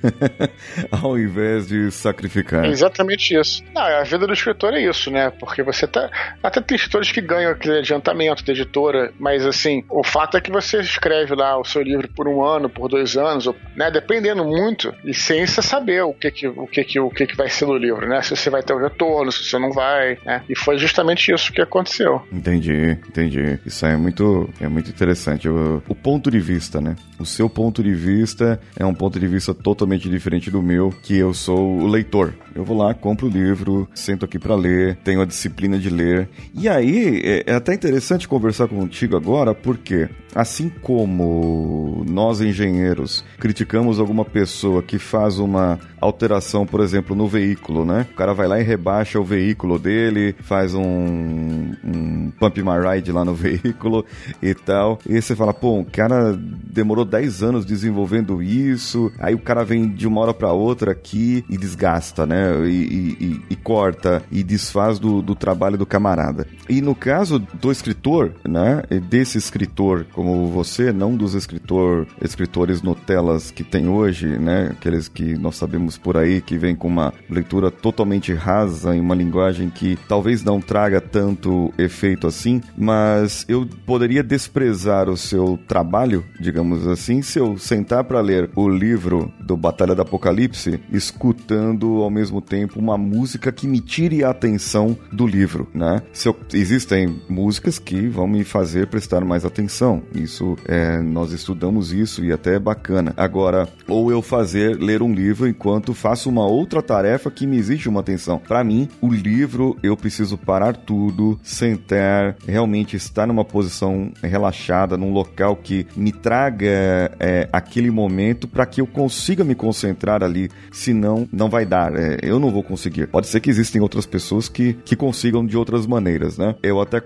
ao 0.90 1.20
invés 1.20 1.68
de 1.68 1.92
sacrificar. 1.92 2.64
É 2.64 2.70
isso. 3.18 3.64
Não, 3.74 3.82
a 3.82 4.04
vida 4.04 4.26
do 4.26 4.34
escritor 4.34 4.74
é 4.74 4.82
isso, 4.82 5.12
né? 5.12 5.30
Porque 5.30 5.62
você 5.64 5.88
tá. 5.88 6.10
Até 6.42 6.62
tem 6.62 6.76
escritores 6.76 7.12
que 7.12 7.22
ganham 7.22 7.52
aquele 7.52 7.80
adiantamento 7.80 8.44
da 8.44 8.54
editora, 8.54 9.12
mas 9.20 9.46
assim, 9.46 9.84
o 9.90 10.04
fato 10.04 10.38
é 10.38 10.42
que 10.42 10.52
você 10.52 10.80
escreve 10.80 11.36
lá 11.36 11.60
o 11.60 11.66
seu 11.66 11.82
livro 11.82 12.08
por 12.10 12.28
um 12.28 12.44
ano, 12.44 12.70
por 12.70 12.90
dois 12.90 13.18
anos, 13.18 13.50
né? 13.76 13.92
Dependendo 13.92 14.44
muito, 14.44 14.94
e 15.04 15.14
sem 15.14 15.46
saber 15.48 16.04
o 16.04 16.14
que 16.14 16.32
que, 16.32 16.48
o 16.48 16.68
que, 16.68 16.84
que, 16.84 17.00
o 17.00 17.10
que, 17.10 17.28
que 17.28 17.36
vai 17.36 17.50
ser 17.50 17.66
no 17.66 17.78
livro, 17.78 18.08
né? 18.08 18.22
Se 18.22 18.36
você 18.36 18.50
vai 18.50 18.62
ter 18.62 18.74
o 18.74 18.80
retorno, 18.80 19.32
se 19.32 19.44
você 19.44 19.58
não 19.58 19.72
vai, 19.72 20.18
né? 20.26 20.44
E 20.50 20.56
foi 20.56 20.78
justamente 20.78 21.32
isso 21.32 21.52
que 21.52 21.62
aconteceu. 21.62 22.22
Entendi, 22.32 22.98
entendi. 23.08 23.60
Isso 23.66 23.86
é 23.86 23.96
muito, 23.96 24.50
é 24.60 24.68
muito 24.68 24.90
interessante. 24.90 25.48
O, 25.48 25.82
o 25.88 25.96
ponto 25.96 26.30
de 26.30 26.40
vista, 26.40 26.82
né? 26.82 26.96
O 27.20 27.26
seu 27.26 27.50
ponto 27.50 27.82
de 27.84 27.94
vista 27.94 28.60
é 28.78 28.86
um 28.86 28.94
ponto 28.94 29.20
de 29.20 29.28
vista 29.28 29.54
totalmente 29.54 30.10
diferente 30.10 30.52
do 30.52 30.62
meu, 30.62 30.94
que 31.04 31.18
eu 31.18 31.34
sou 31.34 31.80
o 31.80 31.88
leitor. 31.88 32.34
Eu 32.56 32.64
vou 32.64 32.78
lá, 32.78 32.94
compro 33.08 33.28
o 33.28 33.30
livro, 33.30 33.88
sento 33.96 34.26
aqui 34.26 34.38
para 34.38 34.54
ler, 34.54 34.98
tenho 34.98 35.22
a 35.22 35.26
disciplina 35.26 35.80
de 35.80 35.90
ler. 35.90 36.28
E 36.54 36.68
aí 36.68 37.22
é, 37.24 37.52
é 37.52 37.56
até 37.56 37.74
interessante 37.74 38.28
conversar 38.28 38.68
contigo 38.68 39.16
agora, 39.16 39.56
porque 39.56 40.10
assim 40.36 40.70
como 40.82 42.04
nós 42.08 42.42
engenheiros 42.42 43.24
criticamos 43.40 44.00
alguma 44.00 44.26
pessoa 44.26 44.84
que 44.84 45.00
faz 45.00 45.40
uma 45.40 45.80
alteração, 46.00 46.66
por 46.66 46.82
exemplo, 46.82 47.16
no 47.16 47.28
veículo, 47.28 47.84
né? 47.86 48.06
O 48.12 48.16
cara 48.16 48.34
vai 48.34 48.48
lá 48.48 48.60
e 48.60 48.64
rebaixa 48.64 49.20
o 49.20 49.24
veículo 49.24 49.80
dele, 49.80 50.36
faz 50.42 50.76
um, 50.76 51.74
um 51.84 52.32
pump 52.40 52.62
my 52.62 52.94
ride 52.94 53.12
lá 53.12 53.26
no 53.26 53.34
veículo 53.36 54.06
e 54.42 54.54
tal. 54.54 55.00
E 55.08 55.20
você 55.20 55.36
fala, 55.36 55.54
pô, 55.54 55.80
o 55.80 55.86
cara 55.86 56.38
demorou 56.38 57.04
10 57.04 57.42
anos 57.42 57.66
desenvolvendo 57.66 58.44
isso, 58.44 59.12
aí 59.20 59.34
o 59.34 59.40
cara 59.40 59.64
vem 59.64 59.90
de 59.90 60.08
uma 60.08 60.22
hora 60.22 60.34
para 60.34 60.52
outra 60.52 60.92
aqui 60.92 61.44
e 61.50 61.58
desgasta, 61.58 62.26
né? 62.26 62.52
E, 62.68 62.87
e, 62.88 63.42
e 63.50 63.56
corta 63.56 64.24
e 64.32 64.44
desfaz 64.44 65.00
do, 65.00 65.22
do 65.22 65.36
trabalho 65.36 65.78
do 65.78 65.86
camarada. 65.86 66.48
E 66.70 66.82
no 66.82 66.96
caso 66.96 67.40
do 67.40 67.72
escritor, 67.72 68.34
né? 68.48 68.84
Desse 69.10 69.38
escritor 69.38 70.06
como 70.14 70.48
você, 70.48 70.92
não 70.92 71.16
dos 71.16 71.34
escritor, 71.34 72.08
escritores 72.22 72.82
Nutellas 72.82 73.52
que 73.52 73.64
tem 73.64 73.88
hoje, 73.88 74.28
né? 74.38 74.70
Aqueles 74.72 75.08
que 75.08 75.38
nós 75.38 75.56
sabemos 75.56 75.98
por 75.98 76.18
aí 76.18 76.42
que 76.42 76.58
vem 76.58 76.76
com 76.76 76.88
uma 76.88 77.14
leitura 77.30 77.72
totalmente 77.72 78.34
rasa 78.34 78.96
em 78.96 79.00
uma 79.00 79.16
linguagem 79.16 79.70
que 79.70 79.98
talvez 80.08 80.44
não 80.44 80.60
traga 80.60 81.02
tanto 81.02 81.74
efeito 81.78 82.28
assim, 82.28 82.62
mas 82.78 83.46
eu 83.48 83.68
poderia 83.86 84.24
desprezar 84.24 85.10
o 85.10 85.18
seu 85.18 85.60
trabalho, 85.68 86.24
digamos 86.40 86.88
assim, 86.88 87.22
se 87.22 87.40
eu 87.40 87.58
sentar 87.58 88.04
para 88.04 88.22
ler 88.22 88.50
o 88.56 88.68
livro 88.68 89.32
do 89.40 89.58
Batalha 89.58 89.96
do 89.96 90.02
Apocalipse, 90.02 90.80
escutando 90.92 92.04
ao 92.04 92.10
mesmo 92.10 92.42
tempo 92.42 92.77
uma 92.78 92.98
música 92.98 93.52
que 93.52 93.68
me 93.68 93.80
tire 93.80 94.24
a 94.24 94.30
atenção 94.30 94.98
do 95.12 95.26
livro, 95.26 95.68
né? 95.74 96.02
Eu, 96.26 96.36
existem 96.54 97.22
músicas 97.30 97.80
que 97.80 98.08
vão 98.08 98.28
me 98.28 98.44
fazer 98.44 98.88
prestar 98.88 99.24
mais 99.24 99.46
atenção. 99.46 100.04
Isso 100.14 100.58
é, 100.66 101.02
nós 101.02 101.32
estudamos 101.32 101.92
isso 101.92 102.24
e 102.24 102.32
até 102.32 102.56
é 102.56 102.60
bacana. 102.60 103.14
Agora, 103.16 103.68
ou 103.88 104.12
eu 104.12 104.22
fazer 104.22 104.78
ler 104.78 105.02
um 105.02 105.14
livro 105.14 105.48
enquanto 105.48 105.94
faço 105.94 106.30
uma 106.30 106.46
outra 106.46 106.82
tarefa 106.82 107.32
que 107.32 107.48
me 107.48 107.58
exige 107.58 107.88
uma 107.88 108.02
atenção. 108.02 108.40
Para 108.40 108.64
mim, 108.64 108.90
o 109.02 109.12
livro 109.12 109.78
eu 109.82 109.96
preciso 109.96 110.38
parar 110.38 110.76
tudo, 110.76 111.40
sentar, 111.42 112.36
realmente 112.46 112.96
estar 112.96 113.26
numa 113.28 113.46
posição 113.46 114.12
relaxada, 114.22 114.98
num 114.98 115.12
local 115.12 115.56
que 115.56 115.88
me 115.96 116.12
traga 116.12 117.12
é, 117.20 117.48
aquele 117.52 117.92
momento 117.92 118.48
para 118.48 118.66
que 118.66 118.82
eu 118.82 118.88
consiga 118.88 119.44
me 119.44 119.56
concentrar 119.56 120.24
ali. 120.24 120.50
Senão, 120.72 121.28
não 121.32 121.50
vai 121.50 121.66
dar. 121.66 121.96
É, 121.96 122.18
eu 122.22 122.40
não 122.40 122.52
vou 122.52 122.64
conseguir. 122.68 123.08
Pode 123.08 123.28
ser 123.28 123.40
que 123.40 123.50
existem 123.50 123.82
outras 123.82 124.06
pessoas 124.06 124.50
que, 124.50 124.74
que 124.86 124.96
consigam 124.96 125.46
de 125.46 125.58
outras 125.58 125.86
maneiras, 125.88 126.38
né? 126.38 126.56
Eu 126.62 126.82
até, 126.82 127.02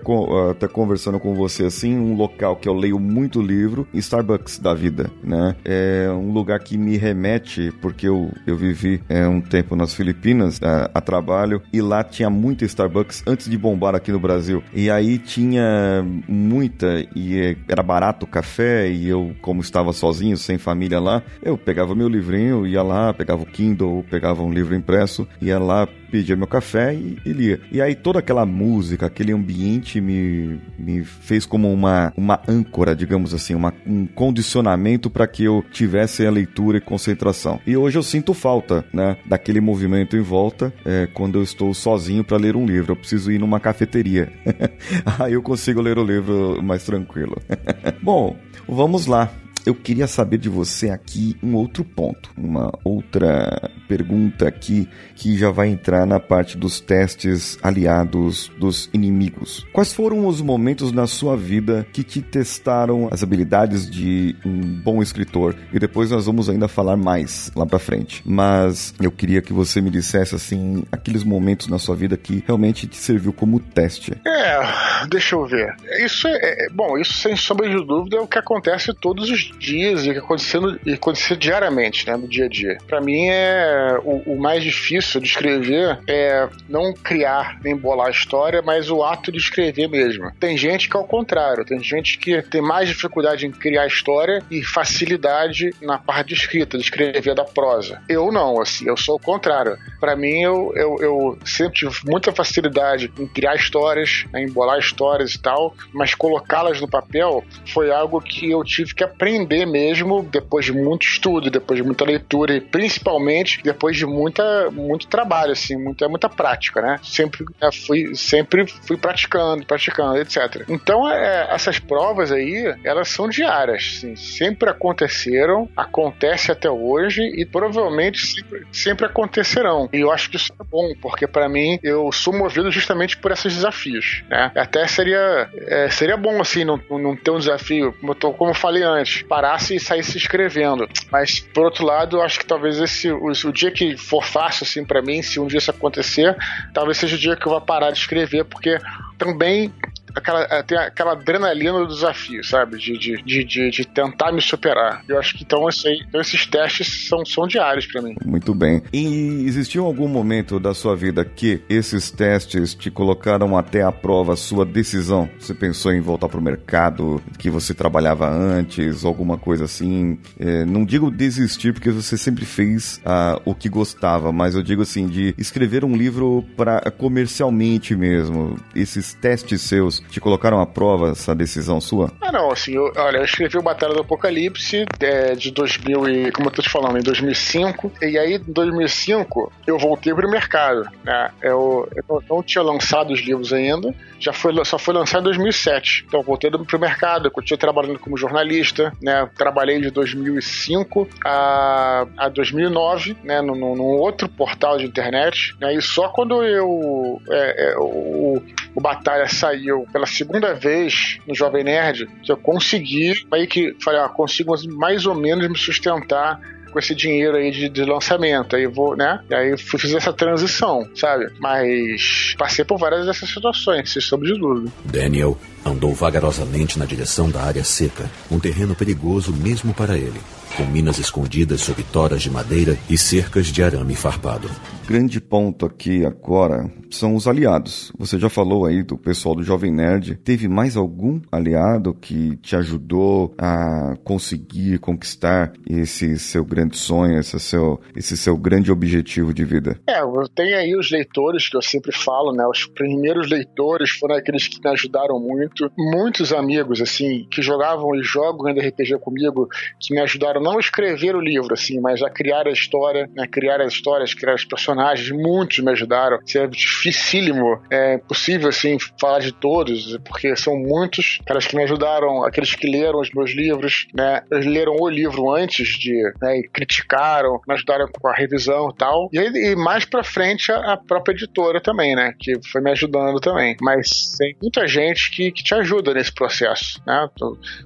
até 0.50 0.68
conversando 0.68 1.18
com 1.18 1.34
você 1.34 1.64
assim, 1.64 1.96
um 1.96 2.14
local 2.14 2.56
que 2.56 2.68
eu 2.68 2.74
leio 2.74 2.98
muito 2.98 3.40
livro, 3.40 3.86
Starbucks 3.94 4.58
da 4.58 4.74
vida, 4.74 5.10
né? 5.22 5.54
É 5.64 6.08
um 6.10 6.32
lugar 6.32 6.58
que 6.60 6.76
me 6.76 6.96
remete, 6.96 7.72
porque 7.80 8.08
eu, 8.08 8.30
eu 8.46 8.56
vivi 8.56 9.02
é, 9.08 9.26
um 9.26 9.40
tempo 9.40 9.76
nas 9.76 9.94
Filipinas 9.94 10.60
a, 10.62 10.90
a, 10.94 11.00
trabalho 11.00 11.62
e 11.72 11.80
lá 11.80 12.02
tinha 12.02 12.28
muita 12.28 12.64
Starbucks 12.64 13.22
antes 13.26 13.48
de 13.48 13.56
bombar 13.56 13.94
aqui 13.94 14.10
no 14.12 14.20
Brasil. 14.20 14.62
E 14.74 14.90
aí 14.90 15.18
tinha 15.18 16.04
muita 16.28 17.06
e 17.14 17.38
é, 17.38 17.56
era 17.68 17.82
barato 17.82 18.24
o 18.24 18.28
café 18.28 18.90
e 18.90 19.08
eu, 19.08 19.34
como 19.40 19.60
estava 19.60 19.92
sozinho, 19.92 20.36
sem 20.36 20.58
família 20.58 21.00
lá, 21.00 21.22
eu 21.42 21.56
pegava 21.56 21.94
meu 21.94 22.08
livrinho, 22.08 22.66
ia 22.66 22.82
lá, 22.82 23.12
pegava 23.12 23.42
o 23.42 23.46
Kindle, 23.46 24.04
pegava 24.10 24.42
um 24.42 24.52
livro 24.52 24.74
impresso, 24.74 25.26
ia 25.52 25.58
lá, 25.58 25.88
pedia 26.10 26.36
meu 26.36 26.46
café 26.46 26.94
e, 26.94 27.18
e, 27.24 27.32
lia. 27.32 27.60
E 27.70 27.80
aí 27.80 27.94
toda 27.94 28.18
aquela 28.18 28.44
música, 28.44 29.06
aquele 29.06 29.32
ambiente 29.32 30.00
me, 30.00 30.60
me 30.78 31.04
fez 31.04 31.46
como 31.46 31.72
uma, 31.72 32.12
uma 32.16 32.40
âncora, 32.46 32.94
digamos 32.94 33.32
assim, 33.32 33.54
uma, 33.54 33.72
um 33.86 34.06
condicionamento 34.06 35.08
para 35.08 35.26
que 35.26 35.44
eu 35.44 35.64
tivesse 35.70 36.26
a 36.26 36.30
leitura 36.30 36.78
e 36.78 36.80
concentração. 36.80 37.60
E 37.66 37.76
hoje 37.76 37.98
eu 37.98 38.02
sinto 38.02 38.34
falta, 38.34 38.84
né, 38.92 39.16
daquele 39.26 39.60
movimento 39.60 40.16
em 40.16 40.20
volta 40.20 40.72
é, 40.84 41.08
quando 41.12 41.38
eu 41.38 41.42
estou 41.42 41.72
sozinho 41.72 42.24
para 42.24 42.36
ler 42.36 42.56
um 42.56 42.66
livro. 42.66 42.92
Eu 42.92 42.96
preciso 42.96 43.30
ir 43.30 43.38
numa 43.38 43.60
cafeteria. 43.60 44.32
aí 45.18 45.32
eu 45.32 45.42
consigo 45.42 45.80
ler 45.80 45.98
o 45.98 46.04
livro 46.04 46.62
mais 46.62 46.84
tranquilo. 46.84 47.36
Bom, 48.02 48.36
vamos 48.68 49.06
lá 49.06 49.30
eu 49.64 49.74
queria 49.74 50.06
saber 50.06 50.38
de 50.38 50.48
você 50.48 50.90
aqui 50.90 51.36
um 51.42 51.54
outro 51.54 51.84
ponto, 51.84 52.30
uma 52.36 52.72
outra 52.84 53.70
pergunta 53.88 54.48
aqui 54.48 54.88
que 55.14 55.36
já 55.36 55.50
vai 55.50 55.68
entrar 55.68 56.06
na 56.06 56.18
parte 56.18 56.56
dos 56.56 56.80
testes 56.80 57.58
aliados 57.62 58.50
dos 58.58 58.90
inimigos. 58.92 59.66
Quais 59.72 59.92
foram 59.92 60.26
os 60.26 60.40
momentos 60.40 60.92
na 60.92 61.06
sua 61.06 61.36
vida 61.36 61.86
que 61.92 62.02
te 62.02 62.20
testaram 62.20 63.08
as 63.10 63.22
habilidades 63.22 63.88
de 63.88 64.34
um 64.44 64.60
bom 64.60 65.02
escritor? 65.02 65.54
E 65.72 65.78
depois 65.78 66.10
nós 66.10 66.26
vamos 66.26 66.48
ainda 66.48 66.68
falar 66.68 66.96
mais 66.96 67.50
lá 67.54 67.66
para 67.66 67.78
frente. 67.78 68.22
Mas 68.24 68.94
eu 69.00 69.10
queria 69.10 69.42
que 69.42 69.52
você 69.52 69.80
me 69.80 69.90
dissesse 69.90 70.34
assim 70.34 70.84
aqueles 70.90 71.22
momentos 71.22 71.68
na 71.68 71.78
sua 71.78 71.94
vida 71.94 72.16
que 72.16 72.42
realmente 72.46 72.86
te 72.86 72.96
serviu 72.96 73.32
como 73.32 73.60
teste. 73.60 74.12
É, 74.26 75.06
deixa 75.08 75.36
eu 75.36 75.46
ver. 75.46 75.74
Isso 76.04 76.26
é, 76.26 76.66
é 76.66 76.68
bom, 76.70 76.98
isso 76.98 77.14
sem 77.14 77.36
sombra 77.36 77.68
de 77.68 77.84
dúvida 77.84 78.16
é 78.16 78.20
o 78.20 78.26
que 78.26 78.38
acontece 78.38 78.92
todos 78.94 79.30
os 79.30 79.51
dias 79.58 80.04
e 80.04 80.12
que 80.12 80.18
acontecendo 80.18 80.78
e 80.84 80.92
acontecer 80.92 81.36
diariamente, 81.36 82.06
né, 82.06 82.16
no 82.16 82.28
dia 82.28 82.46
a 82.46 82.48
dia. 82.48 82.78
Para 82.86 83.00
mim 83.00 83.28
é 83.28 83.98
o, 84.02 84.34
o, 84.34 84.40
mais 84.40 84.62
difícil 84.62 85.20
de 85.20 85.28
escrever 85.28 85.98
é 86.08 86.48
não 86.68 86.92
criar 86.92 87.58
nem 87.62 87.76
bolar 87.76 88.08
a 88.08 88.10
história, 88.10 88.62
mas 88.62 88.90
o 88.90 89.02
ato 89.02 89.30
de 89.30 89.38
escrever 89.38 89.88
mesmo. 89.88 90.30
Tem 90.38 90.56
gente 90.56 90.88
que 90.88 90.96
é 90.96 91.00
o 91.00 91.04
contrário, 91.04 91.64
tem 91.64 91.80
gente 91.82 92.18
que 92.18 92.42
tem 92.42 92.60
mais 92.60 92.88
dificuldade 92.88 93.46
em 93.46 93.50
criar 93.50 93.86
história 93.86 94.42
e 94.50 94.62
facilidade 94.62 95.70
na 95.80 95.98
parte 95.98 96.28
de 96.28 96.34
escrita, 96.34 96.76
de 96.76 96.84
escrever 96.84 97.34
da 97.34 97.44
prosa. 97.44 98.00
Eu 98.08 98.32
não, 98.32 98.60
assim, 98.60 98.88
eu 98.88 98.96
sou 98.96 99.16
o 99.16 99.20
contrário. 99.20 99.76
Para 100.00 100.16
mim, 100.16 100.40
eu, 100.40 100.72
eu, 100.74 100.96
eu 101.00 101.38
sempre 101.44 101.74
tive 101.74 101.96
muita 102.06 102.32
facilidade 102.32 103.12
em 103.18 103.26
criar 103.26 103.54
histórias, 103.54 104.24
né, 104.32 104.42
em 104.42 104.50
bolar 104.50 104.78
histórias 104.78 105.34
e 105.34 105.40
tal, 105.40 105.74
mas 105.92 106.14
colocá-las 106.14 106.80
no 106.80 106.88
papel 106.88 107.44
foi 107.72 107.90
algo 107.90 108.20
que 108.20 108.50
eu 108.50 108.62
tive 108.64 108.94
que 108.94 109.04
aprender 109.04 109.41
mesmo 109.46 110.22
depois 110.22 110.64
de 110.64 110.72
muito 110.72 111.06
estudo, 111.06 111.50
depois 111.50 111.78
de 111.78 111.84
muita 111.84 112.04
leitura 112.04 112.54
e 112.54 112.60
principalmente 112.60 113.62
depois 113.62 113.96
de 113.96 114.06
muita, 114.06 114.70
muito 114.70 115.06
trabalho, 115.06 115.52
assim, 115.52 115.76
muita, 115.76 116.08
muita 116.08 116.28
prática, 116.28 116.80
né? 116.80 116.98
Sempre 117.02 117.44
né, 117.60 117.70
fui, 117.72 118.14
sempre 118.14 118.66
fui 118.66 118.96
praticando, 118.96 119.64
praticando, 119.64 120.18
etc. 120.18 120.64
Então, 120.68 121.08
é, 121.08 121.48
essas 121.50 121.78
provas 121.78 122.32
aí, 122.32 122.74
elas 122.84 123.08
são 123.08 123.28
diárias, 123.28 123.96
assim, 123.96 124.16
sempre 124.16 124.68
aconteceram, 124.68 125.68
acontece 125.76 126.50
até 126.50 126.70
hoje 126.70 127.22
e 127.22 127.44
provavelmente 127.44 128.26
sempre, 128.26 128.66
sempre 128.72 129.06
acontecerão. 129.06 129.88
E 129.92 130.00
eu 130.00 130.10
acho 130.10 130.30
que 130.30 130.36
isso 130.36 130.52
é 130.58 130.64
bom, 130.64 130.92
porque 131.00 131.26
para 131.26 131.48
mim 131.48 131.78
eu 131.82 132.10
sou 132.12 132.32
movido 132.32 132.70
justamente 132.70 133.16
por 133.16 133.30
esses 133.32 133.54
desafios, 133.54 134.22
né? 134.28 134.50
Até 134.54 134.86
seria, 134.86 135.48
é, 135.66 135.88
seria 135.90 136.16
bom 136.16 136.40
assim 136.40 136.64
não, 136.64 136.80
não 136.90 137.16
ter 137.16 137.30
um 137.30 137.38
desafio, 137.38 137.94
como 138.00 138.12
eu, 138.12 138.32
como 138.32 138.50
eu 138.50 138.54
falei 138.54 138.82
antes, 138.82 139.22
parasse 139.32 139.74
e 139.74 139.80
saísse 139.80 140.18
escrevendo. 140.18 140.86
Mas 141.10 141.40
por 141.40 141.64
outro 141.64 141.86
lado, 141.86 142.18
eu 142.18 142.22
acho 142.22 142.38
que 142.38 142.44
talvez 142.44 142.78
esse 142.78 143.10
o, 143.10 143.28
o 143.28 143.52
dia 143.52 143.70
que 143.70 143.96
for 143.96 144.22
fácil 144.22 144.64
assim 144.64 144.84
para 144.84 145.00
mim, 145.00 145.22
se 145.22 145.40
um 145.40 145.46
dia 145.46 145.56
isso 145.56 145.70
acontecer, 145.70 146.36
talvez 146.74 146.98
seja 146.98 147.16
o 147.16 147.18
dia 147.18 147.34
que 147.34 147.46
eu 147.46 147.52
vou 147.52 147.60
parar 147.62 147.90
de 147.92 147.98
escrever, 147.98 148.44
porque 148.44 148.78
também 149.16 149.72
aquela, 150.14 150.42
é, 150.50 150.62
tem 150.62 150.78
aquela 150.78 151.12
adrenalina 151.12 151.78
do 151.80 151.86
desafio, 151.88 152.44
sabe? 152.44 152.78
De, 152.78 152.98
de, 152.98 153.22
de, 153.22 153.44
de, 153.44 153.70
de 153.70 153.86
tentar 153.86 154.32
me 154.32 154.40
superar. 154.40 155.02
Eu 155.08 155.18
acho 155.18 155.36
que 155.36 155.44
então, 155.44 155.68
esse, 155.68 155.88
então 156.08 156.20
esses 156.20 156.46
testes 156.46 157.08
são, 157.08 157.24
são 157.24 157.46
diários 157.46 157.86
para 157.86 158.02
mim. 158.02 158.14
Muito 158.24 158.54
bem. 158.54 158.82
E 158.92 159.44
existiu 159.46 159.84
algum 159.84 160.08
momento 160.08 160.58
da 160.58 160.74
sua 160.74 160.94
vida 160.96 161.24
que 161.24 161.62
esses 161.68 162.10
testes 162.10 162.74
te 162.74 162.90
colocaram 162.90 163.56
até 163.56 163.82
a 163.82 163.92
prova 163.92 164.36
sua 164.36 164.64
decisão? 164.64 165.28
Você 165.38 165.54
pensou 165.54 165.92
em 165.92 166.00
voltar 166.00 166.28
pro 166.28 166.40
mercado 166.40 167.22
que 167.38 167.50
você 167.50 167.74
trabalhava 167.74 168.28
antes, 168.28 169.04
alguma 169.04 169.38
coisa 169.38 169.64
assim? 169.64 170.18
É, 170.38 170.64
não 170.64 170.84
digo 170.84 171.10
desistir, 171.10 171.72
porque 171.72 171.90
você 171.90 172.16
sempre 172.16 172.44
fez 172.44 173.00
ah, 173.04 173.40
o 173.44 173.54
que 173.54 173.68
gostava, 173.68 174.32
mas 174.32 174.54
eu 174.54 174.62
digo 174.62 174.82
assim, 174.82 175.06
de 175.06 175.34
escrever 175.38 175.84
um 175.84 175.96
livro 175.96 176.44
para 176.56 176.90
comercialmente 176.90 177.94
mesmo. 177.94 178.56
Esses 178.74 179.14
testes 179.14 179.62
seus 179.62 180.01
te 180.10 180.20
colocaram 180.20 180.60
à 180.60 180.66
prova 180.66 181.10
essa 181.10 181.34
decisão 181.34 181.80
sua? 181.80 182.10
Ah, 182.20 182.32
não, 182.32 182.50
assim, 182.50 182.74
eu, 182.74 182.92
olha, 182.96 183.18
eu 183.18 183.24
escrevi 183.24 183.58
o 183.58 183.62
Batalha 183.62 183.94
do 183.94 184.00
Apocalipse 184.00 184.84
é, 185.00 185.34
de 185.34 185.50
2000 185.50 186.08
e, 186.08 186.32
como 186.32 186.48
eu 186.48 186.52
tô 186.52 186.62
te 186.62 186.68
falando, 186.68 186.98
em 186.98 187.02
2005, 187.02 187.92
e 188.02 188.18
aí 188.18 188.34
em 188.34 188.52
2005 188.52 189.52
eu 189.66 189.78
voltei 189.78 190.14
pro 190.14 190.30
mercado, 190.30 190.88
né, 191.04 191.30
eu, 191.42 191.88
eu 192.08 192.22
não 192.28 192.42
tinha 192.42 192.62
lançado 192.62 193.12
os 193.12 193.20
livros 193.20 193.52
ainda, 193.52 193.94
já 194.18 194.32
foi, 194.32 194.52
só 194.64 194.78
foi 194.78 194.94
lançado 194.94 195.22
em 195.22 195.24
2007, 195.24 196.04
então 196.06 196.20
eu 196.20 196.24
voltei 196.24 196.50
pro 196.50 196.78
mercado, 196.78 197.26
eu 197.26 197.30
continuei 197.30 197.58
trabalhando 197.58 197.98
como 197.98 198.16
jornalista, 198.16 198.92
né, 199.02 199.28
trabalhei 199.36 199.80
de 199.80 199.90
2005 199.90 201.08
a, 201.24 202.06
a 202.16 202.28
2009, 202.28 203.16
né, 203.24 203.40
num, 203.40 203.54
num 203.54 203.82
outro 203.82 204.28
portal 204.28 204.78
de 204.78 204.86
internet, 204.86 205.56
né, 205.60 205.74
e 205.74 205.82
só 205.82 206.08
quando 206.08 206.42
eu, 206.42 207.20
é, 207.30 207.72
é, 207.72 207.76
o, 207.78 208.42
o 208.74 208.80
Batalha 208.80 209.28
saiu 209.28 209.86
pela 209.92 210.06
segunda 210.06 210.54
vez 210.54 211.18
no 211.26 211.34
Jovem 211.34 211.64
Nerd, 211.64 212.08
que 212.22 212.32
eu 212.32 212.36
consegui, 212.36 213.26
aí 213.30 213.46
que 213.46 213.76
falei, 213.82 214.00
ah, 214.00 214.08
consigo 214.08 214.54
mais 214.76 215.06
ou 215.06 215.14
menos 215.14 215.48
me 215.48 215.58
sustentar 215.58 216.40
com 216.72 216.78
esse 216.78 216.94
dinheiro 216.94 217.36
aí 217.36 217.50
de, 217.50 217.68
de 217.68 217.84
lançamento. 217.84 218.56
Aí 218.56 218.66
vou, 218.66 218.96
né? 218.96 219.20
E 219.28 219.34
aí 219.34 219.58
fui 219.58 219.78
fazer 219.78 219.98
essa 219.98 220.12
transição, 220.12 220.88
sabe? 220.96 221.26
Mas 221.38 222.34
passei 222.38 222.64
por 222.64 222.78
várias 222.78 223.06
dessas 223.06 223.28
situações, 223.28 223.92
sem 223.92 224.00
sombra 224.00 224.32
de 224.32 224.40
dúvida. 224.40 224.72
Daniel 224.84 225.38
andou 225.64 225.94
vagarosamente 225.94 226.78
na 226.78 226.86
direção 226.86 227.30
da 227.30 227.42
área 227.42 227.62
seca, 227.62 228.10
um 228.30 228.40
terreno 228.40 228.74
perigoso 228.74 229.32
mesmo 229.32 229.74
para 229.74 229.96
ele 229.96 230.20
com 230.56 230.64
minas 230.64 230.98
escondidas 230.98 231.60
sob 231.62 231.82
toras 231.84 232.22
de 232.22 232.30
madeira 232.30 232.78
e 232.88 232.98
cercas 232.98 233.46
de 233.46 233.62
arame 233.62 233.94
farpado. 233.94 234.50
Grande 234.86 235.20
ponto 235.20 235.64
aqui 235.64 236.04
agora 236.04 236.70
são 236.90 237.14
os 237.14 237.26
aliados. 237.26 237.92
Você 237.98 238.18
já 238.18 238.28
falou 238.28 238.66
aí 238.66 238.82
do 238.82 238.98
pessoal 238.98 239.34
do 239.34 239.42
Jovem 239.42 239.72
Nerd. 239.72 240.16
Teve 240.16 240.48
mais 240.48 240.76
algum 240.76 241.20
aliado 241.30 241.94
que 241.94 242.36
te 242.36 242.56
ajudou 242.56 243.34
a 243.38 243.94
conseguir 244.04 244.78
conquistar 244.78 245.52
esse 245.66 246.18
seu 246.18 246.44
grande 246.44 246.76
sonho, 246.76 247.18
esse 247.18 247.38
seu, 247.38 247.80
esse 247.96 248.16
seu 248.16 248.36
grande 248.36 248.70
objetivo 248.70 249.32
de 249.32 249.44
vida? 249.44 249.80
É, 249.86 250.00
tem 250.34 250.52
aí 250.54 250.76
os 250.76 250.90
leitores 250.90 251.48
que 251.48 251.56
eu 251.56 251.62
sempre 251.62 251.92
falo, 251.92 252.32
né? 252.32 252.44
Os 252.46 252.66
primeiros 252.66 253.30
leitores 253.30 253.90
foram 253.90 254.16
aqueles 254.16 254.48
que 254.48 254.60
me 254.62 254.70
ajudaram 254.70 255.18
muito. 255.18 255.70
Muitos 255.78 256.32
amigos, 256.32 256.82
assim, 256.82 257.26
que 257.30 257.40
jogavam 257.40 257.94
e 257.94 258.02
jogam 258.02 258.48
ainda 258.48 258.60
RPG 258.60 258.98
comigo, 259.00 259.48
que 259.80 259.94
me 259.94 260.00
ajudaram 260.00 260.41
não 260.42 260.58
escrever 260.58 261.14
o 261.14 261.20
livro, 261.20 261.54
assim, 261.54 261.80
mas 261.80 262.02
a 262.02 262.10
criar 262.10 262.46
a 262.46 262.50
história, 262.50 263.08
né, 263.14 263.26
criar 263.26 263.60
as 263.60 263.72
histórias, 263.72 264.14
criar 264.14 264.34
os 264.34 264.44
personagens. 264.44 265.10
Muitos 265.10 265.58
me 265.60 265.70
ajudaram. 265.70 266.18
É 266.34 266.46
dificílimo, 266.46 267.60
é 267.70 267.98
possível, 267.98 268.48
assim, 268.48 268.76
falar 269.00 269.20
de 269.20 269.32
todos, 269.32 269.96
porque 269.98 270.34
são 270.36 270.56
muitos 270.56 271.20
caras 271.26 271.46
que 271.46 271.56
me 271.56 271.62
ajudaram, 271.62 272.24
aqueles 272.24 272.54
que 272.54 272.66
leram 272.66 273.00
os 273.00 273.10
meus 273.12 273.32
livros, 273.32 273.86
né, 273.94 274.22
leram 274.30 274.76
o 274.78 274.88
livro 274.88 275.30
antes 275.30 275.68
de, 275.78 276.02
né, 276.20 276.38
e 276.38 276.48
criticaram, 276.48 277.40
me 277.46 277.54
ajudaram 277.54 277.86
com 277.88 278.08
a 278.08 278.14
revisão 278.14 278.70
e 278.70 278.76
tal. 278.76 279.08
E, 279.12 279.52
e 279.52 279.56
mais 279.56 279.84
pra 279.84 280.02
frente 280.02 280.50
a, 280.50 280.72
a, 280.72 280.76
própria 280.76 281.14
editora 281.14 281.60
também, 281.60 281.94
né, 281.94 282.14
que 282.18 282.34
foi 282.50 282.60
me 282.60 282.70
ajudando 282.70 283.20
também. 283.20 283.56
Mas 283.60 284.16
tem 284.18 284.36
muita 284.40 284.66
gente 284.66 285.10
que, 285.10 285.30
que 285.30 285.42
te 285.42 285.54
ajuda 285.54 285.94
nesse 285.94 286.12
processo, 286.12 286.80
né. 286.86 287.08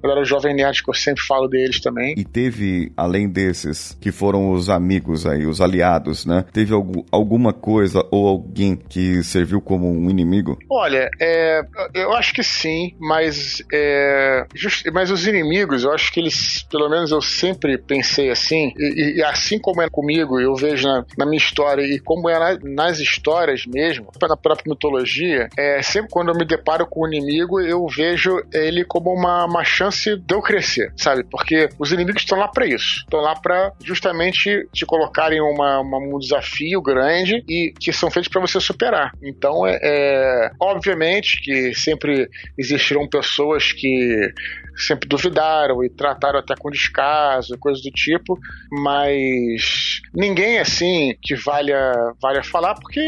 Eu 0.03 0.11
era 0.11 0.21
o 0.21 0.25
Jovem 0.25 0.55
Nerd, 0.55 0.83
que 0.83 0.91
eu 0.91 0.95
sempre 0.95 1.23
falo 1.23 1.49
deles 1.49 1.81
também. 1.81 2.15
E 2.17 2.25
teve 2.25 2.66
teve, 2.67 2.93
além 2.97 3.29
desses, 3.29 3.97
que 4.01 4.11
foram 4.11 4.51
os 4.51 4.69
amigos 4.69 5.27
aí, 5.27 5.47
os 5.47 5.61
aliados, 5.61 6.27
né? 6.27 6.45
Teve 6.53 6.75
algum, 6.75 7.05
alguma 7.11 7.53
coisa 7.53 8.05
ou 8.11 8.27
alguém 8.27 8.77
que 8.77 9.23
serviu 9.23 9.61
como 9.61 9.91
um 9.91 10.11
inimigo? 10.11 10.59
Olha, 10.71 11.09
é, 11.21 11.63
eu 11.95 12.13
acho 12.15 12.35
que 12.35 12.43
sim, 12.43 12.95
mas, 12.99 13.63
é, 13.73 14.45
just, 14.55 14.87
mas 14.93 15.11
os 15.11 15.27
inimigos, 15.27 15.85
eu 15.85 15.93
acho 15.93 16.13
que 16.13 16.21
eles, 16.21 16.65
pelo 16.71 16.89
menos 16.89 17.11
eu 17.11 17.23
sempre 17.23 17.79
pensei 17.79 18.31
assim, 18.31 18.73
e, 18.77 19.19
e 19.19 19.25
assim 19.25 19.59
como 19.59 19.83
é 19.83 19.89
comigo, 19.89 20.41
eu 20.41 20.55
vejo 20.55 20.87
na, 20.87 21.05
na 21.17 21.27
minha 21.27 21.39
história 21.39 21.83
e 21.83 21.99
como 22.01 22.29
é 22.29 22.39
na, 22.39 22.59
nas 22.63 22.99
histórias 22.99 23.65
mesmo, 23.67 24.09
na 24.21 24.37
própria 24.37 24.71
mitologia, 24.71 25.49
é, 25.57 25.81
sempre 25.83 26.11
quando 26.11 26.31
eu 26.31 26.35
me 26.35 26.45
deparo 26.45 26.87
com 26.87 27.05
um 27.05 27.09
inimigo, 27.09 27.61
eu 27.61 27.87
vejo 27.87 28.43
ele 28.53 28.85
como 28.85 29.13
uma, 29.13 29.45
uma 29.45 29.65
chance 29.65 30.17
de 30.17 30.35
eu 30.35 30.43
crescer, 30.43 30.93
sabe? 30.97 31.25
Porque 31.25 31.69
os 31.79 31.93
inimigos 31.93 32.23
estão 32.23 32.39
lá 32.39 32.49
para 32.57 32.67
isso. 32.67 33.01
Estão 33.01 33.21
lá 33.21 33.35
para 33.35 33.71
justamente 33.85 34.67
te 34.73 34.87
colocarem 34.87 35.43
uma, 35.43 35.81
uma, 35.81 35.99
um 35.99 36.19
desafio 36.19 36.81
grande 36.81 37.45
e 37.47 37.75
que 37.79 37.93
são 37.93 38.11
feitos 38.11 38.31
para 38.31 38.41
você 38.41 38.59
superar. 38.59 39.13
Então, 39.23 39.67
é, 39.67 39.79
é, 39.83 40.51
obviamente 40.59 41.43
que 41.43 41.75
sempre 41.75 42.31
existirão 42.57 43.07
pessoas 43.07 43.73
que 43.73 44.33
sempre 44.77 45.09
duvidaram 45.09 45.83
e 45.85 45.91
trataram 45.91 46.39
até 46.39 46.55
com 46.55 46.71
descaso, 46.71 47.57
coisas 47.59 47.83
do 47.83 47.91
tipo, 47.91 48.39
mas 48.71 50.01
ninguém 50.15 50.59
assim 50.59 51.17
que 51.23 51.35
valha, 51.35 51.93
valha 52.21 52.43
falar, 52.43 52.75
porque 52.75 53.01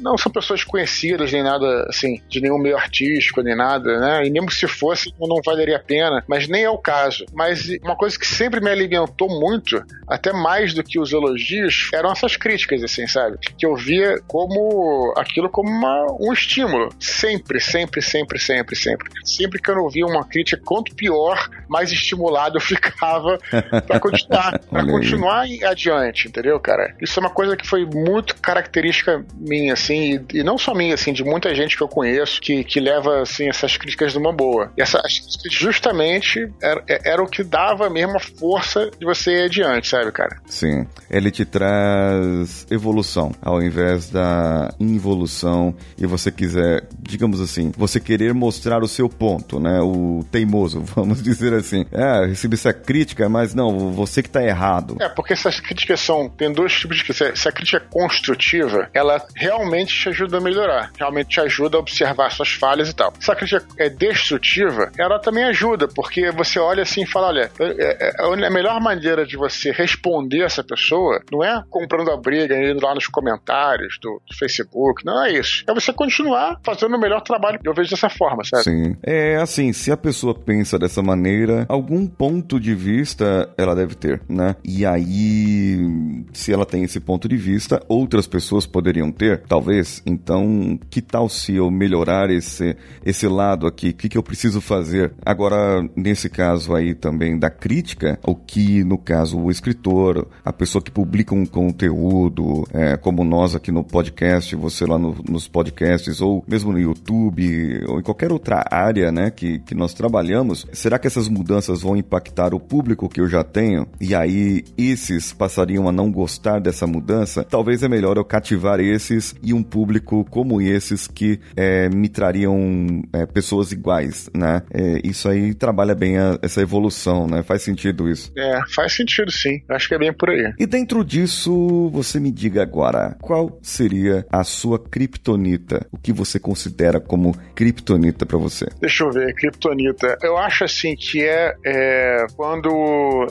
não 0.00 0.16
são 0.16 0.32
pessoas 0.32 0.64
conhecidas 0.64 1.32
nem 1.32 1.42
nada 1.42 1.86
assim, 1.88 2.20
de 2.28 2.40
nenhum 2.40 2.58
meio 2.58 2.76
artístico, 2.76 3.42
nem 3.42 3.56
nada, 3.56 3.98
né? 3.98 4.26
E 4.26 4.30
mesmo 4.30 4.50
se 4.50 4.66
fosse, 4.66 5.12
não 5.20 5.40
valeria 5.44 5.76
a 5.76 5.80
pena, 5.80 6.24
mas 6.28 6.48
nem 6.48 6.64
é 6.64 6.70
o 6.70 6.78
caso. 6.78 7.24
Mas 7.32 7.68
uma 7.82 7.96
coisa 7.96 8.18
que 8.18 8.26
sempre 8.26 8.60
me 8.60 8.70
alimentou 8.70 9.28
muito, 9.28 9.82
até 10.08 10.32
mais 10.32 10.74
do 10.74 10.82
que 10.82 10.98
os 10.98 11.12
elogios, 11.12 11.90
eram 11.92 12.10
essas 12.10 12.36
críticas, 12.36 12.82
assim, 12.82 13.06
sabe? 13.06 13.38
Que 13.58 13.66
eu 13.66 13.74
via 13.76 14.16
como 14.26 15.12
aquilo 15.16 15.48
como 15.48 15.68
uma, 15.68 16.06
um 16.20 16.32
estímulo. 16.32 16.88
Sempre, 16.98 17.60
sempre, 17.60 18.02
sempre, 18.02 18.38
sempre, 18.38 18.76
sempre. 18.76 19.08
Sempre 19.24 19.60
que 19.60 19.70
eu 19.70 19.76
não 19.76 19.88
via 19.88 20.06
uma 20.06 20.24
crítica 20.24 20.60
quanto 20.78 20.94
pior, 20.94 21.48
mais 21.68 21.90
estimulado 21.90 22.56
eu 22.56 22.60
ficava 22.62 23.38
para 23.86 24.00
continuar, 24.00 24.58
para 24.70 24.86
continuar 24.86 25.46
adiante, 25.66 26.28
entendeu, 26.28 26.58
cara? 26.60 26.94
Isso 27.00 27.18
é 27.18 27.22
uma 27.22 27.30
coisa 27.30 27.56
que 27.56 27.66
foi 27.66 27.84
muito 27.84 28.36
característica 28.36 29.24
minha, 29.36 29.72
assim, 29.72 30.24
e, 30.32 30.38
e, 30.38 30.42
não 30.42 30.56
só 30.56 30.74
minha, 30.74 30.94
assim, 30.94 31.12
de 31.12 31.24
muita 31.24 31.54
gente 31.54 31.76
que 31.76 31.82
eu 31.82 31.88
conheço 31.88 32.40
que, 32.40 32.62
que 32.64 32.80
leva, 32.80 33.22
assim, 33.22 33.48
essas 33.48 33.76
críticas 33.76 34.14
numa 34.14 34.32
boa. 34.32 34.72
E 34.76 34.82
essas 34.82 35.02
justamente 35.50 36.50
era, 36.62 36.82
era 36.86 37.22
o 37.22 37.26
que 37.26 37.42
dava 37.42 37.90
mesmo 37.90 38.16
a 38.16 38.20
força 38.20 38.90
de 38.98 39.04
você 39.04 39.32
ir 39.32 39.42
adiante, 39.44 39.88
sabe, 39.88 40.12
cara? 40.12 40.40
Sim. 40.46 40.86
Ele 41.10 41.30
te 41.30 41.44
traz 41.44 42.66
evolução 42.70 43.32
ao 43.40 43.62
invés 43.62 44.10
da 44.10 44.72
involução 44.78 45.74
e 45.96 46.06
você 46.06 46.30
quiser, 46.30 46.86
digamos 47.00 47.40
assim, 47.40 47.72
você 47.76 47.98
querer 47.98 48.32
mostrar 48.34 48.82
o 48.82 48.88
seu 48.88 49.08
ponto, 49.08 49.58
né? 49.58 49.80
O 49.80 50.24
teimoso, 50.30 50.67
vamos 50.94 51.22
dizer 51.22 51.52
assim. 51.54 51.84
É, 51.92 52.26
recebi 52.26 52.54
essa 52.54 52.72
crítica, 52.72 53.28
mas 53.28 53.54
não, 53.54 53.92
você 53.92 54.22
que 54.22 54.30
tá 54.30 54.42
errado. 54.42 54.96
É, 55.00 55.08
porque 55.08 55.32
essas 55.32 55.60
críticas 55.60 56.00
são. 56.00 56.28
Tem 56.28 56.52
dois 56.52 56.72
tipos 56.72 56.98
de 56.98 57.04
crítica. 57.04 57.34
Se 57.34 57.48
a 57.48 57.52
crítica 57.52 57.78
é 57.78 57.88
construtiva, 57.90 58.88
ela 58.92 59.24
realmente 59.34 59.94
te 59.94 60.08
ajuda 60.08 60.38
a 60.38 60.40
melhorar, 60.40 60.90
realmente 60.98 61.28
te 61.28 61.40
ajuda 61.40 61.76
a 61.76 61.80
observar 61.80 62.30
suas 62.30 62.50
falhas 62.50 62.88
e 62.88 62.94
tal. 62.94 63.12
Se 63.20 63.30
a 63.30 63.36
crítica 63.36 63.64
é 63.76 63.88
destrutiva, 63.88 64.90
ela 64.98 65.18
também 65.18 65.44
ajuda, 65.44 65.88
porque 65.88 66.30
você 66.30 66.58
olha 66.58 66.82
assim 66.82 67.02
e 67.02 67.06
fala: 67.06 67.28
olha, 67.28 67.50
é, 67.60 68.08
é, 68.08 68.46
a 68.46 68.50
melhor 68.50 68.80
maneira 68.80 69.26
de 69.26 69.36
você 69.36 69.70
responder 69.70 70.42
essa 70.42 70.62
pessoa 70.62 71.22
não 71.30 71.44
é 71.44 71.62
comprando 71.70 72.10
a 72.10 72.16
briga, 72.16 72.54
indo 72.56 72.84
lá 72.84 72.94
nos 72.94 73.06
comentários 73.06 73.98
do, 74.00 74.20
do 74.28 74.36
Facebook, 74.36 75.04
não 75.04 75.24
é 75.24 75.32
isso. 75.32 75.64
É 75.68 75.74
você 75.74 75.92
continuar 75.92 76.58
fazendo 76.64 76.96
o 76.96 77.00
melhor 77.00 77.20
trabalho. 77.20 77.58
Eu 77.64 77.74
vejo 77.74 77.90
dessa 77.90 78.08
forma, 78.08 78.44
sabe? 78.44 78.64
Sim. 78.64 78.96
É 79.02 79.36
assim, 79.36 79.72
se 79.72 79.90
a 79.90 79.96
pessoa 79.96 80.34
pensa 80.34 80.57
dessa 80.78 81.02
maneira, 81.02 81.66
algum 81.68 82.06
ponto 82.06 82.58
de 82.58 82.74
vista 82.74 83.48
ela 83.56 83.74
deve 83.74 83.94
ter, 83.94 84.22
né? 84.28 84.56
E 84.64 84.84
aí, 84.86 86.24
se 86.32 86.52
ela 86.52 86.64
tem 86.64 86.84
esse 86.84 87.00
ponto 87.00 87.28
de 87.28 87.36
vista, 87.36 87.82
outras 87.88 88.26
pessoas 88.26 88.66
poderiam 88.66 89.10
ter, 89.10 89.42
talvez. 89.48 90.02
Então, 90.06 90.78
que 90.90 91.00
tal 91.00 91.28
se 91.28 91.54
eu 91.54 91.70
melhorar 91.70 92.30
esse, 92.30 92.76
esse 93.04 93.26
lado 93.26 93.66
aqui? 93.66 93.90
O 93.90 93.94
que, 93.94 94.08
que 94.08 94.18
eu 94.18 94.22
preciso 94.22 94.60
fazer? 94.60 95.12
Agora, 95.24 95.88
nesse 95.96 96.28
caso 96.28 96.74
aí 96.74 96.94
também 96.94 97.38
da 97.38 97.50
crítica, 97.50 98.18
o 98.26 98.34
que, 98.34 98.82
no 98.84 98.98
caso, 98.98 99.38
o 99.38 99.50
escritor, 99.50 100.26
a 100.44 100.52
pessoa 100.52 100.82
que 100.82 100.90
publica 100.90 101.34
um 101.34 101.46
conteúdo, 101.46 102.66
é, 102.72 102.96
como 102.96 103.24
nós 103.24 103.54
aqui 103.54 103.70
no 103.70 103.84
podcast, 103.84 104.54
você 104.56 104.84
lá 104.84 104.98
no, 104.98 105.16
nos 105.28 105.48
podcasts, 105.48 106.20
ou 106.20 106.44
mesmo 106.46 106.72
no 106.72 106.78
YouTube, 106.78 107.84
ou 107.86 108.00
em 108.00 108.02
qualquer 108.02 108.32
outra 108.32 108.64
área, 108.70 109.10
né, 109.12 109.30
que, 109.30 109.58
que 109.60 109.74
nós 109.74 109.94
trabalhamos, 109.94 110.47
será 110.54 110.98
que 110.98 111.06
essas 111.06 111.28
mudanças 111.28 111.82
vão 111.82 111.96
impactar 111.96 112.54
o 112.54 112.60
público 112.60 113.08
que 113.08 113.20
eu 113.20 113.28
já 113.28 113.42
tenho? 113.42 113.86
E 114.00 114.14
aí, 114.14 114.64
esses 114.76 115.32
passariam 115.32 115.88
a 115.88 115.92
não 115.92 116.10
gostar 116.10 116.60
dessa 116.60 116.86
mudança? 116.86 117.44
Talvez 117.44 117.82
é 117.82 117.88
melhor 117.88 118.16
eu 118.16 118.24
cativar 118.24 118.80
esses 118.80 119.34
e 119.42 119.52
um 119.52 119.62
público 119.62 120.24
como 120.30 120.60
esses 120.60 121.06
que 121.06 121.40
é, 121.56 121.88
me 121.88 122.08
trariam 122.08 123.02
é, 123.12 123.26
pessoas 123.26 123.72
iguais, 123.72 124.30
né? 124.34 124.62
É, 124.72 125.00
isso 125.04 125.28
aí 125.28 125.54
trabalha 125.54 125.94
bem 125.94 126.18
a, 126.18 126.38
essa 126.42 126.60
evolução, 126.60 127.26
né? 127.26 127.42
Faz 127.42 127.62
sentido 127.62 128.08
isso. 128.08 128.32
É, 128.36 128.60
faz 128.74 128.94
sentido 128.94 129.30
sim. 129.30 129.62
Acho 129.68 129.88
que 129.88 129.94
é 129.94 129.98
bem 129.98 130.12
por 130.12 130.30
aí. 130.30 130.52
E 130.58 130.66
dentro 130.66 131.04
disso, 131.04 131.90
você 131.90 132.20
me 132.20 132.30
diga 132.30 132.62
agora, 132.62 133.16
qual 133.20 133.58
seria 133.62 134.26
a 134.30 134.44
sua 134.44 134.78
criptonita? 134.78 135.86
O 135.92 135.98
que 135.98 136.12
você 136.12 136.38
considera 136.38 137.00
como 137.00 137.36
criptonita 137.54 138.24
para 138.24 138.38
você? 138.38 138.66
Deixa 138.80 139.04
eu 139.04 139.10
ver, 139.10 139.34
criptonita. 139.34 140.16
Eu 140.22 140.37
acho 140.38 140.64
assim 140.64 140.94
que 140.94 141.24
é, 141.24 141.54
é 141.64 142.26
quando. 142.36 142.68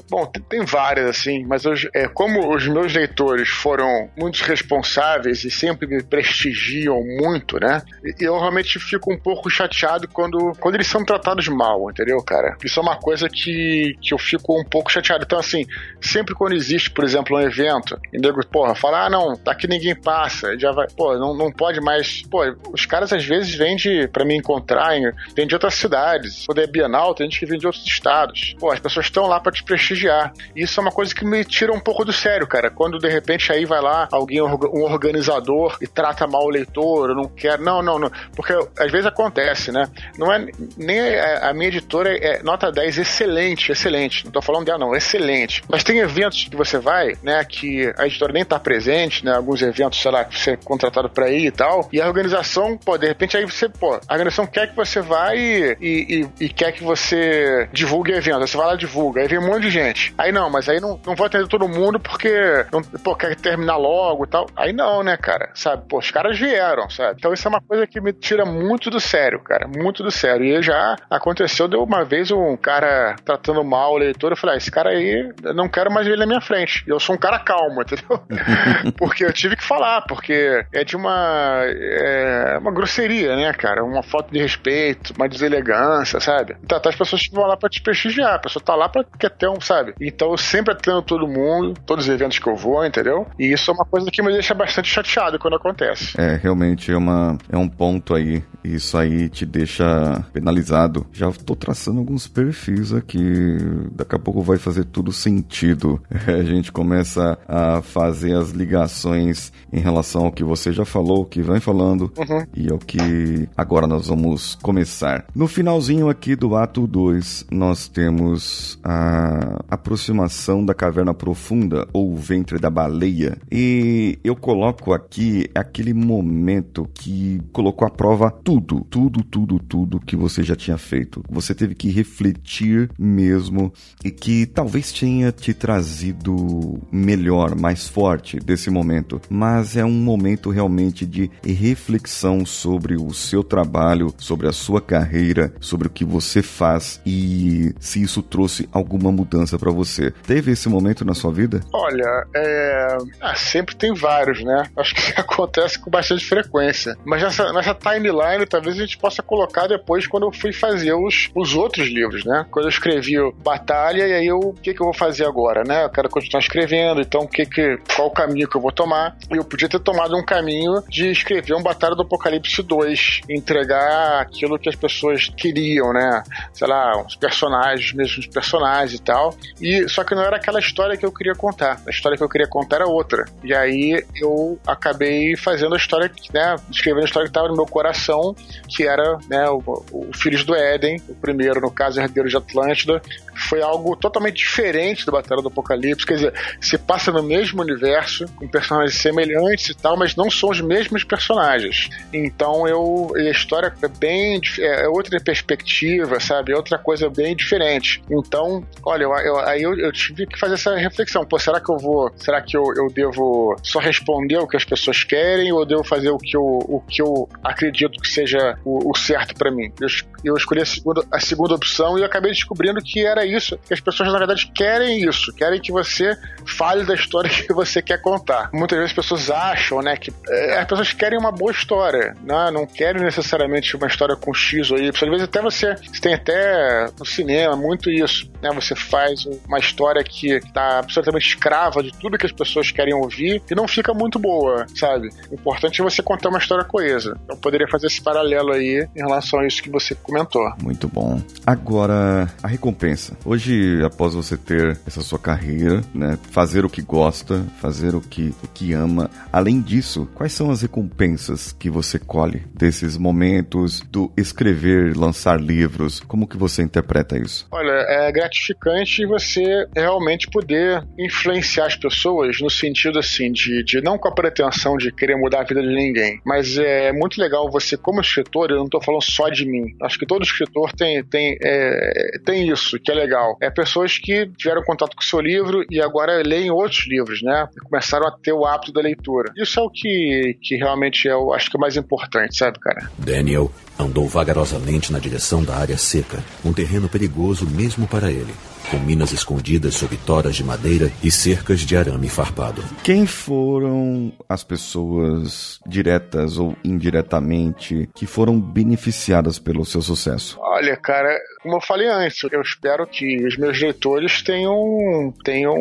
Bom, 0.10 0.26
tem, 0.26 0.41
tem, 0.43 0.66
várias 0.66 1.10
assim, 1.10 1.45
mas 1.45 1.66
eu, 1.66 1.74
é, 1.93 2.08
como 2.08 2.53
os 2.53 2.68
meus 2.68 2.93
leitores 2.93 3.49
foram 3.49 4.10
muito 4.18 4.39
responsáveis 4.43 5.43
e 5.43 5.51
sempre 5.51 5.88
me 5.88 6.03
prestigiam 6.03 7.01
muito, 7.03 7.60
né? 7.60 7.82
Eu 8.20 8.38
realmente 8.39 8.80
fico 8.80 9.14
um 9.14 9.18
pouco 9.18 9.49
chateado 9.49 10.08
quando, 10.08 10.53
quando 10.60 10.76
eles 10.76 10.88
são 10.88 11.03
tratados 11.03 11.47
mal, 11.47 11.89
entendeu, 11.89 12.18
cara? 12.24 12.55
Isso 12.64 12.80
é 12.80 12.84
uma 12.84 12.97
coisa 12.97 13.28
que, 13.30 13.95
que 14.01 14.14
eu 14.14 14.18
fico 14.18 14.60
um 14.60 14.64
pouco 14.64 14.91
chateado. 14.91 15.24
Então, 15.24 15.39
assim, 15.39 15.66
sempre 16.01 16.34
quando 16.34 16.53
existe, 16.53 16.89
por 16.91 17.03
exemplo, 17.03 17.38
um 17.38 17.41
evento, 17.41 17.99
e 18.12 18.20
nego, 18.20 18.45
porra, 18.45 18.76
fala, 18.76 19.05
ah, 19.05 19.10
não, 19.10 19.39
daqui 19.43 19.68
ninguém 19.68 19.95
passa, 19.95 20.58
já 20.58 20.72
vai, 20.72 20.88
pô, 20.95 21.18
não, 21.18 21.36
não 21.36 21.51
pode 21.51 21.80
mais. 21.82 22.22
Pô, 22.24 22.39
os 22.72 22.86
caras 22.86 23.12
às 23.14 23.26
vezes 23.26 23.53
vêm 23.55 23.76
de, 23.76 24.08
pra 24.08 24.26
me 24.26 24.36
encontrar, 24.36 24.89
vêm 25.36 25.47
de 25.47 25.55
outras 25.55 25.76
cidades. 25.76 26.45
Quando 26.45 26.60
Bienal, 26.88 27.13
tem 27.13 27.29
gente 27.29 27.39
que 27.39 27.45
vem 27.45 27.59
de 27.59 27.67
outros 27.67 27.85
estados. 27.85 28.55
Pô, 28.57 28.71
as 28.71 28.79
pessoas 28.79 29.05
estão 29.07 29.27
lá 29.27 29.39
para 29.39 29.51
te 29.51 29.63
prestigiar. 29.63 30.31
Isso 30.55 30.79
é 30.79 30.81
uma 30.81 30.91
coisa 30.91 31.13
que 31.13 31.25
me 31.25 31.43
tira 31.43 31.73
um 31.73 31.79
pouco 31.79 32.05
do 32.05 32.13
sério, 32.13 32.47
cara. 32.47 32.71
Quando 32.71 32.97
de 32.97 33.09
repente 33.09 33.51
aí 33.51 33.65
vai 33.65 33.81
lá 33.81 34.07
alguém, 34.11 34.41
um 34.41 34.83
organizador, 34.83 35.77
e 35.81 35.88
trata 35.88 36.25
mal 36.25 36.45
o 36.45 36.49
leitor, 36.49 37.13
não 37.13 37.25
quer. 37.25 37.59
Não, 37.59 37.83
não, 37.83 37.99
não. 37.99 38.09
Porque 38.35 38.53
às 38.53 38.91
vezes 38.91 39.05
acontece, 39.05 39.71
né? 39.71 39.89
Não 40.17 40.31
é. 40.31 40.47
Nem 40.77 40.99
a, 40.99 41.49
a 41.49 41.53
minha 41.53 41.67
editora 41.67 42.15
é 42.17 42.41
nota 42.41 42.71
10, 42.71 42.99
excelente, 42.99 43.71
excelente. 43.71 44.23
Não 44.23 44.31
tô 44.31 44.41
falando 44.41 44.65
dela, 44.65 44.79
não, 44.79 44.95
excelente. 44.95 45.61
Mas 45.67 45.83
tem 45.83 45.99
eventos 45.99 46.45
que 46.45 46.55
você 46.55 46.79
vai, 46.79 47.15
né, 47.21 47.43
que 47.43 47.93
a 47.97 48.05
editora 48.05 48.31
nem 48.31 48.45
tá 48.45 48.57
presente, 48.57 49.25
né? 49.25 49.35
Alguns 49.35 49.61
eventos, 49.61 50.01
sei 50.01 50.11
lá, 50.11 50.23
que 50.23 50.39
você 50.39 50.51
é 50.51 50.57
contratado 50.57 51.09
pra 51.09 51.29
ir 51.29 51.47
e 51.47 51.51
tal. 51.51 51.89
E 51.91 51.99
a 51.99 52.07
organização, 52.07 52.77
pô, 52.77 52.97
de 52.97 53.07
repente 53.07 53.35
aí 53.35 53.45
você, 53.45 53.67
pô, 53.67 53.99
a 54.07 54.13
organização 54.13 54.47
quer 54.47 54.69
que 54.69 54.75
você 54.75 55.01
vá 55.01 55.35
e, 55.35 55.77
e, 55.81 56.27
e, 56.39 56.45
e 56.45 56.49
quer 56.49 56.71
que 56.78 56.84
você 56.84 57.67
divulgue 57.73 58.13
evento. 58.13 58.39
Você 58.39 58.55
vai 58.55 58.67
lá 58.67 58.73
e 58.75 58.78
divulga. 58.78 59.21
Aí 59.21 59.28
vem 59.28 59.39
um 59.39 59.47
monte 59.47 59.63
de 59.63 59.69
gente. 59.69 60.13
Aí 60.17 60.32
não, 60.32 60.49
mas 60.49 60.69
aí 60.69 60.80
não, 60.80 60.99
não 61.05 61.15
vou 61.15 61.25
atender 61.25 61.47
todo 61.47 61.67
mundo 61.67 61.99
porque 61.99 62.65
não, 62.71 62.82
pô, 62.82 63.15
quer 63.15 63.36
terminar 63.36 63.78
logo 63.78 64.25
e 64.25 64.28
tal. 64.28 64.47
Aí 64.55 64.71
não, 64.71 65.03
né, 65.03 65.17
cara? 65.17 65.49
Sabe? 65.53 65.84
Pô, 65.89 65.97
os 65.97 66.11
caras 66.11 66.38
vieram, 66.38 66.89
sabe? 66.89 67.15
Então 67.17 67.34
isso 67.34 67.47
é 67.47 67.49
uma 67.49 67.61
coisa 67.61 67.88
que 67.88 67.99
me 67.99 68.13
tira 68.13 68.45
muito 68.45 68.89
do 68.89 68.99
sério, 68.99 69.39
cara. 69.39 69.67
Muito 69.67 70.03
do 70.03 70.11
sério. 70.11 70.45
E 70.45 70.61
já 70.61 70.95
aconteceu, 71.09 71.67
deu 71.67 71.84
uma 71.84 72.03
vez 72.03 72.32
um 72.32 72.55
cara 72.55 73.15
tratando 73.25 73.63
mal 73.63 73.93
o 73.93 73.97
leitor. 73.97 74.32
Eu 74.32 74.38
falei, 74.38 74.55
ah, 74.55 74.57
esse 74.57 74.71
cara 74.71 74.91
aí, 74.91 75.34
eu 75.43 75.53
não 75.53 75.67
quero 75.67 75.91
mais 75.91 76.05
ele 76.07 76.17
na 76.17 76.25
minha 76.25 76.41
frente. 76.41 76.84
E 76.88 76.89
eu 76.89 76.99
sou 76.99 77.15
um 77.15 77.19
cara 77.19 77.39
calmo, 77.39 77.82
entendeu? 77.82 78.21
porque 78.97 79.25
eu 79.25 79.34
tive 79.34 79.55
que 79.55 79.63
falar, 79.63 80.01
porque 80.01 80.65
é 80.73 80.84
de 80.84 80.95
uma. 80.95 81.63
É 81.65 82.57
uma 82.59 82.71
grosseria, 82.71 83.36
né, 83.36 83.53
cara? 83.53 83.84
Uma 83.84 84.03
falta 84.03 84.32
de 84.32 84.39
respeito, 84.39 85.13
uma 85.15 85.28
deselegância, 85.28 86.19
sabe? 86.19 86.55
Então, 86.68 86.82
as 86.86 86.95
pessoas 86.95 87.28
vão 87.32 87.47
lá 87.47 87.55
pra 87.55 87.70
te 87.70 87.82
prestigiar, 87.82 88.36
a 88.36 88.39
pessoa 88.39 88.61
tá 88.61 88.76
lá 88.76 88.89
pra 88.89 89.03
quer 89.18 89.30
ter 89.30 89.47
um, 89.47 89.61
sabe? 89.61 89.93
Então 90.01 90.32
eu 90.32 90.38
sempre 90.38 90.74
atendo 90.74 91.01
todo 91.01 91.28
mundo, 91.28 91.74
todos 91.86 92.05
os 92.05 92.13
eventos 92.13 92.39
que 92.39 92.47
eu 92.47 92.55
vou, 92.55 92.86
entendeu? 92.86 93.26
E 93.39 93.53
isso 93.53 93.72
é 93.72 93.74
uma 93.74 93.86
coisa 93.86 94.11
que 94.11 94.22
me 94.22 94.32
deixa 94.34 94.53
bastante 94.53 94.89
chateado 94.89 95.39
quando 95.39 95.55
acontece. 95.55 96.20
É, 96.20 96.36
realmente 96.36 96.91
é, 96.91 96.97
uma, 96.97 97.38
é 97.49 97.57
um 97.57 97.70
ponto 97.70 98.13
aí. 98.13 98.43
Isso 98.63 98.97
aí 98.97 99.30
te 99.30 99.45
deixa 99.45 100.26
penalizado. 100.34 101.07
Já 101.13 101.32
tô 101.32 101.55
traçando 101.55 101.99
alguns 101.99 102.28
perfis 102.28 102.93
aqui. 102.93 103.57
Daqui 103.93 104.15
a 104.15 104.20
pouco 104.20 104.41
vai 104.41 104.57
fazer 104.57 104.84
tudo 104.84 105.13
sentido. 105.13 106.01
a 106.28 106.43
gente 106.43 106.72
começa 106.72 107.38
a 107.47 107.82
fazer 107.82 108.36
as 108.36 108.51
ligações 108.51 109.53
em 109.72 109.80
relação 109.80 110.26
ao 110.26 110.32
que 110.32 110.43
você 110.43 110.74
já 110.74 110.84
falou, 110.84 111.26
que 111.26 111.41
vem 111.41 111.59
falando, 111.59 112.11
uhum. 112.18 112.45
e 112.53 112.70
ao 112.70 112.78
que 112.78 113.47
agora 113.55 113.88
nós 113.88 114.07
vamos 114.07 114.55
começar. 114.55 115.26
No 115.34 115.47
finalzinho 115.47 116.09
aqui 116.09 116.36
do 116.36 116.49
ato 116.58 116.88
2, 116.88 117.47
nós 117.51 117.88
temos 117.88 118.80
a 118.84 119.64
aproximação 119.70 120.66
da 120.66 120.74
caverna 120.74 121.14
profunda 121.14 121.88
ou 121.93 122.14
o 122.14 122.16
ventre 122.16 122.60
da 122.60 122.70
baleia. 122.70 123.38
E 123.51 124.20
eu 124.24 124.36
coloco 124.36 124.93
aqui 124.93 125.49
aquele 125.53 125.93
momento 125.93 126.88
que 126.93 127.41
colocou 127.51 127.88
à 127.88 127.91
prova 127.91 128.32
tudo, 128.32 128.86
tudo, 128.89 129.24
tudo, 129.24 129.60
tudo 129.60 129.99
que 129.99 130.16
você 130.16 130.43
já 130.43 130.55
tinha 130.55 130.78
feito. 130.78 131.24
Você 131.30 131.53
teve 131.53 131.76
que 131.76 131.89
refletir 131.89 132.89
mesmo 132.97 133.72
e 134.03 134.12
que 134.12 134.45
talvez 134.45 134.91
tenha 134.91 135.32
te 135.32 135.53
trazido 135.53 136.80
melhor, 136.91 137.55
mais 137.55 137.88
forte 137.88 138.38
desse 138.39 138.70
momento. 138.70 139.22
Mas 139.30 139.78
é 139.78 139.86
um 139.86 139.91
momento 139.91 140.49
realmente 140.49 141.05
de 141.05 141.30
reflexão 141.43 142.45
sobre 142.45 142.95
o 142.95 143.14
seu 143.14 143.43
trabalho, 143.43 144.14
sobre 144.18 144.47
a 144.47 144.51
sua 144.51 144.82
carreira, 144.82 145.53
sobre 145.60 145.88
o 145.88 145.91
que 145.91 146.05
você 146.05 146.41
faz 146.47 147.01
e 147.05 147.73
se 147.79 148.01
isso 148.01 148.21
trouxe 148.21 148.67
alguma 148.71 149.11
mudança 149.11 149.57
para 149.57 149.71
você. 149.71 150.11
Teve 150.25 150.51
esse 150.51 150.69
momento 150.69 151.05
na 151.05 151.13
sua 151.13 151.31
vida? 151.31 151.61
Olha, 151.73 152.25
é... 152.35 152.97
ah, 153.21 153.35
sempre 153.35 153.75
tem 153.75 153.93
vários, 153.93 154.43
né? 154.43 154.63
Acho 154.77 154.95
que 154.95 155.13
acontece 155.19 155.79
com 155.79 155.89
bastante 155.89 156.25
frequência. 156.25 156.95
Mas 157.05 157.21
nessa, 157.21 157.51
nessa 157.53 157.75
timeline, 157.75 158.45
talvez 158.47 158.75
a 158.77 158.81
gente 158.81 158.97
possa 158.97 159.21
colocar 159.21 159.67
depois 159.67 160.07
quando 160.07 160.25
eu 160.25 160.31
fui 160.31 160.51
fazer 160.53 160.93
os, 160.93 161.29
os 161.35 161.55
outros 161.55 161.87
livros, 161.87 162.25
né? 162.25 162.45
Quando 162.49 162.65
eu 162.65 162.69
escrevi 162.69 163.15
Batalha, 163.43 164.07
e 164.07 164.13
aí 164.13 164.25
eu, 164.25 164.39
o 164.39 164.53
que, 164.53 164.73
que 164.73 164.81
eu 164.81 164.85
vou 164.85 164.93
fazer 164.93 165.25
agora, 165.25 165.63
né? 165.63 165.83
Eu 165.83 165.89
quero 165.89 166.09
continuar 166.09 166.39
escrevendo, 166.39 167.01
então 167.01 167.21
o 167.21 167.27
que 167.27 167.45
que, 167.45 167.77
qual 167.95 168.07
o 168.07 168.11
caminho 168.11 168.47
que 168.47 168.55
eu 168.55 168.61
vou 168.61 168.71
tomar? 168.71 169.17
Eu 169.29 169.43
podia 169.43 169.69
ter 169.69 169.79
tomado 169.79 170.15
um 170.15 170.23
caminho 170.23 170.81
de 170.87 171.09
escrever 171.09 171.55
um 171.55 171.63
Batalha 171.63 171.95
do 171.95 172.03
Apocalipse 172.03 172.61
2, 172.61 173.21
entregar 173.29 174.21
aquilo 174.21 174.59
que 174.59 174.69
as 174.69 174.75
pessoas 174.75 175.29
queriam, 175.35 175.91
né? 175.93 176.23
Sei 176.53 176.67
lá, 176.67 177.01
os 177.01 177.15
personagens, 177.15 178.17
os 178.17 178.27
personagens 178.27 178.99
e 178.99 179.01
tal. 179.01 179.35
E 179.61 179.88
só 179.89 180.03
que 180.03 180.15
não 180.15 180.23
era 180.23 180.38
aquela 180.38 180.59
história 180.59 180.97
que 180.97 181.05
eu 181.05 181.11
queria 181.11 181.35
contar. 181.35 181.81
A 181.85 181.89
história 181.89 182.17
que 182.17 182.23
eu 182.23 182.29
queria 182.29 182.47
contar 182.47 182.77
era 182.77 182.88
outra. 182.88 183.25
E 183.43 183.53
aí 183.53 184.03
eu 184.15 184.59
acabei 184.65 185.35
fazendo 185.35 185.73
a 185.73 185.77
história, 185.77 186.11
né? 186.33 186.55
Escrevendo 186.71 187.03
a 187.03 187.05
história 187.05 187.27
que 187.27 187.31
estava 187.31 187.47
no 187.47 187.55
meu 187.55 187.65
coração, 187.65 188.35
que 188.67 188.88
era, 188.88 189.17
né, 189.29 189.49
o, 189.49 189.61
o 189.91 190.09
Filhos 190.13 190.43
do 190.43 190.55
Éden, 190.55 191.01
o 191.07 191.15
primeiro, 191.15 191.61
no 191.61 191.71
caso, 191.71 191.99
Herdeiro 191.99 192.29
de 192.29 192.38
Atlântida, 192.38 193.01
foi 193.38 193.61
algo 193.61 193.95
totalmente 193.95 194.38
diferente 194.38 195.05
do 195.05 195.11
Batalha 195.11 195.41
do 195.41 195.47
Apocalipse. 195.47 196.05
Quer 196.05 196.15
dizer, 196.15 196.33
se 196.59 196.77
passa 196.77 197.11
no 197.11 197.23
mesmo 197.23 197.61
universo, 197.61 198.25
com 198.35 198.47
personagens 198.47 198.95
semelhantes 198.99 199.69
e 199.69 199.75
tal, 199.75 199.95
mas 199.95 200.15
não 200.15 200.29
são 200.29 200.49
os 200.49 200.61
mesmos 200.61 201.03
personagens. 201.03 201.89
Então 202.11 202.67
eu. 202.67 203.11
a 203.15 203.29
história 203.29 203.73
é 203.81 203.88
bem. 203.88 204.41
É, 204.59 204.85
é 204.85 204.88
outra 204.88 205.19
perspectiva, 205.19 206.19
sabe? 206.28 206.51
É 206.51 206.55
outra 206.55 206.78
coisa 206.78 207.09
bem 207.09 207.36
diferente. 207.36 208.01
Então, 208.09 208.65
olha, 208.84 209.03
eu, 209.03 209.13
eu, 209.13 209.39
aí 209.39 209.61
eu, 209.61 209.73
eu, 209.78 209.91
tive 209.91 210.28
que 210.28 210.38
fazer 210.38 210.55
essa 210.55 210.75
reflexão. 210.75 211.25
Pô, 211.25 211.39
será 211.39 211.59
que 211.59 211.71
eu 211.71 211.78
vou. 211.78 212.11
Será 212.15 212.41
que 212.41 212.55
eu, 212.55 212.63
eu 212.75 212.88
devo 212.93 213.55
só 213.63 213.80
responder 213.80 214.38
o 214.38 214.47
que 214.47 214.57
as 214.57 214.65
pessoas 214.65 215.03
querem 215.03 215.51
ou 215.51 215.65
devo 215.65 215.84
fazer 215.84 216.09
o 216.09 216.17
que 216.17 216.36
eu, 216.36 216.43
o 216.43 216.82
que 216.82 217.01
eu 217.01 217.28
acredito 217.43 217.99
que 218.01 218.07
seja 218.07 218.57
o, 218.63 218.91
o 218.91 218.97
certo 218.97 219.36
para 219.36 219.51
mim? 219.51 219.71
Eu, 219.80 219.88
eu 220.23 220.36
escolhi 220.36 220.61
a 220.61 220.65
segunda, 220.65 221.03
a 221.11 221.19
segunda 221.19 221.55
opção 221.55 221.97
e 221.97 222.03
acabei 222.03 222.32
descobrindo 222.32 222.82
que 222.82 223.05
era 223.05 223.25
isso, 223.25 223.57
que 223.67 223.73
as 223.73 223.80
pessoas 223.80 224.11
na 224.11 224.17
verdade 224.17 224.51
querem 224.53 225.03
isso, 225.07 225.34
querem 225.34 225.61
que 225.61 225.71
você 225.71 226.17
fale 226.45 226.84
da 226.86 226.93
história 226.93 227.30
que 227.30 227.53
você 227.53 227.82
quer 227.82 228.01
contar. 228.01 228.49
Muitas 228.53 228.78
vezes 228.78 228.91
as 228.91 228.95
pessoas 228.95 229.30
acham, 229.30 229.82
né, 229.82 229.95
que 229.97 230.11
é, 230.28 230.59
as 230.59 230.65
pessoas 230.65 230.93
querem 230.93 231.19
uma 231.19 231.32
boa 231.32 231.51
história, 231.51 232.15
né, 232.23 232.51
não 232.51 232.65
querem 232.65 233.01
necessariamente 233.01 233.75
uma 233.75 233.88
história 233.88 234.15
com 234.15 234.34
X 234.34 234.71
ou 234.71 234.78
Y. 234.78 234.89
Às 234.89 235.09
vezes 235.09 235.23
até 235.23 235.41
você, 235.41 235.75
você 235.75 236.01
tem 236.01 236.13
até 236.18 236.88
no 236.97 237.05
cinema 237.05 237.55
muito 237.55 237.89
isso, 237.89 238.30
né, 238.41 238.49
você 238.53 238.76
faz 238.76 239.26
uma 239.47 239.59
história 239.59 240.03
que 240.03 240.34
está 240.34 240.80
absolutamente 240.80 241.28
escrava 241.28 241.82
de 241.82 241.91
tudo 241.93 242.18
que 242.18 242.26
as 242.26 242.32
pessoas 242.32 242.72
querem 242.72 242.93
ouvir 242.93 243.41
e 243.49 243.55
não 243.55 243.68
fica 243.68 243.93
muito 243.93 244.20
boa, 244.20 244.65
sabe? 244.76 245.09
O 245.32 245.36
importante 245.36 245.82
é 245.82 245.84
você 245.84 246.01
contar 246.01 246.30
uma 246.30 246.38
história 246.38 246.63
coesa. 246.63 247.18
Eu 247.30 247.38
poderia 247.38 247.68
fazer 247.68 247.88
esse 247.88 248.01
paralelo 248.01 248.51
aí 248.51 248.88
em 248.95 248.99
relação 248.99 249.39
a 249.39 249.47
isso 249.47 249.61
que 249.61 249.70
você 249.70 249.95
comentou. 249.95 250.47
Muito 250.61 250.88
bom. 250.88 251.22
Agora, 251.45 252.30
a 252.41 252.47
recompensa. 252.47 253.18
Hoje, 253.26 253.82
após 253.84 254.13
você 254.13 254.38
ter 254.38 254.80
essa 254.86 255.01
sua 255.01 255.20
carreira, 255.20 255.82
né, 255.93 256.18
fazer 256.32 256.65
o 256.65 256.70
que 256.70 256.82
gosta, 256.82 257.45
fazer 257.59 257.95
o 257.95 258.01
que, 258.01 258.34
o 258.43 258.47
que 258.47 258.74
ama, 258.74 259.09
além 259.32 259.61
disso, 259.61 260.07
quais 260.13 260.34
são 260.34 260.51
as 260.51 260.61
recompensas 260.61 261.51
que 261.51 261.70
você 261.70 261.99
colhe 261.99 262.45
desses 262.53 262.97
momentos 262.97 263.82
do 263.89 264.11
escrever, 264.18 264.95
lançar 264.95 265.39
livros? 265.39 265.96
Como 266.05 266.27
que 266.27 266.37
você 266.37 266.61
interpreta 266.61 267.17
isso? 267.17 267.47
Olha, 267.51 267.71
é 267.71 268.11
gratificante 268.11 269.05
você 269.05 269.65
realmente 269.75 270.29
poder 270.29 270.83
influenciar 270.97 271.67
as 271.67 271.75
pessoas 271.75 272.39
no 272.41 272.49
sentido 272.49 272.99
assim 272.99 273.31
de, 273.31 273.63
de 273.63 273.81
não 273.81 273.97
com 273.97 274.07
a 274.07 274.13
pretensão 274.13 274.77
de 274.77 274.91
querer 274.91 275.15
mudar 275.15 275.41
a 275.41 275.43
vida 275.43 275.61
de 275.61 275.73
ninguém, 275.73 276.19
mas 276.25 276.57
é 276.57 276.91
muito 276.91 277.19
legal 277.19 277.49
você 277.49 277.77
como 277.77 278.01
escritor, 278.01 278.51
eu 278.51 278.57
não 278.57 278.65
estou 278.65 278.81
falando 278.81 279.01
só 279.01 279.29
de 279.29 279.45
mim. 279.45 279.75
Acho 279.81 279.97
que 279.97 280.05
todo 280.05 280.23
escritor 280.23 280.71
tem 280.73 281.03
tem 281.03 281.37
é, 281.41 282.19
tem 282.25 282.49
isso 282.49 282.79
que 282.79 282.91
é 282.91 282.95
legal. 282.95 283.37
É 283.41 283.49
pessoas 283.49 283.97
que 283.97 284.27
tiveram 284.37 284.63
contato 284.63 284.95
com 284.95 285.01
o 285.01 285.05
seu 285.05 285.19
livro 285.19 285.63
e 285.69 285.81
agora 285.81 286.21
leem 286.25 286.51
outros 286.51 286.87
livros, 286.87 287.21
né? 287.21 287.47
E 287.55 287.61
começaram 287.61 288.07
a 288.07 288.11
ter 288.11 288.33
o 288.33 288.45
hábito 288.45 288.71
da 288.71 288.81
leitura. 288.81 289.31
Isso 289.37 289.59
é 289.59 289.63
o 289.63 289.69
que, 289.69 290.37
que 290.41 290.55
realmente 290.55 291.07
é 291.07 291.15
o, 291.15 291.33
acho 291.33 291.49
que 291.49 291.57
é 291.57 291.59
o 291.59 291.61
mais 291.61 291.77
importante, 291.77 292.37
sabe, 292.37 292.59
cara? 292.59 292.89
Daniel 292.97 293.51
andou 293.79 294.07
vagarosamente 294.07 294.91
na 294.91 294.99
direção 294.99 295.43
da 295.43 295.55
área 295.55 295.77
seca, 295.88 296.23
um 296.43 296.51
terreno 296.51 296.89
perigoso 296.89 297.49
mesmo 297.49 297.88
para 297.88 298.11
ele 298.11 298.33
com 298.69 298.77
minas 298.79 299.11
escondidas 299.11 299.75
sob 299.75 299.95
toras 299.97 300.35
de 300.35 300.43
madeira 300.43 300.91
e 301.03 301.09
cercas 301.09 301.61
de 301.61 301.75
arame 301.75 302.09
farpado. 302.09 302.61
Quem 302.83 303.05
foram 303.05 304.11
as 304.27 304.43
pessoas 304.43 305.59
diretas 305.65 306.38
ou 306.38 306.55
indiretamente 306.63 307.89
que 307.95 308.05
foram 308.05 308.39
beneficiadas 308.39 309.39
pelo 309.39 309.65
seu 309.65 309.81
sucesso? 309.81 310.38
Olha, 310.41 310.75
cara, 310.75 311.17
como 311.41 311.55
eu 311.55 311.61
falei 311.61 311.88
antes, 311.88 312.21
eu 312.31 312.41
espero 312.41 312.85
que 312.85 313.25
os 313.25 313.38
meus 313.38 313.59
leitores 313.59 314.21
tenham, 314.21 315.13
tenham 315.23 315.55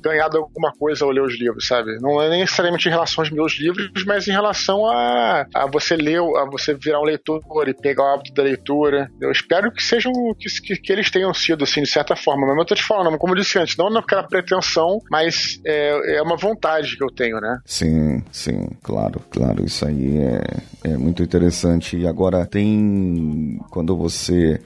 ganhado 0.00 0.38
alguma 0.38 0.72
coisa 0.72 1.04
ao 1.04 1.10
ler 1.10 1.22
os 1.22 1.38
livros, 1.38 1.66
sabe? 1.66 1.98
Não 2.00 2.20
é 2.20 2.28
necessariamente 2.28 2.88
em 2.88 2.90
relação 2.90 3.22
aos 3.22 3.30
meus 3.30 3.58
livros, 3.58 4.04
mas 4.06 4.28
em 4.28 4.32
relação 4.32 4.86
a, 4.86 5.46
a 5.54 5.66
você 5.66 5.96
ler, 5.96 6.18
a 6.18 6.44
você 6.44 6.74
virar 6.74 7.00
um 7.00 7.04
leitor 7.04 7.42
e 7.66 7.74
pegar 7.74 8.04
o 8.04 8.14
hábito 8.14 8.34
da 8.34 8.42
leitura. 8.42 9.10
Eu 9.20 9.30
espero 9.30 9.72
que 9.72 9.82
sejam, 9.82 10.12
que, 10.38 10.76
que, 10.76 10.92
eles 10.92 11.10
tenham 11.10 11.32
sido, 11.34 11.64
assim, 11.64 11.82
de 11.82 11.90
certa 11.90 12.14
forma 12.16 12.46
mas 12.46 12.56
eu 12.56 12.64
tô 12.64 12.74
te 12.74 12.82
falando, 12.82 13.16
como 13.18 13.32
eu 13.32 13.38
disse 13.38 13.58
antes, 13.58 13.76
não 13.76 13.90
naquela 13.90 14.24
pretensão, 14.24 14.98
mas 15.10 15.60
é, 15.64 16.16
é 16.16 16.22
uma 16.22 16.36
vontade 16.36 16.96
que 16.96 17.04
eu 17.04 17.10
tenho, 17.10 17.40
né? 17.40 17.58
Sim, 17.64 18.22
sim, 18.30 18.68
claro, 18.82 19.20
claro. 19.30 19.64
Isso 19.64 19.86
aí 19.86 20.18
é, 20.18 20.90
é 20.90 20.96
muito 20.96 21.22
interessante. 21.22 21.96
E 21.96 22.06
agora 22.06 22.46
tem. 22.46 23.58
Quando 23.70 23.96
você 23.96 24.60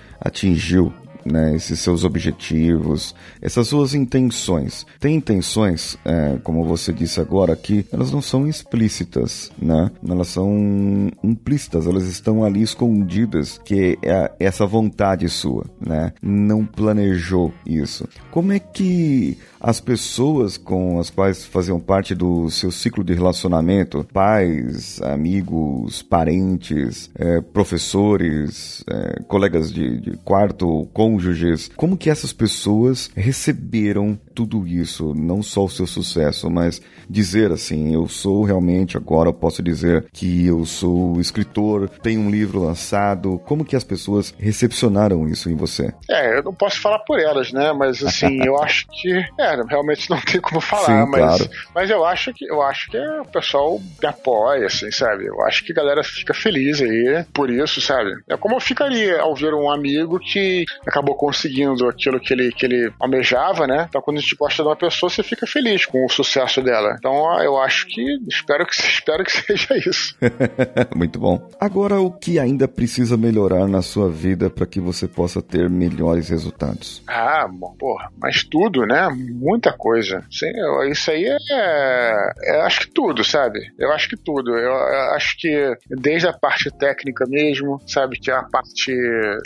atingiu 0.57 0.93
né, 1.31 1.55
esses 1.55 1.81
seus 1.81 2.05
objetivos, 2.05 3.15
essas 3.41 3.69
suas 3.69 3.95
intenções. 3.95 4.87
Tem 5.01 5.17
intenções, 5.17 5.99
é, 6.05 6.39
como 6.43 6.65
você 6.65 6.93
disse 6.93 7.21
agora 7.21 7.53
aqui, 7.53 7.87
elas 7.93 8.11
não 8.13 8.23
são 8.23 8.47
explícitas, 8.47 9.51
né? 9.61 9.91
Elas 10.09 10.29
são 10.29 11.11
implícitas, 11.23 11.87
elas 11.87 12.05
estão 12.05 12.45
ali 12.45 12.63
escondidas, 12.63 13.61
que 13.65 13.99
é 14.03 14.33
essa 14.39 14.67
vontade 14.67 15.29
sua, 15.29 15.65
né? 15.81 16.13
Não 16.23 16.65
planejou 16.65 17.53
isso. 17.67 18.09
Como 18.31 18.53
é 18.53 18.59
que 18.59 19.39
as 19.61 19.81
pessoas 19.81 20.57
com 20.57 20.99
as 21.01 21.11
quais 21.11 21.45
faziam 21.45 21.81
parte 21.81 22.15
do 22.15 22.49
seu 22.51 22.71
ciclo 22.71 23.03
de 23.03 23.15
relacionamento, 23.15 24.07
pais, 24.13 25.01
amigos, 25.03 26.03
parentes, 26.03 27.11
é, 27.15 27.41
professores, 27.41 28.85
é, 28.89 29.23
colegas 29.27 29.73
de, 29.73 30.01
de 30.01 30.17
quarto, 30.19 30.89
cônjuges, 31.17 31.71
como 31.77 31.97
que 31.97 32.11
essas 32.11 32.33
pessoas 32.33 33.11
receberam 33.17 34.19
tudo 34.37 34.67
isso, 34.67 35.15
não 35.15 35.43
só 35.43 35.65
o 35.65 35.71
seu 35.71 35.87
sucesso, 35.87 36.51
mas 36.51 36.83
dizer 37.09 37.51
assim, 37.51 37.95
eu 37.95 38.07
sou 38.07 38.45
realmente 38.45 38.95
agora 38.95 39.33
posso 39.33 39.63
dizer 39.63 40.05
que 40.13 40.47
eu 40.47 40.67
sou 40.67 41.19
escritor, 41.19 41.89
tenho 42.03 42.21
um 42.21 42.31
livro 42.31 42.63
lançado, 42.63 43.41
como 43.47 43.65
que 43.65 43.75
as 43.75 43.83
pessoas 43.83 44.35
recepcionaram 44.39 45.27
isso 45.27 45.49
em 45.49 45.57
você? 45.57 45.91
É, 46.11 46.37
eu 46.37 46.43
não 46.43 46.53
posso 46.53 46.79
falar 46.79 46.99
por 46.99 47.19
elas, 47.19 47.51
né? 47.51 47.73
Mas 47.73 48.03
assim, 48.03 48.39
eu 48.45 48.63
acho 48.63 48.87
que 48.89 49.11
é, 49.41 49.63
realmente 49.67 50.11
não 50.11 50.21
tem 50.21 50.39
como 50.39 50.61
falar, 50.61 51.05
Sim, 51.05 51.11
mas, 51.11 51.23
claro. 51.23 51.51
mas 51.75 51.91
eu 51.91 52.05
acho 52.05 52.35
que 52.35 52.45
eu 52.45 52.61
acho 52.61 52.91
que 52.91 52.99
o 52.99 53.25
pessoal 53.25 53.81
me 54.03 54.07
apoia, 54.07 54.67
assim, 54.67 54.91
sabe? 54.91 55.25
Eu 55.25 55.41
acho 55.47 55.65
que 55.65 55.73
a 55.73 55.77
galera 55.77 56.05
fica 56.05 56.35
feliz 56.35 56.83
aí 56.83 57.25
por 57.33 57.49
isso, 57.49 57.81
sabe? 57.81 58.11
É 58.29 58.37
como 58.37 58.57
eu 58.57 58.61
ficaria 58.61 59.19
ao 59.23 59.35
ver 59.35 59.55
um 59.55 59.71
amigo 59.71 60.19
que 60.19 60.67
acabou 60.87 61.15
conseguindo 61.15 61.89
aquilo 61.89 62.21
que 62.21 62.35
ele, 62.35 62.53
que 62.53 62.67
ele 62.67 62.93
almejava, 63.01 63.67
né? 63.67 63.87
Então 63.89 64.03
quando 64.03 64.26
gente 64.27 64.37
gosta 64.37 64.63
de 64.63 64.69
uma 64.69 64.77
pessoa, 64.77 65.09
você 65.09 65.23
fica 65.23 65.47
feliz 65.47 65.87
com 65.87 66.05
o 66.05 66.09
sucesso 66.09 66.61
dela. 66.61 66.97
Então 66.99 67.41
eu 67.43 67.57
acho 67.59 67.87
que 67.87 68.03
espero 68.29 68.67
que 68.67 68.75
espero 68.83 69.25
que 69.25 69.33
seja 69.33 69.77
isso. 69.79 70.17
Muito 70.95 71.19
bom. 71.19 71.49
Agora 71.61 72.01
o 72.01 72.11
que 72.11 72.39
ainda 72.39 72.67
precisa 72.67 73.17
melhorar 73.17 73.67
na 73.69 73.83
sua 73.83 74.11
vida 74.11 74.51
para 74.51 74.67
que 74.67 74.81
você 74.81 75.07
possa 75.07 75.41
ter 75.41 75.71
melhores 75.71 76.29
resultados? 76.29 77.03
Ah, 77.07 77.47
bom, 77.49 77.75
porra, 77.79 78.11
mas 78.19 78.43
tudo, 78.43 78.85
né? 78.85 79.09
muita 79.11 79.73
coisa. 79.73 80.25
Sim, 80.31 80.51
eu, 80.57 80.91
isso 80.91 81.11
aí 81.11 81.25
é, 81.25 82.33
é, 82.45 82.61
Acho 82.63 82.81
que 82.81 82.91
tudo, 82.91 83.23
sabe? 83.23 83.61
Eu 83.79 83.93
acho 83.93 84.09
que 84.09 84.17
tudo. 84.17 84.51
Eu, 84.57 84.73
eu, 84.73 85.15
acho 85.15 85.37
que 85.39 85.77
desde 85.89 86.27
a 86.27 86.33
parte 86.33 86.71
técnica 86.71 87.25
mesmo, 87.29 87.81
sabe? 87.87 88.19
Que 88.19 88.31
é 88.31 88.35
a 88.35 88.43
parte 88.43 88.93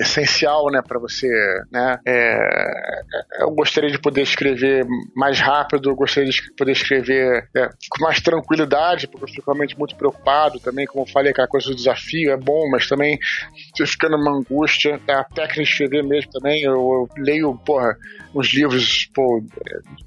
essencial, 0.00 0.70
né? 0.70 0.80
Pra 0.86 0.98
você 0.98 1.28
né? 1.70 1.98
É, 2.06 3.02
eu 3.40 3.50
gostaria 3.50 3.90
de 3.90 3.98
poder 3.98 4.22
escrever 4.22 4.69
mais 5.14 5.38
rápido, 5.38 5.90
eu 5.90 5.96
gostaria 5.96 6.30
de 6.30 6.52
poder 6.54 6.72
escrever 6.72 7.48
é, 7.56 7.68
com 7.88 8.02
mais 8.02 8.20
tranquilidade, 8.20 9.06
porque 9.06 9.24
eu 9.24 9.28
fico 9.28 9.50
realmente 9.50 9.78
muito 9.78 9.96
preocupado 9.96 10.58
também, 10.60 10.86
como 10.86 11.04
eu 11.04 11.12
falei, 11.12 11.32
aquela 11.32 11.48
coisa 11.48 11.68
do 11.68 11.76
desafio 11.76 12.30
é 12.30 12.36
bom, 12.36 12.68
mas 12.70 12.88
também 12.88 13.18
você 13.74 13.86
fica 13.86 14.08
numa 14.08 14.30
angústia. 14.30 15.00
É, 15.06 15.12
a 15.12 15.24
técnica 15.24 15.62
de 15.62 15.70
escrever 15.70 16.02
mesmo 16.02 16.30
também, 16.30 16.62
eu, 16.62 16.72
eu 16.72 17.08
leio, 17.22 17.54
porra, 17.64 17.96
uns 18.34 18.52
livros, 18.52 19.08
pô, 19.14 19.42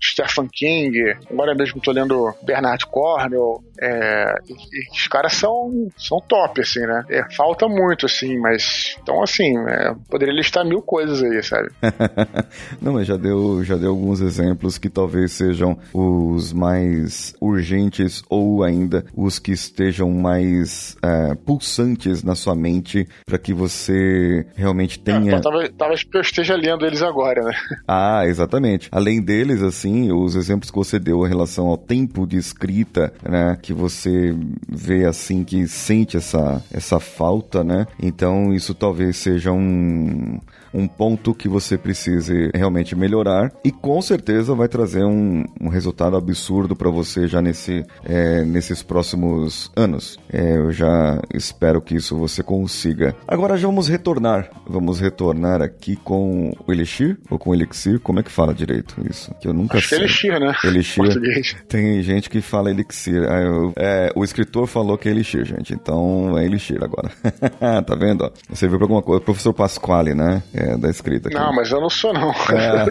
Stephen 0.01 0.47
King, 0.51 1.15
agora 1.29 1.55
mesmo 1.55 1.81
tô 1.81 1.91
lendo 1.91 2.33
Bernard 2.43 2.85
Cornwell, 2.87 3.63
é, 3.81 4.35
e, 4.47 4.53
e 4.53 4.91
os 4.91 5.07
caras 5.07 5.33
são, 5.33 5.89
são 5.97 6.19
top, 6.21 6.61
assim, 6.61 6.81
né? 6.81 7.03
É, 7.09 7.35
falta 7.35 7.67
muito, 7.67 8.05
assim, 8.05 8.37
mas, 8.39 8.95
então, 9.01 9.21
assim, 9.21 9.57
é, 9.67 9.93
poderia 10.09 10.33
listar 10.33 10.65
mil 10.65 10.81
coisas 10.81 11.21
aí, 11.21 11.43
sabe? 11.43 11.69
Não, 12.81 12.93
mas 12.93 13.07
já 13.07 13.17
deu, 13.17 13.63
já 13.63 13.75
deu 13.75 13.89
alguns 13.89 14.21
exemplos 14.21 14.77
que 14.77 14.89
talvez 14.89 15.33
sejam 15.33 15.77
os 15.93 16.53
mais 16.53 17.35
urgentes 17.41 18.23
ou 18.29 18.63
ainda 18.63 19.05
os 19.15 19.39
que 19.39 19.51
estejam 19.51 20.09
mais 20.11 20.95
é, 21.03 21.35
pulsantes 21.35 22.23
na 22.23 22.35
sua 22.35 22.55
mente 22.55 23.07
para 23.25 23.37
que 23.37 23.53
você 23.53 24.45
realmente 24.55 24.99
tenha. 24.99 25.35
É, 25.35 25.39
talvez, 25.39 25.71
talvez 25.77 26.05
eu 26.13 26.21
esteja 26.21 26.55
lendo 26.55 26.85
eles 26.85 27.01
agora, 27.01 27.43
né? 27.43 27.53
Ah, 27.87 28.12
exatamente. 28.27 28.89
Além 28.91 29.21
deles, 29.21 29.61
assim, 29.61 30.11
os 30.11 30.35
exemplos 30.35 30.69
que 30.69 30.77
você 30.77 30.99
deu 30.99 31.25
em 31.25 31.29
relação 31.29 31.67
ao 31.67 31.77
tempo 31.77 32.25
de 32.27 32.37
escrita, 32.37 33.13
né, 33.23 33.57
que 33.61 33.73
você 33.73 34.35
vê 34.69 35.05
assim 35.05 35.43
que 35.43 35.67
sente 35.67 36.17
essa 36.17 36.63
essa 36.71 36.99
falta, 36.99 37.63
né? 37.63 37.87
Então 38.01 38.53
isso 38.53 38.73
talvez 38.73 39.17
seja 39.17 39.51
um 39.51 40.39
um 40.73 40.87
ponto 40.87 41.33
que 41.33 41.47
você 41.47 41.77
precise 41.77 42.49
realmente 42.53 42.95
melhorar 42.95 43.51
e 43.63 43.71
com 43.71 44.01
certeza 44.01 44.55
vai 44.55 44.67
trazer 44.67 45.03
um, 45.03 45.43
um 45.61 45.69
resultado 45.69 46.17
absurdo 46.17 46.75
para 46.75 46.89
você 46.89 47.27
já 47.27 47.41
nesse, 47.41 47.85
é, 48.03 48.43
nesses 48.43 48.81
próximos 48.81 49.71
anos. 49.75 50.17
É, 50.31 50.57
eu 50.57 50.71
já 50.71 51.21
espero 51.33 51.81
que 51.81 51.95
isso 51.95 52.17
você 52.17 52.41
consiga. 52.41 53.15
Agora 53.27 53.57
já 53.57 53.67
vamos 53.67 53.87
retornar. 53.87 54.49
Vamos 54.67 54.99
retornar 54.99 55.61
aqui 55.61 55.95
com 55.95 56.51
o 56.65 56.71
Elixir 56.71 57.17
ou 57.29 57.37
com 57.37 57.51
o 57.51 57.53
Elixir? 57.53 57.99
Como 57.99 58.19
é 58.19 58.23
que 58.23 58.31
fala 58.31 58.53
direito 58.53 58.95
isso? 59.09 59.33
Que 59.39 59.47
eu 59.47 59.53
nunca 59.53 59.77
Acho 59.77 59.89
sei. 59.89 59.99
Que 59.99 60.03
é 60.03 60.07
Elixir, 60.07 60.39
né? 60.39 60.55
Elixir. 60.63 61.03
Português. 61.03 61.55
Tem 61.67 62.01
gente 62.01 62.29
que 62.29 62.41
fala 62.41 62.71
Elixir. 62.71 63.23
Ah, 63.29 63.41
eu, 63.41 63.73
é, 63.75 64.11
o 64.15 64.23
escritor 64.23 64.67
falou 64.67 64.97
que 64.97 65.07
é 65.07 65.11
Elixir, 65.11 65.45
gente. 65.45 65.73
Então 65.73 66.37
é 66.37 66.45
Elixir 66.45 66.83
agora. 66.83 67.11
tá 67.85 67.95
vendo? 67.95 68.31
Você 68.49 68.67
viu 68.67 68.77
pra 68.77 68.85
alguma 68.85 69.01
coisa. 69.01 69.21
O 69.21 69.25
professor 69.25 69.53
Pasquale, 69.53 70.13
né? 70.13 70.41
É, 70.53 70.62
é, 70.63 70.77
da 70.77 70.89
escrita. 70.89 71.27
Aqui. 71.27 71.37
Não, 71.37 71.53
mas 71.53 71.71
eu 71.71 71.81
não 71.81 71.89
sou, 71.89 72.13
não. 72.13 72.31
É, 72.31 72.85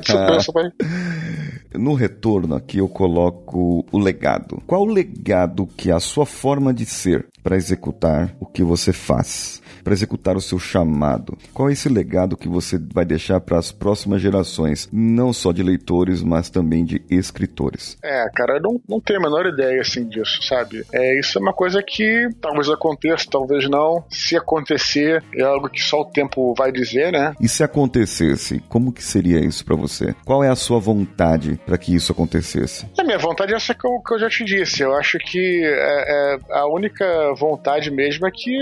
no 1.78 1.94
retorno 1.94 2.54
aqui 2.54 2.78
eu 2.78 2.88
coloco 2.88 3.84
o 3.90 3.98
legado. 3.98 4.62
Qual 4.66 4.82
o 4.82 4.92
legado 4.92 5.66
que 5.76 5.90
é 5.90 5.94
a 5.94 6.00
sua 6.00 6.26
forma 6.26 6.74
de 6.74 6.84
ser 6.84 7.26
para 7.42 7.56
executar 7.56 8.34
o 8.38 8.46
que 8.46 8.62
você 8.62 8.92
faz? 8.92 9.61
Para 9.82 9.92
executar 9.92 10.36
o 10.36 10.40
seu 10.40 10.58
chamado? 10.58 11.36
Qual 11.52 11.68
é 11.68 11.72
esse 11.72 11.88
legado 11.88 12.36
que 12.36 12.48
você 12.48 12.78
vai 12.78 13.04
deixar 13.04 13.40
para 13.40 13.58
as 13.58 13.72
próximas 13.72 14.20
gerações, 14.20 14.88
não 14.92 15.32
só 15.32 15.52
de 15.52 15.62
leitores, 15.62 16.22
mas 16.22 16.50
também 16.50 16.84
de 16.84 17.02
escritores? 17.10 17.96
É, 18.02 18.28
cara, 18.34 18.56
eu 18.56 18.62
não, 18.62 18.80
não 18.88 19.00
tenho 19.00 19.20
a 19.20 19.22
menor 19.22 19.46
ideia 19.46 19.80
assim 19.80 20.06
disso, 20.08 20.42
sabe? 20.42 20.84
É, 20.92 21.18
isso 21.18 21.38
é 21.38 21.40
uma 21.40 21.52
coisa 21.52 21.82
que 21.82 22.28
talvez 22.40 22.68
aconteça, 22.68 23.26
talvez 23.30 23.68
não. 23.68 24.04
Se 24.08 24.36
acontecer, 24.36 25.22
é 25.34 25.42
algo 25.42 25.68
que 25.68 25.80
só 25.82 26.00
o 26.00 26.04
tempo 26.04 26.54
vai 26.56 26.72
dizer, 26.72 27.12
né? 27.12 27.34
E 27.40 27.48
se 27.48 27.62
acontecesse, 27.62 28.62
como 28.68 28.92
que 28.92 29.02
seria 29.02 29.40
isso 29.40 29.64
para 29.64 29.76
você? 29.76 30.14
Qual 30.24 30.42
é 30.42 30.48
a 30.48 30.56
sua 30.56 30.78
vontade 30.78 31.60
para 31.64 31.78
que 31.78 31.94
isso 31.94 32.12
acontecesse? 32.12 32.86
A 32.98 33.04
minha 33.04 33.18
vontade 33.18 33.52
é 33.52 33.56
essa 33.56 33.74
que 33.74 33.86
eu, 33.86 34.00
que 34.00 34.14
eu 34.14 34.18
já 34.18 34.28
te 34.28 34.44
disse. 34.44 34.82
Eu 34.82 34.94
acho 34.94 35.18
que 35.18 35.62
é, 35.64 36.34
é, 36.34 36.38
a 36.50 36.66
única 36.66 37.34
vontade 37.34 37.90
mesmo 37.90 38.26
é 38.26 38.30
que, 38.30 38.56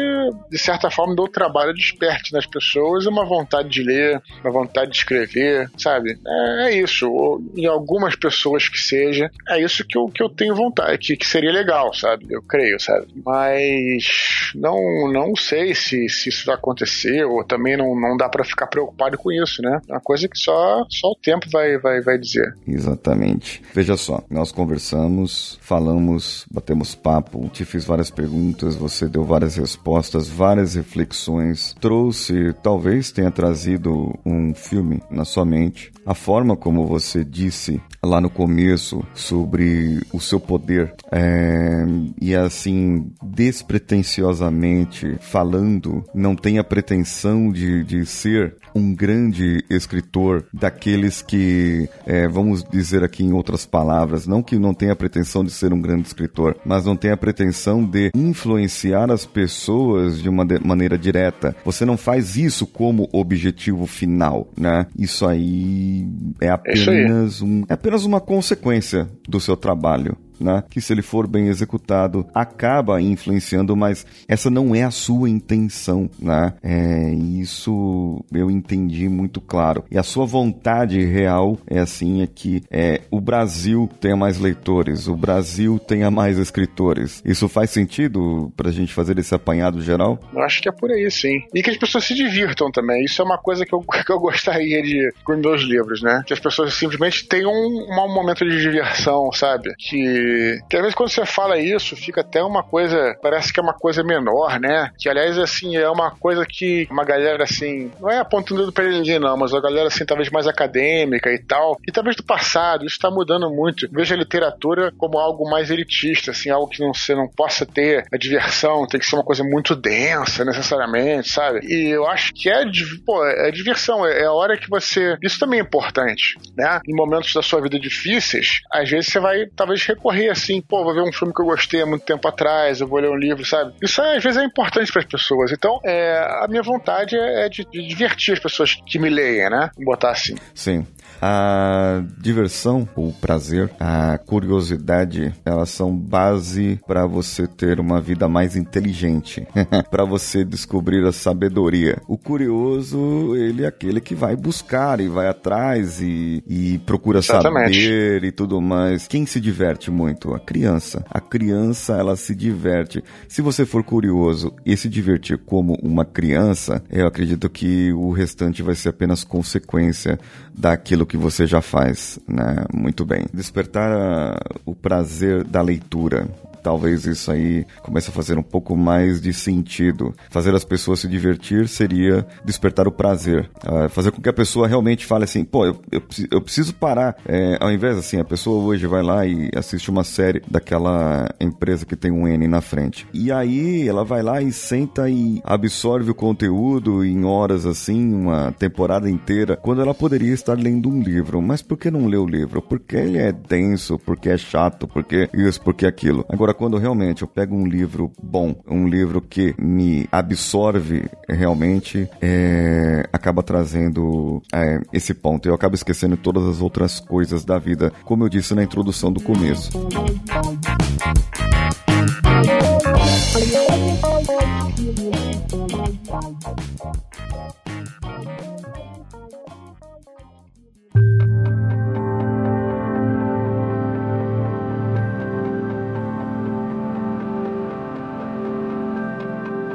de 0.51 0.59
certa 0.59 0.91
forma, 0.91 1.10
me 1.11 1.17
deu 1.17 1.29
trabalho 1.29 1.75
desperte 1.75 2.33
nas 2.33 2.47
pessoas 2.47 3.07
uma 3.07 3.25
vontade 3.25 3.69
de 3.69 3.83
ler, 3.83 4.23
uma 4.43 4.53
vontade 4.53 4.91
de 4.91 4.97
escrever, 4.97 5.71
sabe? 5.77 6.19
É, 6.27 6.69
é 6.69 6.81
isso. 6.81 7.11
Ou, 7.11 7.43
em 7.55 7.67
algumas 7.67 8.17
pessoas 8.17 8.69
que 8.69 8.79
seja, 8.79 9.31
é 9.49 9.61
isso 9.61 9.85
que 9.87 9.99
eu, 9.99 10.07
que 10.07 10.23
eu 10.23 10.29
tenho 10.29 10.55
vontade, 10.55 10.99
que, 10.99 11.17
que 11.17 11.27
seria 11.27 11.53
legal, 11.53 11.93
sabe? 11.93 12.27
Eu 12.31 12.43
creio, 12.43 12.81
sabe? 12.81 13.09
Mas 13.25 14.53
não, 14.55 15.13
não 15.13 15.35
sei 15.37 15.75
se, 15.75 16.09
se 16.09 16.29
isso 16.29 16.47
vai 16.47 16.55
acontecer, 16.55 17.25
ou 17.25 17.45
também 17.45 17.77
não, 17.77 17.99
não 17.99 18.17
dá 18.17 18.29
para 18.29 18.45
ficar 18.45 18.67
preocupado 18.69 19.19
com 19.19 19.33
isso, 19.33 19.61
né? 19.63 19.81
É 19.89 19.93
uma 19.93 20.01
coisa 20.01 20.29
que 20.29 20.39
só, 20.39 20.85
só 20.89 21.09
o 21.09 21.17
tempo 21.17 21.47
vai, 21.51 21.79
vai, 21.79 22.01
vai 22.01 22.19
dizer. 22.19 22.57
Exatamente. 22.67 23.63
Veja 23.75 23.97
só, 23.97 24.23
nós 24.31 24.53
conversamos, 24.53 25.59
falamos, 25.61 26.47
batemos 26.51 26.95
papo, 26.95 27.49
te 27.53 27.65
fiz 27.65 27.85
várias 27.85 28.11
perguntas, 28.11 28.77
você 28.77 29.09
deu 29.09 29.25
várias 29.25 29.57
respostas, 29.57 30.29
várias 30.29 30.75
reflexões 30.75 31.00
reflexões 31.01 31.75
trouxe, 31.81 32.55
talvez 32.63 33.11
tenha 33.11 33.31
trazido 33.31 34.15
um 34.25 34.55
filme 34.55 35.03
na 35.11 35.25
sua 35.25 35.45
mente. 35.45 35.91
A 36.05 36.15
forma 36.15 36.57
como 36.57 36.87
você 36.87 37.25
disse 37.25 37.81
lá 38.03 38.21
no 38.21 38.31
começo 38.31 39.05
sobre 39.15 40.01
o 40.13 40.21
seu 40.21 40.41
poder 40.41 40.95
é, 41.13 41.85
e 42.21 42.35
assim 42.35 43.13
despretensiosamente 43.23 45.17
falando, 45.21 46.05
não 46.15 46.35
tem 46.35 46.59
a 46.59 46.65
pretensão 46.65 47.51
de, 47.51 47.85
de 47.85 48.07
ser 48.07 48.57
um 48.75 48.95
grande 48.95 49.65
escritor 49.69 50.45
daqueles 50.53 51.23
que, 51.23 51.89
é, 52.07 52.29
vamos 52.29 52.65
dizer 52.65 53.03
aqui 53.05 53.25
em 53.25 53.33
outras 53.33 53.67
palavras, 53.67 54.27
não 54.27 54.43
que 54.43 54.59
não 54.59 54.73
tenha 54.73 54.93
a 54.93 54.97
pretensão 54.97 55.45
de 55.45 55.51
ser 55.51 55.73
um 55.73 55.81
grande 55.81 56.07
escritor, 56.07 56.57
mas 56.65 56.85
não 56.85 56.97
tem 56.97 57.11
a 57.11 57.17
pretensão 57.17 57.85
de 57.85 58.11
influenciar 58.15 59.11
as 59.11 59.27
pessoas 59.27 60.21
de 60.21 60.29
uma 60.29 60.45
de 60.45 60.59
maneira 60.61 60.90
direta. 60.97 61.55
Você 61.65 61.85
não 61.85 61.97
faz 61.97 62.37
isso 62.37 62.67
como 62.67 63.09
objetivo 63.13 63.87
final, 63.87 64.49
né? 64.57 64.87
Isso 64.99 65.27
aí 65.27 66.07
é, 66.41 66.47
é 66.47 66.51
apenas, 66.51 67.41
um, 67.41 67.65
é 67.69 67.75
apenas 67.75 68.05
uma 68.05 68.21
consequência 68.21 69.09
do 69.29 69.41
seu 69.41 69.57
trabalho 69.57 70.17
né? 70.41 70.65
Que 70.69 70.81
se 70.81 70.93
ele 70.93 71.03
for 71.03 71.27
bem 71.27 71.49
executado, 71.49 72.27
acaba 72.35 73.01
influenciando, 73.01 73.77
mas 73.77 74.07
essa 74.29 74.51
não 74.51 74.75
é 74.75 74.83
a 74.83 74.91
sua 74.91 75.29
intenção, 75.29 76.09
né? 76.19 76.55
É, 76.63 77.13
isso 77.13 78.25
eu 78.33 78.51
entendi 78.51 79.09
muito 79.09 79.41
claro. 79.41 79.85
E 79.91 79.99
a 79.99 80.03
sua 80.03 80.27
vontade 80.27 81.05
real 81.05 81.59
é 81.67 81.79
assim, 81.79 82.23
é 82.23 82.27
que 82.27 82.63
é, 82.71 83.03
o 83.11 83.21
Brasil 83.21 83.89
tenha 84.01 84.17
mais 84.17 84.39
leitores, 84.39 85.09
o 85.09 85.17
Brasil 85.17 85.79
tenha 85.79 86.11
mais 86.11 86.39
escritores. 86.39 87.23
Isso 87.25 87.49
faz 87.49 87.71
sentido 87.71 88.53
pra 88.57 88.71
gente 88.71 88.93
fazer 88.93 89.19
esse 89.19 89.35
apanhado 89.35 89.83
geral? 89.83 90.19
Eu 90.33 90.43
acho 90.43 90.61
que 90.61 90.69
é 90.69 90.73
por 90.73 90.91
aí, 90.91 91.11
sim. 91.11 91.43
E 91.55 91.63
que 91.63 91.71
as 91.71 91.77
pessoas 91.77 92.05
se 92.05 92.15
divirtam 92.15 92.71
também. 92.71 93.05
Isso 93.05 93.21
é 93.21 93.25
uma 93.25 93.39
coisa 93.39 93.65
que 93.65 93.75
eu, 93.75 93.81
que 94.07 94.13
eu 94.13 94.19
gostaria 94.19 94.83
de 94.83 95.13
com 95.25 95.37
meus 95.37 95.63
livros, 95.63 96.03
né? 96.03 96.23
Que 96.27 96.33
as 96.33 96.41
pessoas 96.41 96.75
simplesmente 96.75 97.27
tenham 97.27 97.51
um, 97.51 97.87
um 97.91 98.15
momento 98.15 98.45
de 98.45 98.61
diversão, 98.61 99.31
sabe? 99.33 99.75
Que 99.79 100.30
que, 100.69 100.77
às 100.77 100.83
vezes 100.83 100.95
quando 100.95 101.11
você 101.11 101.25
fala 101.27 101.59
isso, 101.59 101.97
fica 101.97 102.21
até 102.21 102.43
uma 102.43 102.63
coisa, 102.63 103.17
parece 103.23 103.53
que 103.53 103.61
é 103.61 103.63
uma 103.63 103.75
coisa 103.75 104.03
menor, 104.03 104.59
né? 104.61 104.91
Que 104.99 105.09
aliás, 105.09 105.39
assim, 105.39 105.77
é 105.77 105.89
uma 105.89 106.11
coisa 106.11 106.45
que 106.47 106.87
uma 106.91 107.05
galera 107.05 107.45
assim, 107.45 107.91
não 108.01 108.11
é 108.11 108.19
apontando 108.19 108.61
dedo 108.61 108.73
pra 108.73 108.89
ninguém, 108.89 109.19
não, 109.19 109.37
mas 109.37 109.55
a 109.55 109.61
galera 109.61 109.89
assim, 109.89 110.05
talvez 110.05 110.31
mais 110.31 110.47
acadêmica 110.47 111.33
e 111.33 111.39
tal, 111.39 111.77
e 111.87 111.93
talvez 111.93 112.17
do 112.17 112.25
passado, 112.25 112.85
isso 112.85 112.99
tá 112.99 113.11
mudando 113.11 113.51
muito. 113.51 113.89
Veja 113.91 114.15
a 114.15 114.19
literatura 114.19 114.93
como 114.97 115.19
algo 115.19 115.49
mais 115.49 115.71
elitista, 115.71 116.31
assim, 116.31 116.51
algo 116.51 116.69
que 116.69 116.81
não, 116.81 116.93
você 116.93 117.15
não 117.15 117.29
possa 117.29 117.65
ter 117.67 118.05
a 118.13 118.17
diversão, 118.17 118.87
tem 118.87 119.01
que 119.01 119.07
ser 119.07 119.17
uma 119.17 119.25
coisa 119.25 119.43
muito 119.45 119.75
densa, 119.75 120.45
necessariamente, 120.45 121.29
sabe? 121.29 121.61
E 121.65 121.89
eu 121.91 122.07
acho 122.07 122.33
que 122.35 122.51
é, 122.51 122.65
pô, 123.05 123.25
é 123.25 123.51
diversão, 123.51 124.07
é 124.07 124.25
a 124.25 124.33
hora 124.33 124.57
que 124.57 124.69
você. 124.69 125.17
Isso 125.23 125.39
também 125.39 125.61
é 125.61 125.63
importante, 125.63 126.37
né? 126.57 126.81
Em 126.87 126.95
momentos 126.95 127.33
da 127.33 127.43
sua 127.43 127.61
vida 127.61 127.79
difíceis, 127.79 128.61
às 128.71 128.89
vezes 128.89 129.11
você 129.11 129.21
vai 129.21 129.47
talvez 129.57 129.85
recorrer 129.85 130.20
assim, 130.29 130.61
pô, 130.61 130.85
vou 130.85 130.95
ver 130.95 131.03
um 131.03 131.13
filme 131.13 131.33
que 131.33 131.41
eu 131.41 131.47
gostei 131.47 131.83
há 131.83 131.87
muito 131.87 132.05
tempo 132.05 132.27
atrás, 132.29 132.81
eu 132.81 132.87
vou 132.87 132.99
ler 132.99 133.11
um 133.11 133.17
livro, 133.17 133.45
sabe? 133.45 133.73
Isso 133.83 134.03
às 134.03 134.23
vezes 134.23 134.41
é 134.41 134.45
importante 134.45 134.93
para 134.93 135.01
as 135.01 135.09
pessoas. 135.09 135.53
Então, 135.53 135.81
é, 135.85 136.19
a 136.43 136.47
minha 136.49 136.63
vontade 136.63 137.17
é 137.17 137.49
de, 137.49 137.65
de 137.65 137.87
divertir 137.87 138.35
as 138.35 138.41
pessoas 138.41 138.75
que 138.87 138.99
me 138.99 139.09
leem, 139.09 139.49
né? 139.51 139.71
Vou 139.77 139.87
botar 139.87 140.11
assim. 140.11 140.35
Sim. 140.55 140.87
A 141.21 142.03
diversão, 142.19 142.89
o 142.97 143.13
prazer, 143.13 143.71
a 143.79 144.17
curiosidade, 144.19 145.35
elas 145.45 145.69
são 145.69 145.95
base 145.95 146.81
para 146.87 147.07
você 147.07 147.47
ter 147.47 147.79
uma 147.79 148.01
vida 148.01 148.27
mais 148.29 148.57
inteligente, 148.57 149.47
para 149.91 150.05
você 150.05 150.45
descobrir 150.45 151.05
a 151.07 151.13
sabedoria. 151.13 152.01
O 152.09 152.17
curioso, 152.17 153.37
ele 153.37 153.65
é 153.65 153.67
aquele 153.67 154.01
que 154.01 154.15
vai 154.15 154.35
buscar 154.35 155.01
e 155.01 155.09
vai 155.09 155.29
atrás 155.29 156.01
e, 156.01 156.43
e 156.47 156.79
procura 156.87 157.19
Exatamente. 157.19 157.83
saber 157.83 158.25
e 158.25 158.33
tudo 158.33 158.61
mais. 158.61 159.07
Quem 159.07 159.27
se 159.27 159.41
diverte 159.41 159.91
muito? 159.91 160.33
A 160.33 160.41
criança. 160.41 161.05
A 161.11 161.21
criança, 161.21 161.95
ela 161.95 162.17
se 162.17 162.35
diverte. 162.35 163.05
Se 163.29 163.43
você 163.43 163.67
for 163.67 163.85
curioso 163.85 164.55
e 164.65 164.77
se 164.77 164.89
divertir 164.89 165.39
como 165.39 165.75
uma 165.83 166.05
criança, 166.05 166.83
eu 166.91 167.07
acredito 167.07 167.51
que 167.51 167.93
o 167.93 168.11
restante 168.11 168.63
vai 168.63 168.75
ser 168.75 168.89
apenas 168.89 169.23
consequência 169.23 170.19
daquilo 170.55 171.07
que 171.11 171.17
você 171.17 171.45
já 171.45 171.61
faz, 171.61 172.21
né? 172.29 172.65
Muito 172.73 173.05
bem. 173.05 173.27
Despertar 173.35 173.91
uh, 173.91 174.61
o 174.65 174.77
prazer 174.77 175.43
da 175.43 175.61
leitura 175.61 176.29
talvez 176.63 177.07
isso 177.07 177.31
aí 177.31 177.67
comece 177.83 178.11
a 178.11 178.13
fazer 178.13 178.39
um 178.39 178.43
pouco 178.43 178.77
mais 178.77 179.21
de 179.21 179.33
sentido. 179.33 180.15
Fazer 180.31 180.55
as 180.55 180.65
pessoas 180.65 181.01
se 181.01 181.09
divertir 181.09 181.69
seria 181.69 182.27
despertar 182.45 182.87
o 182.87 182.93
prazer. 182.93 183.51
Uh, 183.65 183.89
fazer 183.89 184.11
com 184.11 184.21
que 184.21 184.29
a 184.29 184.33
pessoa 184.33 184.69
realmente 184.69 185.07
fale 185.07 185.25
assim, 185.25 185.45
pô, 185.45 185.67
eu, 185.67 185.81
eu, 185.91 186.03
eu 186.31 186.41
preciso 186.41 186.75
parar. 186.75 187.17
É, 187.27 187.57
ao 187.61 187.71
invés 187.71 187.97
assim, 187.97 188.19
a 188.19 188.25
pessoa 188.25 188.63
hoje 188.63 188.87
vai 188.87 189.03
lá 189.03 189.27
e 189.27 189.51
assiste 189.55 189.91
uma 189.91 190.05
série 190.05 190.43
daquela 190.51 191.29
empresa 191.41 191.85
que 191.87 191.97
tem 191.97 192.11
um 192.11 192.27
N 192.27 192.47
na 192.47 192.61
frente. 192.61 193.07
E 193.13 193.31
aí 193.33 193.89
ela 193.89 194.05
vai 194.05 194.23
lá 194.23 194.41
e 194.43 194.53
senta 194.53 195.09
e 195.09 195.41
absorve 195.45 196.11
o 196.11 196.15
conteúdo 196.15 197.05
em 197.05 197.25
horas 197.25 197.67
assim, 197.67 198.13
uma 198.13 198.53
temporada 198.53 199.09
inteira, 199.09 199.57
quando 199.57 199.81
ela 199.81 199.95
poderia 199.95 200.33
estar 200.33 200.59
lendo 200.59 200.89
um 200.89 201.03
livro. 201.03 201.41
Mas 201.41 201.63
por 201.63 201.77
que 201.77 201.91
não 201.91 202.07
lê 202.07 202.17
o 202.17 202.27
livro? 202.27 202.63
Porque 202.63 202.97
ele 202.97 203.19
é 203.19 203.33
denso, 203.33 203.99
porque 203.99 204.29
é 204.29 204.37
chato, 204.37 204.87
porque 204.87 205.29
isso, 205.35 205.61
porque 205.61 205.87
aquilo. 205.87 206.25
Agora 206.29 206.50
Agora, 206.51 206.55
quando 206.55 206.79
realmente 206.79 207.23
eu 207.23 207.29
pego 207.29 207.55
um 207.55 207.65
livro 207.65 208.11
bom, 208.21 208.55
um 208.67 208.89
livro 208.89 209.21
que 209.21 209.55
me 209.57 210.09
absorve 210.11 211.09
realmente, 211.29 212.09
é, 212.21 213.09
acaba 213.13 213.43
trazendo 213.43 214.43
é, 214.53 214.81
esse 214.93 215.15
ponto. 215.15 215.49
Eu 215.49 215.55
acabo 215.55 215.77
esquecendo 215.77 216.17
todas 216.17 216.45
as 216.47 216.61
outras 216.61 216.99
coisas 216.99 217.45
da 217.45 217.59
vida, 217.59 217.93
como 218.05 218.25
eu 218.25 218.29
disse 218.29 218.55
na 218.55 218.65
introdução 218.65 219.13
do 219.13 219.21
começo. 219.21 219.71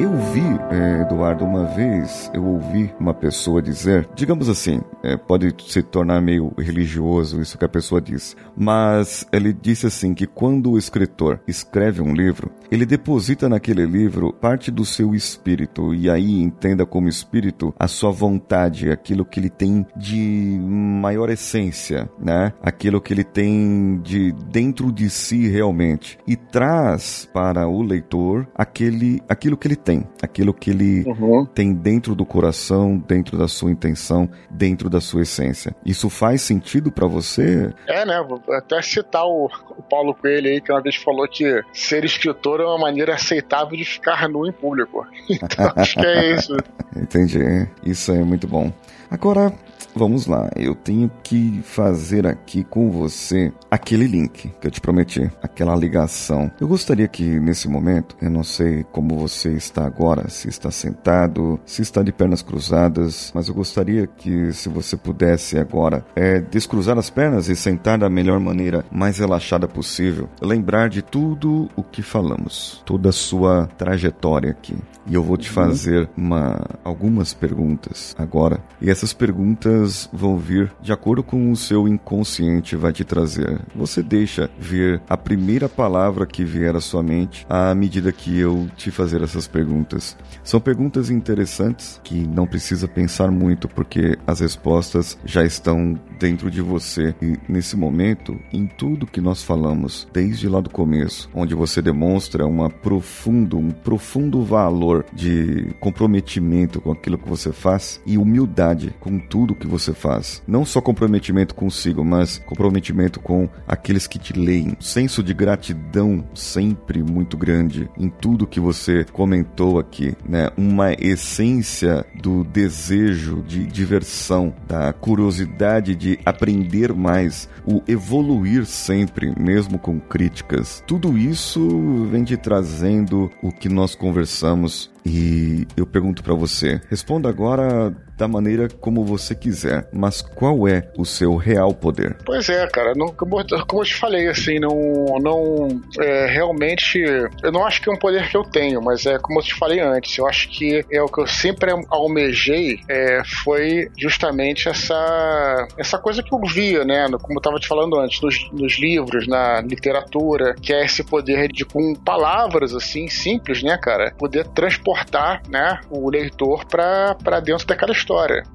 Eu 0.06 0.16
vi, 0.18 0.43
é, 0.70 1.01
Eduardo, 1.01 1.43
uma 1.43 1.66
vez 1.66 2.30
eu 2.32 2.45
ouvi 2.45 2.93
uma 2.99 3.12
pessoa 3.12 3.60
dizer, 3.60 4.08
digamos 4.14 4.47
assim, 4.47 4.80
é, 5.01 5.18
pode 5.18 5.56
se 5.68 5.82
tornar 5.82 6.22
meio 6.22 6.53
religioso 6.60 7.41
isso 7.41 7.58
que 7.58 7.66
a 7.66 7.68
pessoa 7.68 7.99
diz, 7.99 8.38
mas 8.56 9.26
ele 9.32 9.51
disse 9.51 9.88
assim 9.88 10.14
que 10.14 10.28
quando 10.28 10.70
o 10.70 10.78
escritor 10.78 11.39
escreve 11.47 12.03
um 12.03 12.14
livro, 12.14 12.51
ele 12.72 12.86
deposita 12.86 13.47
naquele 13.49 13.86
livro 13.86 14.34
parte 14.34 14.72
do 14.72 14.86
seu 14.86 15.13
espírito 15.13 15.93
e 15.93 16.09
aí 16.09 16.41
entenda 16.41 16.86
como 16.86 17.07
espírito 17.07 17.74
a 17.80 17.88
sua 17.88 18.11
vontade, 18.11 18.91
aquilo 18.91 19.26
que 19.26 19.39
ele 19.39 19.49
tem 19.49 19.86
de 19.95 20.57
maior 20.61 21.30
essência, 21.30 22.09
né? 22.20 22.53
Aquilo 22.61 23.01
que 23.01 23.13
ele 23.13 23.24
tem 23.24 23.99
de 24.03 24.32
dentro 24.49 24.91
de 24.91 25.09
si 25.09 25.47
realmente 25.47 26.18
e 26.28 26.36
traz 26.36 27.28
para 27.34 27.68
o 27.68 27.82
leitor 27.82 28.47
aquele 28.55 29.22
aquilo 29.28 29.57
que 29.57 29.68
ele 29.68 29.76
tem, 29.76 30.07
aquilo 30.22 30.53
que 30.53 30.70
ele 30.70 31.03
uhum. 31.05 31.45
tem 31.45 31.74
dentro 31.74 32.16
do 32.16 32.26
coração, 32.26 32.97
dentro 32.97 33.38
da 33.38 33.47
sua 33.47 33.72
intenção, 33.72 34.30
dentro 34.49 34.89
da 34.89 35.01
sua 35.01 35.22
essência. 35.22 35.76
Isso 35.86 36.09
faz 36.09 36.41
sentido 36.41 36.91
para 36.91 37.07
você? 37.07 37.74
É, 37.88 38.05
né? 38.05 38.24
Vou 38.28 38.41
até 38.53 38.82
citar 38.82 39.26
o, 39.26 39.45
o, 39.78 39.84
Paulo 39.84 40.13
Coelho 40.13 40.49
aí, 40.49 40.61
que 40.61 40.72
uma 40.72 40.82
vez 40.82 40.95
falou 40.95 41.28
que 41.28 41.61
ser 41.74 42.03
escritor 42.05 42.55
é 42.62 42.66
uma 42.66 42.78
maneira 42.78 43.16
aceitável 43.16 43.78
de 43.78 43.86
ficar 43.86 44.28
nu 44.30 44.47
em 44.47 44.51
público. 44.51 45.06
Então, 45.30 45.72
acho 45.76 45.95
que 45.95 46.06
é 46.06 46.34
isso. 46.36 46.56
Entendi. 46.95 47.68
Isso 47.86 48.12
é 48.12 48.24
muito 48.24 48.47
bom. 48.47 48.72
Agora, 49.10 49.53
Vamos 49.97 50.25
lá, 50.25 50.49
eu 50.57 50.75
tenho 50.75 51.09
que 51.23 51.61
fazer 51.63 52.27
aqui 52.27 52.65
com 52.65 52.91
você 52.91 53.53
aquele 53.71 54.05
link 54.05 54.51
que 54.59 54.67
eu 54.67 54.71
te 54.71 54.81
prometi, 54.81 55.31
aquela 55.41 55.73
ligação. 55.73 56.51
Eu 56.59 56.67
gostaria 56.67 57.07
que 57.07 57.23
nesse 57.39 57.69
momento, 57.69 58.13
eu 58.21 58.29
não 58.29 58.43
sei 58.43 58.83
como 58.91 59.17
você 59.17 59.53
está 59.53 59.85
agora, 59.85 60.29
se 60.29 60.49
está 60.49 60.69
sentado, 60.69 61.57
se 61.65 61.81
está 61.81 62.03
de 62.03 62.11
pernas 62.11 62.41
cruzadas, 62.41 63.31
mas 63.33 63.47
eu 63.47 63.55
gostaria 63.55 64.05
que 64.05 64.51
se 64.51 64.67
você 64.67 64.97
pudesse 64.97 65.57
agora 65.57 66.05
é, 66.13 66.41
descruzar 66.41 66.97
as 66.97 67.09
pernas 67.09 67.47
e 67.47 67.55
sentar 67.55 67.97
da 67.97 68.09
melhor 68.09 68.37
maneira, 68.37 68.83
mais 68.91 69.19
relaxada 69.19 69.65
possível, 69.65 70.27
lembrar 70.41 70.89
de 70.89 71.01
tudo 71.01 71.69
o 71.73 71.81
que 71.81 72.01
falamos, 72.01 72.83
toda 72.85 73.09
a 73.09 73.13
sua 73.13 73.67
trajetória 73.77 74.51
aqui. 74.51 74.75
E 75.07 75.13
eu 75.13 75.23
vou 75.23 75.37
te 75.37 75.49
uhum. 75.49 75.55
fazer 75.55 76.09
uma, 76.17 76.59
algumas 76.83 77.33
perguntas 77.33 78.15
agora. 78.17 78.59
E 78.81 78.89
essas 78.89 79.13
perguntas 79.13 79.84
vão 80.11 80.38
vir 80.38 80.71
de 80.81 80.91
acordo 80.91 81.23
com 81.23 81.51
o 81.51 81.55
seu 81.55 81.88
inconsciente 81.88 82.75
vai 82.75 82.91
te 82.91 83.03
trazer. 83.03 83.61
Você 83.75 84.01
deixa 84.01 84.49
vir 84.59 85.01
a 85.09 85.17
primeira 85.17 85.67
palavra 85.67 86.25
que 86.25 86.43
vier 86.43 86.75
à 86.75 86.81
sua 86.81 87.03
mente 87.03 87.45
à 87.49 87.73
medida 87.75 88.11
que 88.11 88.38
eu 88.39 88.67
te 88.75 88.91
fazer 88.91 89.21
essas 89.21 89.47
perguntas. 89.47 90.17
São 90.43 90.59
perguntas 90.59 91.09
interessantes 91.09 91.99
que 92.03 92.15
não 92.27 92.47
precisa 92.47 92.88
pensar 92.88 93.31
muito 93.31 93.67
porque 93.67 94.17
as 94.25 94.39
respostas 94.39 95.17
já 95.25 95.43
estão 95.43 95.99
dentro 96.19 96.49
de 96.49 96.61
você. 96.61 97.13
E 97.21 97.38
nesse 97.47 97.75
momento, 97.75 98.39
em 98.51 98.65
tudo 98.65 99.07
que 99.07 99.21
nós 99.21 99.43
falamos, 99.43 100.07
desde 100.13 100.47
lá 100.47 100.59
do 100.61 100.69
começo, 100.69 101.29
onde 101.33 101.53
você 101.53 101.81
demonstra 101.81 102.45
uma 102.45 102.69
profundo, 102.69 103.57
um 103.57 103.71
profundo 103.71 104.43
valor 104.43 105.05
de 105.13 105.73
comprometimento 105.79 106.81
com 106.81 106.91
aquilo 106.91 107.17
que 107.17 107.29
você 107.29 107.51
faz 107.51 108.01
e 108.05 108.17
humildade 108.17 108.93
com 108.99 109.19
tudo 109.19 109.55
que 109.55 109.67
você 109.67 109.74
faz. 109.93 110.41
Não 110.47 110.65
só 110.65 110.80
comprometimento 110.80 111.53
consigo, 111.53 112.03
mas 112.03 112.39
comprometimento 112.45 113.19
com 113.19 113.49
aqueles 113.67 114.07
que 114.07 114.17
te 114.17 114.34
leem. 114.34 114.78
Senso 114.80 115.21
de 115.21 115.34
gratidão 115.34 116.23
sempre 116.34 117.03
muito 117.03 117.38
grande 117.38 117.89
em 117.97 118.07
tudo 118.07 118.47
que 118.47 118.59
você 118.59 119.03
comentou 119.03 119.80
aqui, 119.80 120.15
né? 120.28 120.49
Uma 120.57 120.93
essência 120.93 122.05
do 122.21 122.43
desejo 122.45 123.43
de 123.45 123.65
diversão, 123.65 124.53
da 124.67 124.93
curiosidade 124.93 125.93
de 125.93 126.05
de 126.05 126.19
aprender 126.23 126.93
mais, 126.93 127.49
o 127.65 127.82
evoluir 127.88 128.63
sempre, 128.67 129.34
mesmo 129.36 129.80
com 129.80 129.99
críticas. 129.99 130.84
Tudo 130.86 131.17
isso 131.17 132.05
vem 132.11 132.23
te 132.23 132.38
trazendo 132.38 133.32
o 133.41 133.51
que 133.51 133.67
nós 133.67 133.95
conversamos 133.95 134.91
e 135.05 135.67
eu 135.78 135.86
pergunto 135.86 136.23
para 136.23 136.34
você, 136.34 136.82
responda 136.89 137.30
agora 137.30 137.95
da 138.18 138.28
maneira 138.28 138.68
como 138.80 139.03
você 139.03 139.36
quiser, 139.36 139.88
mas 139.91 140.22
qual 140.22 140.68
é 140.68 140.91
o 140.97 141.05
seu 141.05 141.36
real 141.36 141.74
poder? 141.74 142.18
Pois 142.26 142.49
é, 142.49 142.68
cara, 142.68 142.93
não, 142.95 143.07
como, 143.07 143.39
eu 143.39 143.84
te 143.84 143.95
falei, 143.95 144.28
assim, 144.28 144.59
não, 144.59 145.05
não 145.22 145.82
é, 145.99 146.28
realmente, 146.28 146.99
eu 147.43 147.51
não 147.51 147.66
acho 147.66 147.82
que 147.82 147.89
é 147.89 147.93
um 147.93 147.99
poder 147.99 148.30
que 148.30 148.38
eu 148.38 148.43
tenho, 148.43 148.82
mas 148.82 149.05
é 149.05 149.18
como 149.20 149.39
eu 149.39 149.43
te 149.43 149.53
falei 149.53 149.80
antes, 149.80 150.18
eu 150.18 150.28
acho 150.28 150.49
que 150.49 150.86
é 150.91 151.01
o 151.01 151.07
que 151.07 151.22
eu 151.22 151.28
sempre 151.28 151.72
almejei, 151.89 152.80
é, 152.89 153.22
foi 153.43 153.89
justamente 153.97 154.70
essa, 154.70 155.68
essa 155.78 155.97
coisa 155.97 156.24
que 156.24 156.34
eu 156.34 156.39
via, 156.41 156.84
né, 156.84 157.07
como 157.22 157.38
eu 157.38 157.41
tava 157.41 157.59
te 157.59 157.68
falando 157.68 157.99
antes, 157.99 158.22
nos, 158.22 158.51
nos 158.51 158.80
livros, 158.80 159.28
na 159.28 159.61
literatura, 159.61 160.55
que 160.61 160.74
é 160.74 160.86
esse 160.86 161.03
poder 161.03 161.51
de, 161.51 161.66
com 161.66 161.93
palavras, 161.95 162.74
assim, 162.74 163.07
simples, 163.07 163.61
né, 163.61 163.78
cara, 163.78 164.13
poder 164.18 164.45
transportar 164.47 164.76
transportar 164.86 165.41
né, 165.49 165.80
o 165.89 166.09
leitor 166.09 166.66
para 166.66 167.39
dentro 167.39 167.66
daquela 167.66 167.91
história, 167.91 168.05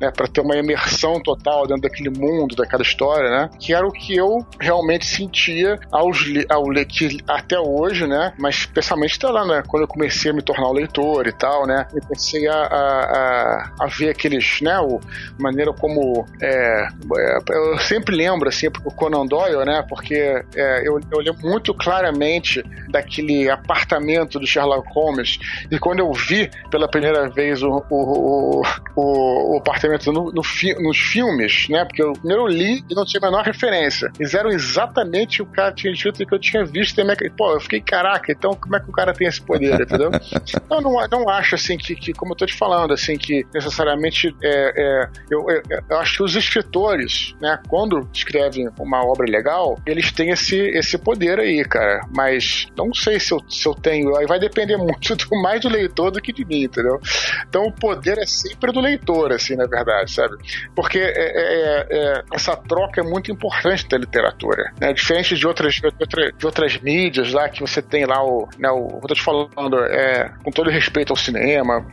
né, 0.00 0.10
para 0.10 0.26
ter 0.26 0.40
uma 0.40 0.56
imersão 0.56 1.20
total 1.20 1.66
dentro 1.66 1.82
daquele 1.82 2.10
mundo, 2.10 2.54
daquela 2.54 2.82
história, 2.82 3.30
né, 3.30 3.50
que 3.58 3.74
era 3.74 3.86
o 3.86 3.92
que 3.92 4.16
eu 4.16 4.44
realmente 4.60 5.06
sentia 5.06 5.78
aos, 5.90 6.18
ao 6.48 6.68
ler 6.68 6.84
que 6.84 7.18
até 7.28 7.58
hoje, 7.58 8.06
né, 8.06 8.32
mas 8.38 8.56
especialmente 8.56 9.16
até 9.16 9.28
lá, 9.28 9.46
né, 9.46 9.62
quando 9.66 9.82
eu 9.82 9.88
comecei 9.88 10.30
a 10.30 10.34
me 10.34 10.42
tornar 10.42 10.68
um 10.68 10.72
leitor 10.72 11.26
e 11.26 11.32
tal, 11.32 11.66
né, 11.66 11.86
eu 11.94 12.00
comecei 12.02 12.46
a, 12.48 12.54
a, 12.54 13.72
a, 13.80 13.86
ver 13.86 14.10
aqueles, 14.10 14.60
né, 14.60 14.78
o 14.80 15.00
maneira 15.38 15.72
como 15.72 16.26
é, 16.40 16.88
é, 17.18 17.38
eu 17.50 17.78
sempre 17.78 18.14
lembro 18.14 18.48
assim 18.48 18.68
o 18.84 18.90
Conan 18.90 19.26
Doyle, 19.26 19.64
né, 19.64 19.84
porque 19.88 20.14
é, 20.54 20.86
eu, 20.86 21.00
eu 21.10 21.18
lembro 21.20 21.46
muito 21.46 21.74
claramente 21.74 22.62
daquele 22.88 23.48
apartamento 23.48 24.38
do 24.38 24.46
Sherlock 24.46 24.86
Holmes. 24.92 25.38
E 25.70 25.78
quando 25.78 26.00
eu 26.00 26.12
vi 26.12 26.50
pela 26.70 26.88
primeira 26.88 27.28
vez 27.28 27.62
o, 27.62 27.82
o, 27.90 28.62
o, 28.96 29.02
o 29.04 29.39
apartamento 29.56 30.12
no, 30.12 30.32
no 30.32 30.42
fi, 30.42 30.74
nos 30.82 30.98
filmes, 30.98 31.68
né? 31.68 31.84
Porque 31.84 32.02
eu 32.02 32.12
primeiro 32.14 32.46
li 32.46 32.84
e 32.88 32.94
não 32.94 33.04
tinha 33.04 33.20
a 33.22 33.30
menor 33.30 33.44
referência. 33.44 34.10
Eles 34.18 34.34
eram 34.34 34.50
exatamente 34.50 35.42
o 35.42 35.50
o 35.50 35.52
cara 35.52 35.72
tinha 35.72 35.92
dito 35.92 36.24
que 36.24 36.34
eu 36.34 36.38
tinha 36.38 36.64
visto. 36.64 36.98
E 37.00 37.04
minha, 37.04 37.16
pô, 37.36 37.52
eu 37.52 37.60
fiquei, 37.60 37.80
caraca, 37.80 38.32
então 38.32 38.54
como 38.54 38.76
é 38.76 38.80
que 38.80 38.88
o 38.88 38.92
cara 38.92 39.12
tem 39.12 39.26
esse 39.26 39.42
poder, 39.42 39.80
entendeu? 39.80 40.10
eu 40.70 40.80
não, 40.80 40.92
não 41.08 41.28
acho, 41.28 41.56
assim, 41.56 41.76
que, 41.76 41.94
que, 41.94 42.12
como 42.12 42.32
eu 42.32 42.36
tô 42.36 42.46
te 42.46 42.54
falando, 42.54 42.94
assim, 42.94 43.18
que 43.18 43.44
necessariamente 43.52 44.34
é, 44.42 44.72
é 44.76 45.08
eu, 45.30 45.44
eu, 45.50 45.62
eu, 45.88 45.98
acho 45.98 46.18
que 46.18 46.22
os 46.22 46.36
escritores, 46.36 47.34
né, 47.40 47.58
quando 47.68 48.08
escrevem 48.12 48.68
uma 48.78 49.04
obra 49.04 49.26
legal, 49.28 49.78
eles 49.84 50.12
têm 50.12 50.30
esse, 50.30 50.56
esse 50.56 50.96
poder 50.96 51.38
aí, 51.38 51.64
cara. 51.64 52.06
Mas 52.14 52.66
não 52.76 52.94
sei 52.94 53.18
se 53.18 53.32
eu, 53.32 53.40
se 53.48 53.66
eu 53.66 53.74
tenho. 53.74 54.16
Aí 54.16 54.26
vai 54.26 54.38
depender 54.38 54.76
muito 54.78 55.16
do, 55.16 55.42
mais 55.42 55.60
do 55.60 55.68
leitor 55.68 56.10
do 56.10 56.20
que 56.20 56.32
de 56.32 56.44
mim, 56.44 56.64
entendeu? 56.64 57.00
Então 57.48 57.64
o 57.64 57.72
poder 57.72 58.18
é 58.18 58.26
sempre 58.26 58.72
do 58.72 58.80
leitor, 58.80 59.29
assim, 59.34 59.56
na 59.56 59.66
verdade, 59.66 60.12
sabe? 60.12 60.36
Porque 60.74 60.98
é, 60.98 61.10
é, 61.10 61.86
é, 61.90 62.22
essa 62.32 62.56
troca 62.56 63.00
é 63.00 63.04
muito 63.04 63.30
importante 63.30 63.88
da 63.88 63.98
literatura, 63.98 64.72
né? 64.80 64.92
Diferente 64.92 65.34
de 65.34 65.46
outras, 65.46 65.74
de, 65.74 65.86
outra, 65.86 66.32
de 66.32 66.46
outras 66.46 66.78
mídias 66.80 67.32
lá 67.32 67.48
que 67.48 67.60
você 67.60 67.82
tem 67.82 68.04
lá 68.06 68.22
o, 68.24 68.48
né, 68.58 68.70
o, 68.70 69.00
eu 69.02 69.08
tô 69.08 69.14
te 69.14 69.22
falando, 69.22 69.78
é, 69.84 70.32
com 70.44 70.50
todo 70.50 70.70
respeito 70.70 71.12
ao 71.12 71.16
cinema, 71.16 71.86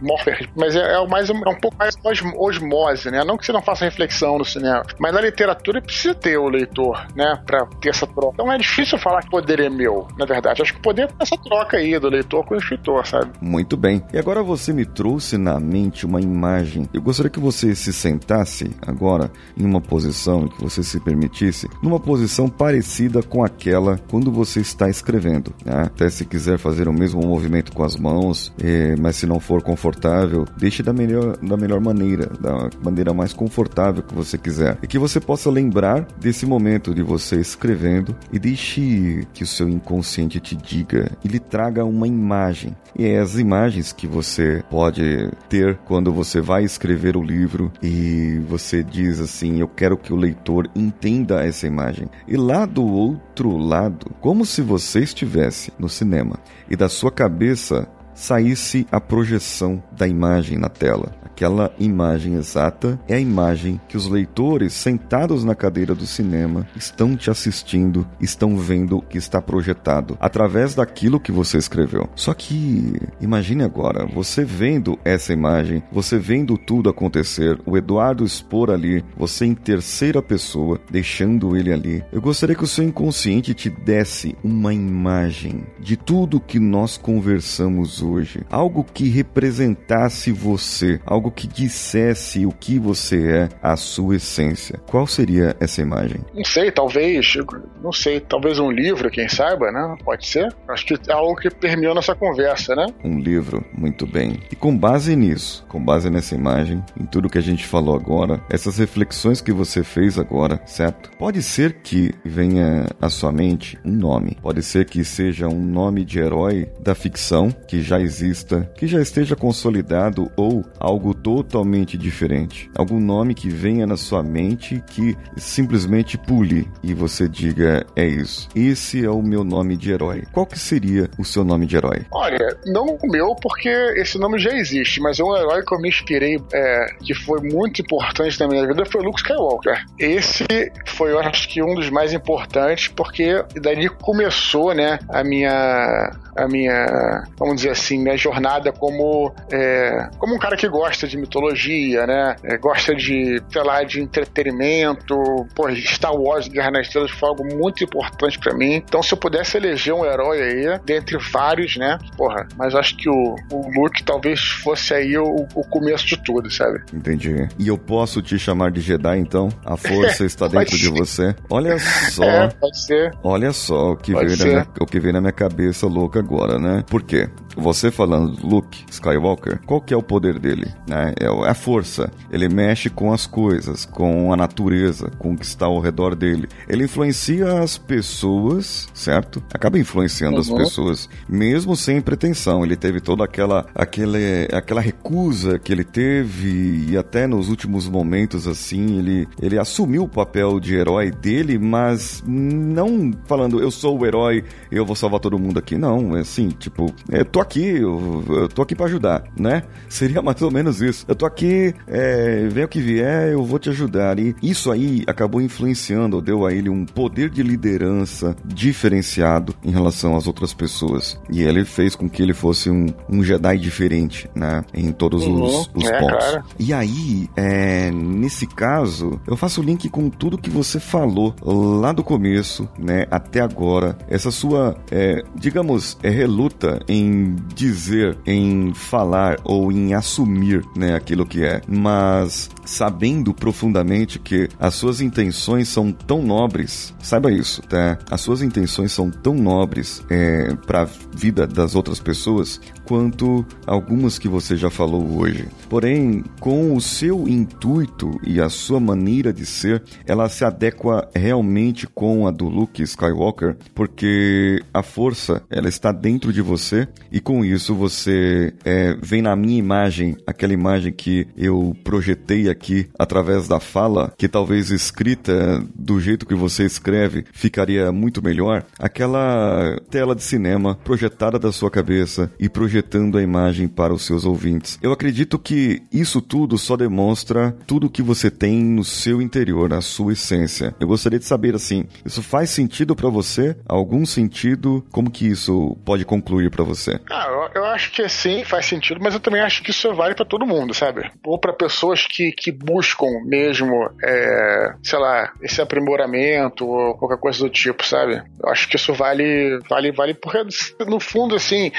mas 0.56 0.76
é, 0.76 0.94
é, 0.94 1.08
mais, 1.08 1.30
é 1.30 1.34
um 1.34 1.60
pouco 1.60 1.78
mais 1.78 1.96
osmose, 2.36 3.12
né? 3.12 3.24
Não 3.24 3.38
que 3.38 3.46
você 3.46 3.52
não 3.52 3.62
faça 3.62 3.86
reflexão 3.86 4.38
no 4.38 4.46
cinema, 4.46 4.84
mas 5.00 5.14
na 5.14 5.22
literatura 5.22 5.82
precisa 5.82 6.16
ter 6.16 6.38
o 6.38 6.50
leitor, 6.50 7.06
né? 7.16 7.40
Pra 7.46 7.66
ter 7.82 7.90
essa 7.90 8.08
troca. 8.08 8.34
Então 8.34 8.52
é 8.52 8.58
difícil 8.58 8.98
falar 8.98 9.22
que 9.22 9.30
poder 9.30 9.60
é 9.60 9.70
meu, 9.70 10.08
na 10.18 10.26
verdade. 10.26 10.62
Acho 10.62 10.74
que 10.74 10.82
poder 10.82 11.04
é 11.04 11.24
essa 11.24 11.38
troca 11.38 11.78
aí 11.78 11.98
do 12.00 12.10
leitor 12.10 12.46
com 12.46 12.56
o 12.56 12.58
escritor, 12.58 13.06
sabe? 13.06 13.32
Muito 13.42 13.78
bem. 13.78 14.04
E 14.14 14.18
agora 14.18 14.44
você 14.44 14.74
me 14.74 14.86
trouxe 14.86 15.38
na 15.38 15.60
mente 15.60 16.06
uma 16.06 16.22
imagem. 16.22 16.88
Eu 16.94 17.02
gostaria 17.02 17.27
que 17.30 17.40
você 17.40 17.76
se 17.76 17.94
sentasse 17.94 18.72
agora 18.82 19.32
em 19.58 19.66
uma 19.66 19.82
posição, 19.82 20.48
que 20.48 20.64
você 20.64 20.84
se 20.84 21.00
permitisse, 21.00 21.68
numa 21.82 22.00
posição 22.00 22.48
parecida 22.50 23.22
com 23.22 23.44
aquela 23.44 24.00
quando 24.10 24.32
você 24.32 24.60
está 24.60 24.90
escrevendo. 24.90 25.54
Né? 25.66 25.84
Até 25.84 26.10
se 26.10 26.26
quiser 26.26 26.58
fazer 26.58 26.88
o 26.88 26.94
mesmo 26.94 27.22
movimento 27.22 27.72
com 27.72 27.84
as 27.84 27.96
mãos, 27.96 28.54
eh, 28.62 28.96
mas 29.00 29.16
se 29.16 29.26
não 29.26 29.40
for 29.40 29.62
confortável, 29.62 30.46
deixe 30.58 30.82
da 30.82 30.94
melhor, 30.94 31.38
da 31.38 31.58
melhor 31.58 31.82
maneira, 31.82 32.28
da 32.40 32.70
maneira 32.84 33.14
mais 33.14 33.34
confortável 33.34 34.04
que 34.04 34.16
você 34.16 34.38
quiser. 34.38 34.78
E 34.82 34.88
que 34.88 35.00
você 35.00 35.20
possa 35.20 35.50
lembrar 35.50 36.08
desse 36.20 36.46
momento 36.46 36.94
de 36.94 37.02
você 37.02 37.40
escrevendo 37.40 38.16
e 38.32 38.40
deixe 38.40 39.28
que 39.34 39.44
o 39.44 39.48
seu 39.48 39.68
inconsciente 39.68 40.40
te 40.40 40.56
diga 40.56 41.12
e 41.24 41.28
lhe 41.28 41.40
traga 41.40 41.84
uma 41.84 42.08
imagem. 42.08 42.76
E 42.98 43.06
é 43.06 43.20
as 43.20 43.36
imagens 43.36 43.92
que 43.92 44.08
você 44.08 44.64
pode 44.70 45.30
ter 45.50 45.78
quando 45.86 46.12
você 46.12 46.42
vai 46.42 46.64
escrever 46.64 47.17
o 47.18 47.24
livro 47.24 47.72
e 47.82 48.40
você 48.48 48.84
diz 48.84 49.20
assim: 49.20 49.60
Eu 49.60 49.68
quero 49.68 49.98
que 49.98 50.14
o 50.14 50.18
leitor 50.18 50.70
entenda 50.76 51.46
essa 51.46 51.68
imagem. 51.68 52.08
E 52.28 52.38
lá 52.38 52.66
do 52.66 52.86
outro 52.86 53.58
lado, 53.58 54.12
como 54.22 54.46
se 54.46 54.62
você 54.62 55.00
estivesse 55.00 55.72
no 55.78 55.90
cinema 55.90 56.40
e 56.70 56.76
da 56.76 56.90
sua 56.90 57.12
cabeça 57.12 57.88
saísse 58.18 58.86
a 58.92 59.00
projeção 59.00 59.82
da 59.92 60.08
imagem 60.08 60.58
na 60.58 60.68
tela. 60.68 61.16
Aquela 61.24 61.72
imagem 61.78 62.34
exata 62.34 63.00
é 63.08 63.14
a 63.14 63.20
imagem 63.20 63.80
que 63.88 63.96
os 63.96 64.08
leitores 64.08 64.74
sentados 64.74 65.44
na 65.44 65.54
cadeira 65.54 65.94
do 65.94 66.08
cinema 66.08 66.68
estão 66.76 67.16
te 67.16 67.30
assistindo, 67.30 68.08
estão 68.20 68.58
vendo 68.58 69.04
que 69.04 69.20
está 69.20 69.40
projetado 69.40 70.18
através 70.20 70.74
daquilo 70.74 71.20
que 71.20 71.32
você 71.32 71.60
escreveu. 71.60 72.10
Só 72.16 72.34
que 72.34 72.96
imagine 73.22 73.64
agora, 73.64 74.08
você 74.08 74.44
vendo 74.44 74.98
essa 75.06 75.32
imagem, 75.32 75.84
você 75.92 76.18
vendo 76.18 76.58
tudo 76.58 76.90
acontecer, 76.90 77.62
o 77.68 77.78
Eduardo 77.78 78.26
expor 78.26 78.72
ali, 78.72 79.06
você 79.16 79.46
em 79.46 79.54
terceira 79.54 80.24
pessoa, 80.24 80.82
deixando 80.90 81.56
ele 81.56 81.72
ali. 81.72 82.04
Eu 82.12 82.20
gostaria 82.20 82.56
que 82.56 82.64
o 82.64 82.68
seu 82.68 82.84
inconsciente 82.84 83.54
te 83.54 83.70
desse 83.70 84.36
uma 84.44 84.74
imagem 84.74 85.64
de 85.80 85.96
tudo 85.96 86.40
que 86.40 86.60
nós 86.60 86.98
conversamos 86.98 88.02
hoje, 88.02 88.07
algo 88.50 88.84
que 88.84 89.10
representasse 89.10 90.32
você, 90.32 91.00
algo 91.06 91.32
que 91.32 91.48
dissesse 91.48 92.46
o 92.46 92.52
que 92.52 92.80
você 92.80 93.32
é, 93.32 93.50
a 93.62 93.76
sua 93.76 94.16
essência. 94.16 94.80
Qual 94.88 95.06
seria 95.08 95.56
essa 95.60 95.82
imagem? 95.82 96.22
Não 96.34 96.46
sei, 96.46 96.72
talvez, 96.72 97.34
não 97.82 97.92
sei, 97.92 98.20
talvez 98.20 98.60
um 98.60 98.72
livro, 98.72 99.10
quem 99.10 99.28
saiba, 99.28 99.72
né? 99.72 99.96
Pode 100.04 100.28
ser? 100.28 100.54
Acho 100.68 100.86
que 100.86 100.94
é 101.10 101.14
algo 101.14 101.36
que 101.36 101.50
permeou 101.50 101.96
nossa 101.96 102.16
conversa, 102.16 102.76
né? 102.76 102.86
Um 103.04 103.20
livro, 103.20 103.64
muito 103.74 104.06
bem. 104.06 104.40
E 104.52 104.56
com 104.56 104.78
base 104.78 105.16
nisso, 105.16 105.66
com 105.68 105.84
base 105.84 106.10
nessa 106.10 106.36
imagem, 106.36 106.84
em 107.00 107.06
tudo 107.06 107.30
que 107.30 107.38
a 107.38 107.42
gente 107.42 107.66
falou 107.66 107.96
agora, 107.96 108.42
essas 108.50 108.78
reflexões 108.78 109.42
que 109.42 109.52
você 109.52 109.84
fez 109.84 110.18
agora, 110.18 110.62
certo? 110.66 111.10
Pode 111.18 111.42
ser 111.42 111.74
que 111.84 112.12
venha 112.24 112.86
à 113.02 113.10
sua 113.10 113.32
mente 113.32 113.78
um 113.84 113.92
nome. 113.92 114.38
Pode 114.42 114.62
ser 114.64 114.86
que 114.86 115.04
seja 115.04 115.48
um 115.48 115.62
nome 115.62 116.06
de 116.06 116.20
herói 116.20 116.68
da 116.80 116.96
ficção 116.96 117.50
que 117.50 117.82
já 117.82 117.97
exista, 118.02 118.70
que 118.76 118.88
já 118.88 119.02
esteja 119.02 119.36
consolidado 119.36 120.32
ou 120.36 120.66
algo 120.80 121.14
totalmente 121.14 121.98
diferente. 121.98 122.70
Algum 122.76 123.00
nome 123.00 123.34
que 123.34 123.50
venha 123.50 123.86
na 123.86 123.98
sua 123.98 124.24
mente 124.24 124.84
que 124.88 125.16
simplesmente 125.36 126.18
pule 126.18 126.68
e 126.84 126.94
você 126.94 127.28
diga 127.28 127.86
é 127.96 128.06
isso. 128.06 128.50
Esse 128.56 129.04
é 129.04 129.10
o 129.10 129.22
meu 129.22 129.44
nome 129.44 129.78
de 129.78 129.92
herói. 129.92 130.24
Qual 130.32 130.46
que 130.46 130.60
seria 130.60 131.10
o 131.18 131.26
seu 131.26 131.44
nome 131.44 131.66
de 131.66 131.76
herói? 131.76 132.06
Olha, 132.12 132.58
não 132.66 132.86
o 132.86 133.12
meu 133.12 133.36
porque 133.36 133.70
esse 133.70 134.18
nome 134.18 134.40
já 134.40 134.52
existe, 134.52 135.00
mas 135.00 135.20
é 135.20 135.24
um 135.24 135.36
herói 135.36 135.64
que 135.64 135.74
eu 135.74 135.80
me 135.80 135.90
inspirei, 135.90 136.42
é, 136.54 136.86
que 137.04 137.14
foi 137.14 137.42
muito 137.42 137.82
importante 137.82 138.40
na 138.40 138.48
minha 138.48 138.66
vida, 138.68 138.86
foi 138.86 139.02
o 139.02 139.06
Luke 139.06 139.20
Skywalker. 139.20 139.84
Esse 140.00 140.46
foi, 140.86 141.12
eu 141.12 141.20
acho 141.20 141.48
que 141.50 141.62
um 141.62 141.76
dos 141.76 141.90
mais 141.90 142.14
importantes 142.14 142.88
porque 142.88 143.44
dali 143.62 143.90
começou, 143.90 144.74
né, 144.74 145.00
a 145.10 145.24
minha 145.24 146.12
a 146.38 146.48
minha, 146.48 147.24
vamos 147.38 147.58
dizer 147.58 147.72
assim, 147.72 147.87
minha 147.96 148.18
jornada 148.18 148.72
como, 148.72 149.32
é, 149.52 150.10
como 150.18 150.36
um 150.36 150.40
cara 150.40 150.58
que 150.58 150.68
gosta 150.68 151.08
de 151.08 151.18
mitologia, 151.18 152.08
né? 152.08 152.36
É, 152.44 152.58
gosta 152.58 152.96
de, 152.96 153.42
sei 153.52 153.64
lá, 153.64 153.84
de 153.84 154.02
entretenimento. 154.02 155.16
Pô, 155.54 155.70
Star 155.76 156.16
Wars 156.16 156.48
Guerra 156.48 156.72
nas 156.72 156.88
Estrelas 156.88 157.12
foi 157.12 157.30
algo 157.30 157.44
muito 157.56 157.84
importante 157.84 158.40
para 158.40 158.56
mim. 158.56 158.76
Então, 158.76 159.04
se 159.04 159.14
eu 159.14 159.18
pudesse 159.18 159.58
eleger 159.58 159.94
um 159.94 160.04
herói 160.04 160.42
aí, 160.42 160.80
dentre 160.84 161.18
vários, 161.32 161.78
né? 161.78 161.98
Porra, 162.18 162.48
mas 162.58 162.74
acho 162.74 162.96
que 162.98 163.10
o, 163.10 163.36
o 163.52 163.82
Luke 163.82 164.04
talvez 164.04 164.40
fosse 164.64 164.94
aí 164.94 165.18
o, 165.18 165.46
o 165.54 165.64
começo 165.70 166.06
de 166.08 166.18
tudo, 166.24 166.50
sabe? 166.50 166.80
Entendi. 166.94 167.48
E 167.60 167.68
eu 167.68 167.78
posso 167.78 168.22
te 168.22 168.40
chamar 168.40 168.72
de 168.72 168.82
Jedi, 168.82 169.20
então? 169.20 169.50
A 169.66 169.76
força 169.78 170.26
está 170.26 170.48
dentro 170.48 170.78
de 170.78 170.90
você. 170.90 171.36
Olha 171.50 171.78
só. 171.80 172.24
É, 172.24 172.48
pode 172.48 172.82
ser. 172.82 173.12
Olha 173.24 173.52
só 173.52 173.92
o 173.92 173.98
que, 173.98 174.14
veio 174.14 174.38
na 174.38 174.46
minha, 174.46 174.68
o 174.80 174.86
que 174.86 175.00
veio 175.00 175.14
na 175.14 175.22
minha 175.22 175.34
cabeça 175.34 175.86
louca 175.88 176.20
agora, 176.20 176.58
né? 176.58 176.84
Por 176.90 177.04
quê? 177.04 177.30
Você 177.56 177.77
falando 177.92 178.46
Luke 178.46 178.86
Skywalker, 178.90 179.60
qual 179.66 179.82
que 179.82 179.94
é 179.94 179.98
o 179.98 180.04
poder 180.04 180.40
dele? 180.40 180.74
Né? 180.88 181.14
É, 181.20 181.26
é 181.26 181.50
a 181.50 181.54
força. 181.54 182.12
Ele 182.32 182.50
mexe 182.50 182.90
com 182.90 183.14
as 183.14 183.26
coisas, 183.26 183.86
com 183.86 184.34
a 184.34 184.38
natureza, 184.38 185.12
com 185.18 185.34
o 185.34 185.38
que 185.38 185.46
está 185.46 185.66
ao 185.66 185.80
redor 185.80 186.16
dele. 186.16 186.48
Ele 186.68 186.86
influencia 186.86 187.60
as 187.60 187.78
pessoas, 187.78 188.88
certo? 188.94 189.44
Acaba 189.54 189.78
influenciando 189.78 190.36
uhum. 190.36 190.42
as 190.42 190.50
pessoas, 190.50 191.10
mesmo 191.28 191.76
sem 191.76 192.02
pretensão. 192.02 192.64
Ele 192.64 192.76
teve 192.76 193.00
toda 193.00 193.24
aquela, 193.24 193.66
aquele, 193.76 194.48
aquela 194.52 194.82
recusa 194.82 195.60
que 195.60 195.72
ele 195.72 195.84
teve 195.84 196.88
e 196.90 196.98
até 196.98 197.28
nos 197.28 197.50
últimos 197.50 197.88
momentos 197.88 198.48
assim 198.48 199.00
ele, 199.00 199.28
ele 199.42 199.60
assumiu 199.60 200.04
o 200.04 200.08
papel 200.08 200.60
de 200.60 200.76
herói 200.76 201.12
dele, 201.12 201.58
mas 201.58 202.24
não 202.26 203.12
falando 203.26 203.62
eu 203.62 203.72
sou 203.72 204.00
o 204.00 204.06
herói, 204.06 204.44
eu 204.72 204.86
vou 204.86 204.96
salvar 204.96 205.20
todo 205.20 205.40
mundo 205.40 205.60
aqui. 205.60 205.78
Não, 205.78 206.16
é 206.16 206.22
assim, 206.22 206.50
tipo, 206.50 206.94
eu 207.10 207.26
tô 207.26 207.40
aqui, 207.40 207.67
eu, 207.68 208.24
eu 208.30 208.48
tô 208.48 208.62
aqui 208.62 208.76
para 208.76 208.86
ajudar, 208.86 209.24
né? 209.38 209.64
Seria 209.90 210.22
mais 210.22 210.42
ou 210.42 210.52
menos 210.52 210.82
isso. 210.82 211.06
Eu 211.08 211.16
tô 211.16 211.26
aqui, 211.26 211.74
é, 211.88 212.48
vem 212.48 212.64
o 212.64 212.68
que 212.68 212.80
vier, 212.80 213.32
eu 213.32 213.44
vou 213.44 213.60
te 213.60 213.70
ajudar. 213.70 214.20
E 214.20 214.36
isso 214.42 214.72
aí 214.72 215.04
acabou 215.08 215.42
influenciando, 215.42 216.22
deu 216.22 216.46
a 216.46 216.54
ele 216.54 216.70
um 216.70 216.86
poder 216.86 217.30
de 217.30 217.44
liderança 217.44 218.36
diferenciado 218.46 219.54
em 219.64 219.72
relação 219.72 220.16
às 220.16 220.28
outras 220.28 220.54
pessoas. 220.54 221.20
E 221.30 221.42
ele 221.42 221.66
fez 221.66 221.96
com 221.96 222.10
que 222.10 222.22
ele 222.22 222.34
fosse 222.34 222.70
um, 222.70 222.88
um 223.10 223.24
Jedi 223.24 223.58
diferente, 223.58 224.30
né? 224.36 224.64
Em 224.74 224.92
todos 224.92 225.26
uhum, 225.26 225.44
os, 225.44 225.70
os 225.74 225.86
é, 225.86 226.00
pontos. 226.00 226.40
E 226.60 226.74
aí, 226.74 227.30
é, 227.36 227.92
nesse 227.92 228.48
caso, 228.48 229.20
eu 229.28 229.36
faço 229.36 229.62
o 229.62 229.64
link 229.64 229.90
com 229.90 230.10
tudo 230.10 230.38
que 230.38 230.50
você 230.50 230.80
falou 230.80 231.34
lá 231.42 231.92
do 231.92 232.04
começo, 232.04 232.68
né? 232.78 233.06
Até 233.12 233.42
agora. 233.42 233.98
Essa 234.08 234.32
sua, 234.32 234.78
é, 234.92 235.22
digamos, 235.36 235.98
é, 236.04 236.10
reluta 236.10 236.80
em 236.88 237.36
dizer, 237.58 238.18
em 238.26 238.74
falar 238.74 239.40
ou 239.44 239.72
em 239.72 239.94
assumir, 239.94 240.64
né, 240.76 240.96
aquilo 240.96 241.26
que 241.26 241.44
é. 241.44 241.62
Mas 241.68 242.50
sabendo 242.68 243.34
profundamente 243.34 244.20
que 244.20 244.50
as 244.60 244.76
suas 244.76 245.02
intenções 245.02 245.70
são 245.70 245.92
tão 245.92 246.22
nobres, 246.22 246.94
saiba 247.02 247.32
isso, 247.32 247.62
tá? 247.64 247.98
As 248.12 248.22
suas 248.22 248.42
intenções 248.42 248.92
são 248.92 249.10
tão 249.10 249.34
nobres 249.34 250.04
é, 250.10 250.54
para 250.68 250.84
a 250.84 250.88
vida 251.16 251.48
das 251.48 251.76
outras 251.76 252.00
pessoas 252.00 252.60
quanto 252.86 253.46
algumas 253.66 254.20
que 254.20 254.28
você 254.28 254.56
já 254.56 254.70
falou 254.70 255.18
hoje. 255.18 255.46
Porém, 255.70 256.24
com 256.40 256.76
o 256.76 256.82
seu 256.82 257.28
intuito 257.28 258.12
e 258.26 258.40
a 258.40 258.50
sua 258.50 258.80
maneira 258.80 259.34
de 259.34 259.46
ser, 259.46 259.84
ela 260.06 260.30
se 260.30 260.44
adequa 260.44 261.10
realmente 261.16 261.88
com 261.88 262.28
a 262.28 262.32
do 262.32 262.48
Luke 262.48 262.82
Skywalker, 262.84 263.58
porque 263.74 264.62
a 264.74 264.84
força 264.84 265.42
ela 265.50 265.70
está 265.70 265.92
dentro 265.92 266.34
de 266.34 266.42
você 266.42 266.88
e 267.12 267.20
com 267.20 267.44
isso 267.44 267.74
você 267.74 268.54
é, 268.66 268.96
vem 269.02 269.22
na 269.22 269.36
minha 269.36 269.58
imagem, 269.58 270.18
aquela 270.26 270.54
imagem 270.54 270.92
que 270.92 271.28
eu 271.38 271.76
projetei 271.84 272.50
aqui 272.50 272.57
através 272.98 273.48
da 273.48 273.60
fala, 273.60 274.14
que 274.18 274.28
talvez 274.28 274.72
escrita 274.72 275.64
do 275.76 276.00
jeito 276.00 276.26
que 276.26 276.36
você 276.36 276.64
escreve 276.64 277.26
ficaria 277.32 277.92
muito 277.92 278.24
melhor, 278.24 278.64
aquela 278.80 279.80
tela 279.90 280.16
de 280.16 280.24
cinema 280.24 280.76
projetada 280.84 281.40
da 281.40 281.52
sua 281.52 281.70
cabeça 281.70 282.32
e 282.40 282.50
projetando 282.50 283.18
a 283.18 283.24
imagem 283.24 283.68
para 283.68 283.94
os 283.94 284.06
seus 284.06 284.26
ouvintes. 284.26 284.80
Eu 284.82 284.92
acredito 284.92 285.38
que 285.40 285.82
isso 285.92 286.22
tudo 286.22 286.58
só 286.58 286.76
demonstra 286.76 287.56
tudo 287.66 287.90
que 287.90 288.02
você 288.02 288.30
tem 288.30 288.64
no 288.64 288.84
seu 288.84 289.22
interior, 289.22 289.74
a 289.74 289.82
sua 289.82 290.14
essência. 290.14 290.76
Eu 290.80 290.88
gostaria 290.88 291.20
de 291.20 291.26
saber 291.26 291.56
assim, 291.56 291.86
isso 292.06 292.22
faz 292.22 292.50
sentido 292.50 292.96
para 292.96 293.10
você? 293.10 293.56
Algum 293.66 294.06
sentido? 294.06 294.86
Como 294.92 295.12
que 295.12 295.28
isso 295.28 295.78
pode 295.86 296.06
concluir 296.06 296.50
para 296.50 296.64
você? 296.64 297.00
Ah, 297.10 297.28
eu, 297.30 297.62
eu, 297.62 297.66
acho 297.66 297.92
que 297.92 298.08
sim, 298.10 298.44
faz 298.44 298.66
sentido, 298.66 299.00
mas 299.02 299.14
eu 299.14 299.20
também 299.20 299.42
acho 299.42 299.64
que 299.64 299.72
isso 299.72 299.94
vale 299.94 300.16
para 300.16 300.26
todo 300.26 300.46
mundo, 300.46 300.74
sabe? 300.74 301.10
Ou 301.26 301.40
para 301.40 301.54
pessoas 301.54 302.06
que, 302.06 302.32
que 302.32 302.47
buscam 302.52 303.08
mesmo, 303.26 303.90
é, 304.04 304.74
sei 304.84 305.00
lá, 305.00 305.32
esse 305.42 305.62
aprimoramento 305.62 306.68
ou 306.68 306.96
qualquer 306.96 307.18
coisa 307.18 307.40
do 307.40 307.50
tipo, 307.50 307.86
sabe? 307.86 308.22
Eu 308.42 308.50
acho 308.50 308.68
que 308.68 308.76
isso 308.76 308.94
vale, 308.94 309.60
vale, 309.70 309.92
vale 309.92 310.14
porque 310.14 310.40
no 310.86 311.00
fundo, 311.00 311.36
assim, 311.36 311.72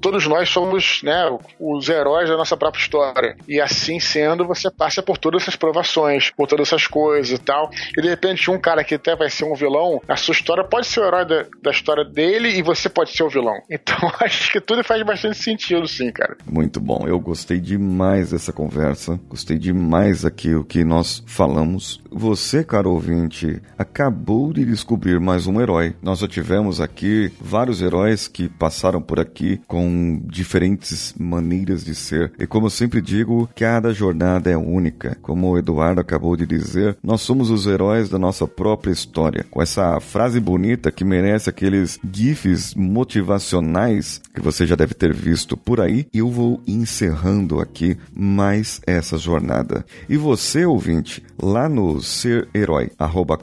todos 0.00 0.26
nós 0.26 0.48
somos, 0.48 1.02
né, 1.02 1.26
os 1.58 1.88
heróis 1.88 2.28
da 2.28 2.36
nossa 2.36 2.56
própria 2.56 2.80
história. 2.80 3.36
E 3.48 3.60
assim 3.60 3.98
sendo, 4.00 4.46
você 4.46 4.70
passa 4.70 5.02
por 5.02 5.18
todas 5.18 5.42
essas 5.42 5.56
provações, 5.56 6.30
por 6.30 6.46
todas 6.46 6.68
essas 6.68 6.86
coisas 6.86 7.38
e 7.38 7.42
tal. 7.42 7.70
E 7.96 8.02
de 8.02 8.08
repente, 8.08 8.50
um 8.50 8.58
cara 8.58 8.84
que 8.84 8.94
até 8.94 9.14
vai 9.14 9.30
ser 9.30 9.44
um 9.44 9.54
vilão, 9.54 10.00
a 10.08 10.16
sua 10.16 10.32
história 10.32 10.64
pode 10.64 10.86
ser 10.86 11.00
o 11.00 11.06
herói 11.06 11.24
da, 11.26 11.44
da 11.62 11.70
história 11.70 12.04
dele 12.04 12.48
e 12.48 12.62
você 12.62 12.88
pode 12.88 13.12
ser 13.12 13.22
o 13.22 13.28
vilão. 13.28 13.56
Então, 13.86 14.10
acho 14.20 14.50
que 14.50 14.60
tudo 14.60 14.82
faz 14.82 15.02
bastante 15.04 15.38
sentido, 15.38 15.86
sim, 15.86 16.10
cara. 16.10 16.36
Muito 16.44 16.80
bom. 16.80 17.04
Eu 17.06 17.20
gostei 17.20 17.60
demais 17.60 18.30
dessa 18.30 18.52
conversa. 18.52 19.20
Gostei 19.28 19.58
demais 19.58 20.15
aqui 20.24 20.54
o 20.54 20.64
que 20.64 20.84
nós 20.84 21.22
falamos. 21.26 22.00
Você, 22.18 22.64
caro 22.64 22.92
ouvinte, 22.92 23.60
acabou 23.76 24.50
de 24.50 24.64
descobrir 24.64 25.20
mais 25.20 25.46
um 25.46 25.60
herói. 25.60 25.94
Nós 26.00 26.20
já 26.20 26.26
tivemos 26.26 26.80
aqui 26.80 27.30
vários 27.38 27.82
heróis 27.82 28.26
que 28.26 28.48
passaram 28.48 29.02
por 29.02 29.20
aqui 29.20 29.60
com 29.68 30.18
diferentes 30.24 31.14
maneiras 31.18 31.84
de 31.84 31.94
ser. 31.94 32.32
E 32.38 32.46
como 32.46 32.66
eu 32.66 32.70
sempre 32.70 33.02
digo, 33.02 33.46
cada 33.54 33.92
jornada 33.92 34.50
é 34.50 34.56
única. 34.56 35.18
Como 35.20 35.50
o 35.50 35.58
Eduardo 35.58 36.00
acabou 36.00 36.34
de 36.38 36.46
dizer, 36.46 36.96
nós 37.02 37.20
somos 37.20 37.50
os 37.50 37.66
heróis 37.66 38.08
da 38.08 38.18
nossa 38.18 38.48
própria 38.48 38.92
história. 38.92 39.44
Com 39.50 39.60
essa 39.60 40.00
frase 40.00 40.40
bonita 40.40 40.90
que 40.90 41.04
merece 41.04 41.50
aqueles 41.50 42.00
gifs 42.10 42.74
motivacionais 42.74 44.22
que 44.34 44.40
você 44.40 44.66
já 44.66 44.74
deve 44.74 44.94
ter 44.94 45.12
visto 45.12 45.54
por 45.54 45.82
aí, 45.82 46.06
eu 46.14 46.30
vou 46.30 46.62
encerrando 46.66 47.60
aqui 47.60 47.98
mais 48.14 48.80
essa 48.86 49.18
jornada. 49.18 49.84
E 50.08 50.16
você, 50.16 50.64
ouvinte, 50.64 51.22
lá 51.38 51.68
no 51.68 52.05
ser 52.06 52.48
herói, 52.54 52.90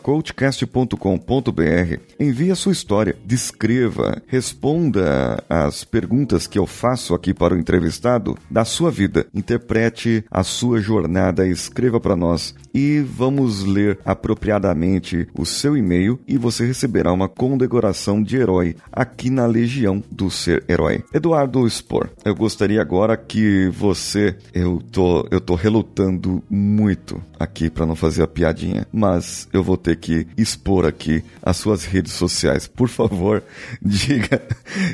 coachcast.com.br, 0.01 1.99
envie 2.19 2.51
a 2.51 2.55
sua 2.55 2.71
história, 2.71 3.15
descreva, 3.25 4.21
responda 4.27 5.43
as 5.49 5.83
perguntas 5.83 6.47
que 6.47 6.57
eu 6.57 6.65
faço 6.65 7.13
aqui 7.13 7.33
para 7.33 7.53
o 7.53 7.59
entrevistado 7.59 8.37
da 8.49 8.65
sua 8.65 8.89
vida, 8.89 9.27
interprete 9.33 10.23
a 10.31 10.43
sua 10.43 10.79
jornada, 10.79 11.47
escreva 11.47 11.99
para 11.99 12.15
nós 12.15 12.55
e 12.73 12.99
vamos 13.01 13.63
ler 13.63 13.99
apropriadamente 14.03 15.27
o 15.37 15.45
seu 15.45 15.77
e-mail 15.77 16.19
e 16.27 16.37
você 16.37 16.65
receberá 16.65 17.11
uma 17.11 17.29
condecoração 17.29 18.21
de 18.21 18.37
herói 18.37 18.75
aqui 18.91 19.29
na 19.29 19.45
Legião 19.45 20.03
do 20.11 20.31
Ser 20.31 20.63
Herói. 20.67 21.03
Eduardo 21.13 21.69
Spor, 21.69 22.09
eu 22.25 22.35
gostaria 22.35 22.81
agora 22.81 23.15
que 23.15 23.69
você, 23.69 24.35
eu 24.53 24.81
tô, 24.91 25.27
eu 25.29 25.39
tô 25.39 25.55
relutando 25.55 26.43
muito 26.49 27.21
aqui 27.39 27.69
para 27.69 27.85
não 27.85 27.95
fazer 27.95 28.23
a 28.23 28.27
piadinha, 28.27 28.87
mas 28.91 29.47
eu 29.53 29.61
vou 29.61 29.77
ter 29.77 29.97
que 29.97 30.25
expor 30.37 30.85
aqui 30.85 31.23
as 31.41 31.57
suas 31.57 31.85
redes 31.85 32.13
sociais. 32.13 32.67
Por 32.67 32.87
favor, 32.87 33.43
diga, 33.81 34.41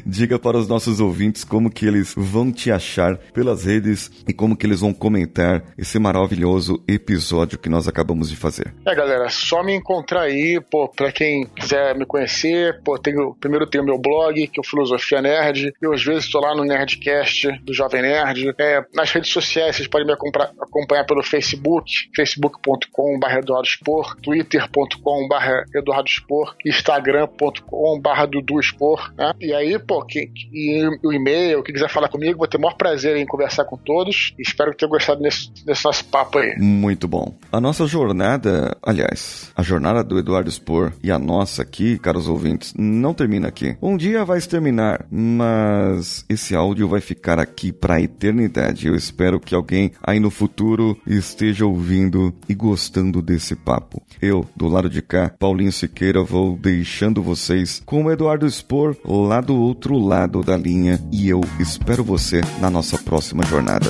diga 0.06 0.40
para 0.40 0.58
os 0.58 0.68
nossos 0.68 1.00
ouvintes 1.00 1.44
como 1.44 1.70
que 1.70 1.86
eles 1.86 2.14
vão 2.18 2.52
te 2.52 2.72
achar 2.72 3.18
pelas 3.34 3.64
redes 3.64 4.12
e 4.28 4.34
como 4.34 4.56
que 4.58 4.66
eles 4.66 4.82
vão 4.82 4.94
comentar 4.94 5.64
esse 5.78 6.00
maravilhoso 6.00 6.82
episódio 6.88 7.60
que 7.60 7.69
nós 7.70 7.88
acabamos 7.88 8.30
de 8.30 8.36
fazer. 8.36 8.74
É, 8.86 8.96
galera, 8.96 9.30
só 9.30 9.64
me 9.64 9.74
encontrar 9.74 10.22
aí, 10.22 10.60
pô, 10.60 10.88
para 10.88 11.12
quem 11.12 11.46
quiser 11.48 11.96
me 11.96 12.06
conhecer, 12.06 12.82
pô, 12.84 12.98
tenho, 12.98 13.36
primeiro 13.40 13.68
tenho 13.68 13.84
meu 13.84 13.98
blog, 13.98 14.48
que 14.48 14.60
é 14.60 14.62
o 14.62 14.68
Filosofia 14.68 15.22
Nerd, 15.22 15.74
eu 15.82 15.94
às 15.94 16.04
vezes 16.04 16.26
estou 16.26 16.42
lá 16.42 16.56
no 16.56 16.64
Nerdcast 16.64 17.52
do 17.64 17.74
Jovem 17.74 18.02
Nerd. 18.02 18.54
É, 18.58 18.84
nas 18.94 19.12
redes 19.12 19.32
sociais, 19.32 19.76
vocês 19.76 19.88
podem 19.88 20.08
me 20.08 20.14
acompanhar 20.14 21.06
pelo 21.06 21.24
Facebook, 21.24 21.92
facebook.com.br 22.16 23.38
eduardospor, 23.40 24.16
twitter.com.br 24.22 25.78
eduardospor, 25.78 26.56
instagram.com.br 26.66 28.26
duduspor, 28.32 29.14
né? 29.16 29.34
E 29.40 29.54
aí, 29.54 29.78
pô, 29.80 30.04
que, 30.04 30.32
e, 30.52 30.88
o 31.04 31.14
e-mail, 31.14 31.64
quem 31.64 31.74
quiser 31.74 31.90
falar 31.90 32.10
comigo, 32.10 32.40
vou 32.40 32.48
ter 32.48 32.58
o 32.58 32.62
maior 32.62 32.76
prazer 32.76 33.18
em 33.18 33.26
conversar 33.26 33.66
com 33.66 33.78
todos. 33.78 34.34
Espero 34.40 34.72
que 34.72 34.78
tenham 34.78 34.90
gostado 34.90 35.22
desse, 35.22 35.52
desse 35.66 35.86
nosso 35.86 36.06
papo 36.06 36.40
aí. 36.40 36.56
Muito 36.58 37.08
bom. 37.08 37.34
A 37.60 37.62
nossa 37.62 37.86
jornada, 37.86 38.78
aliás, 38.82 39.52
a 39.54 39.62
jornada 39.62 40.02
do 40.02 40.18
Eduardo 40.18 40.50
Spor 40.50 40.94
e 41.04 41.12
a 41.12 41.20
nossa 41.20 41.62
aqui, 41.62 42.00
caros 42.00 42.26
ouvintes, 42.26 42.74
não 42.78 43.14
termina 43.14 43.50
aqui. 43.50 43.76
Um 43.82 43.98
dia 43.98 44.24
vai 44.24 44.40
terminar, 44.40 45.06
mas 45.12 46.24
esse 46.30 46.56
áudio 46.56 46.88
vai 46.88 47.02
ficar 47.02 47.38
aqui 47.38 47.74
para 47.74 47.96
a 47.96 48.02
eternidade. 48.02 48.88
Eu 48.88 48.96
espero 48.96 49.42
que 49.42 49.54
alguém 49.54 49.92
aí 50.02 50.22
no 50.22 50.32
futuro 50.32 50.98
esteja 51.06 51.66
ouvindo 51.66 52.34
e 52.48 52.56
gostando 52.56 53.22
desse 53.22 53.58
papo. 53.58 54.02
Eu, 54.22 54.48
do 54.56 54.70
lado 54.70 54.90
de 54.90 55.02
cá, 55.02 55.30
Paulinho 55.38 55.74
Siqueira, 55.74 56.24
vou 56.24 56.56
deixando 56.56 57.22
vocês 57.22 57.84
com 57.86 58.06
o 58.06 58.10
Eduardo 58.10 58.50
Spor 58.50 58.96
lá 59.04 59.42
do 59.42 59.58
outro 59.58 59.98
lado 59.98 60.42
da 60.44 60.56
linha 60.56 60.98
e 61.12 61.28
eu 61.28 61.42
espero 61.60 62.06
você 62.06 62.40
na 62.62 62.70
nossa 62.70 62.98
próxima 62.98 63.44
jornada. 63.44 63.90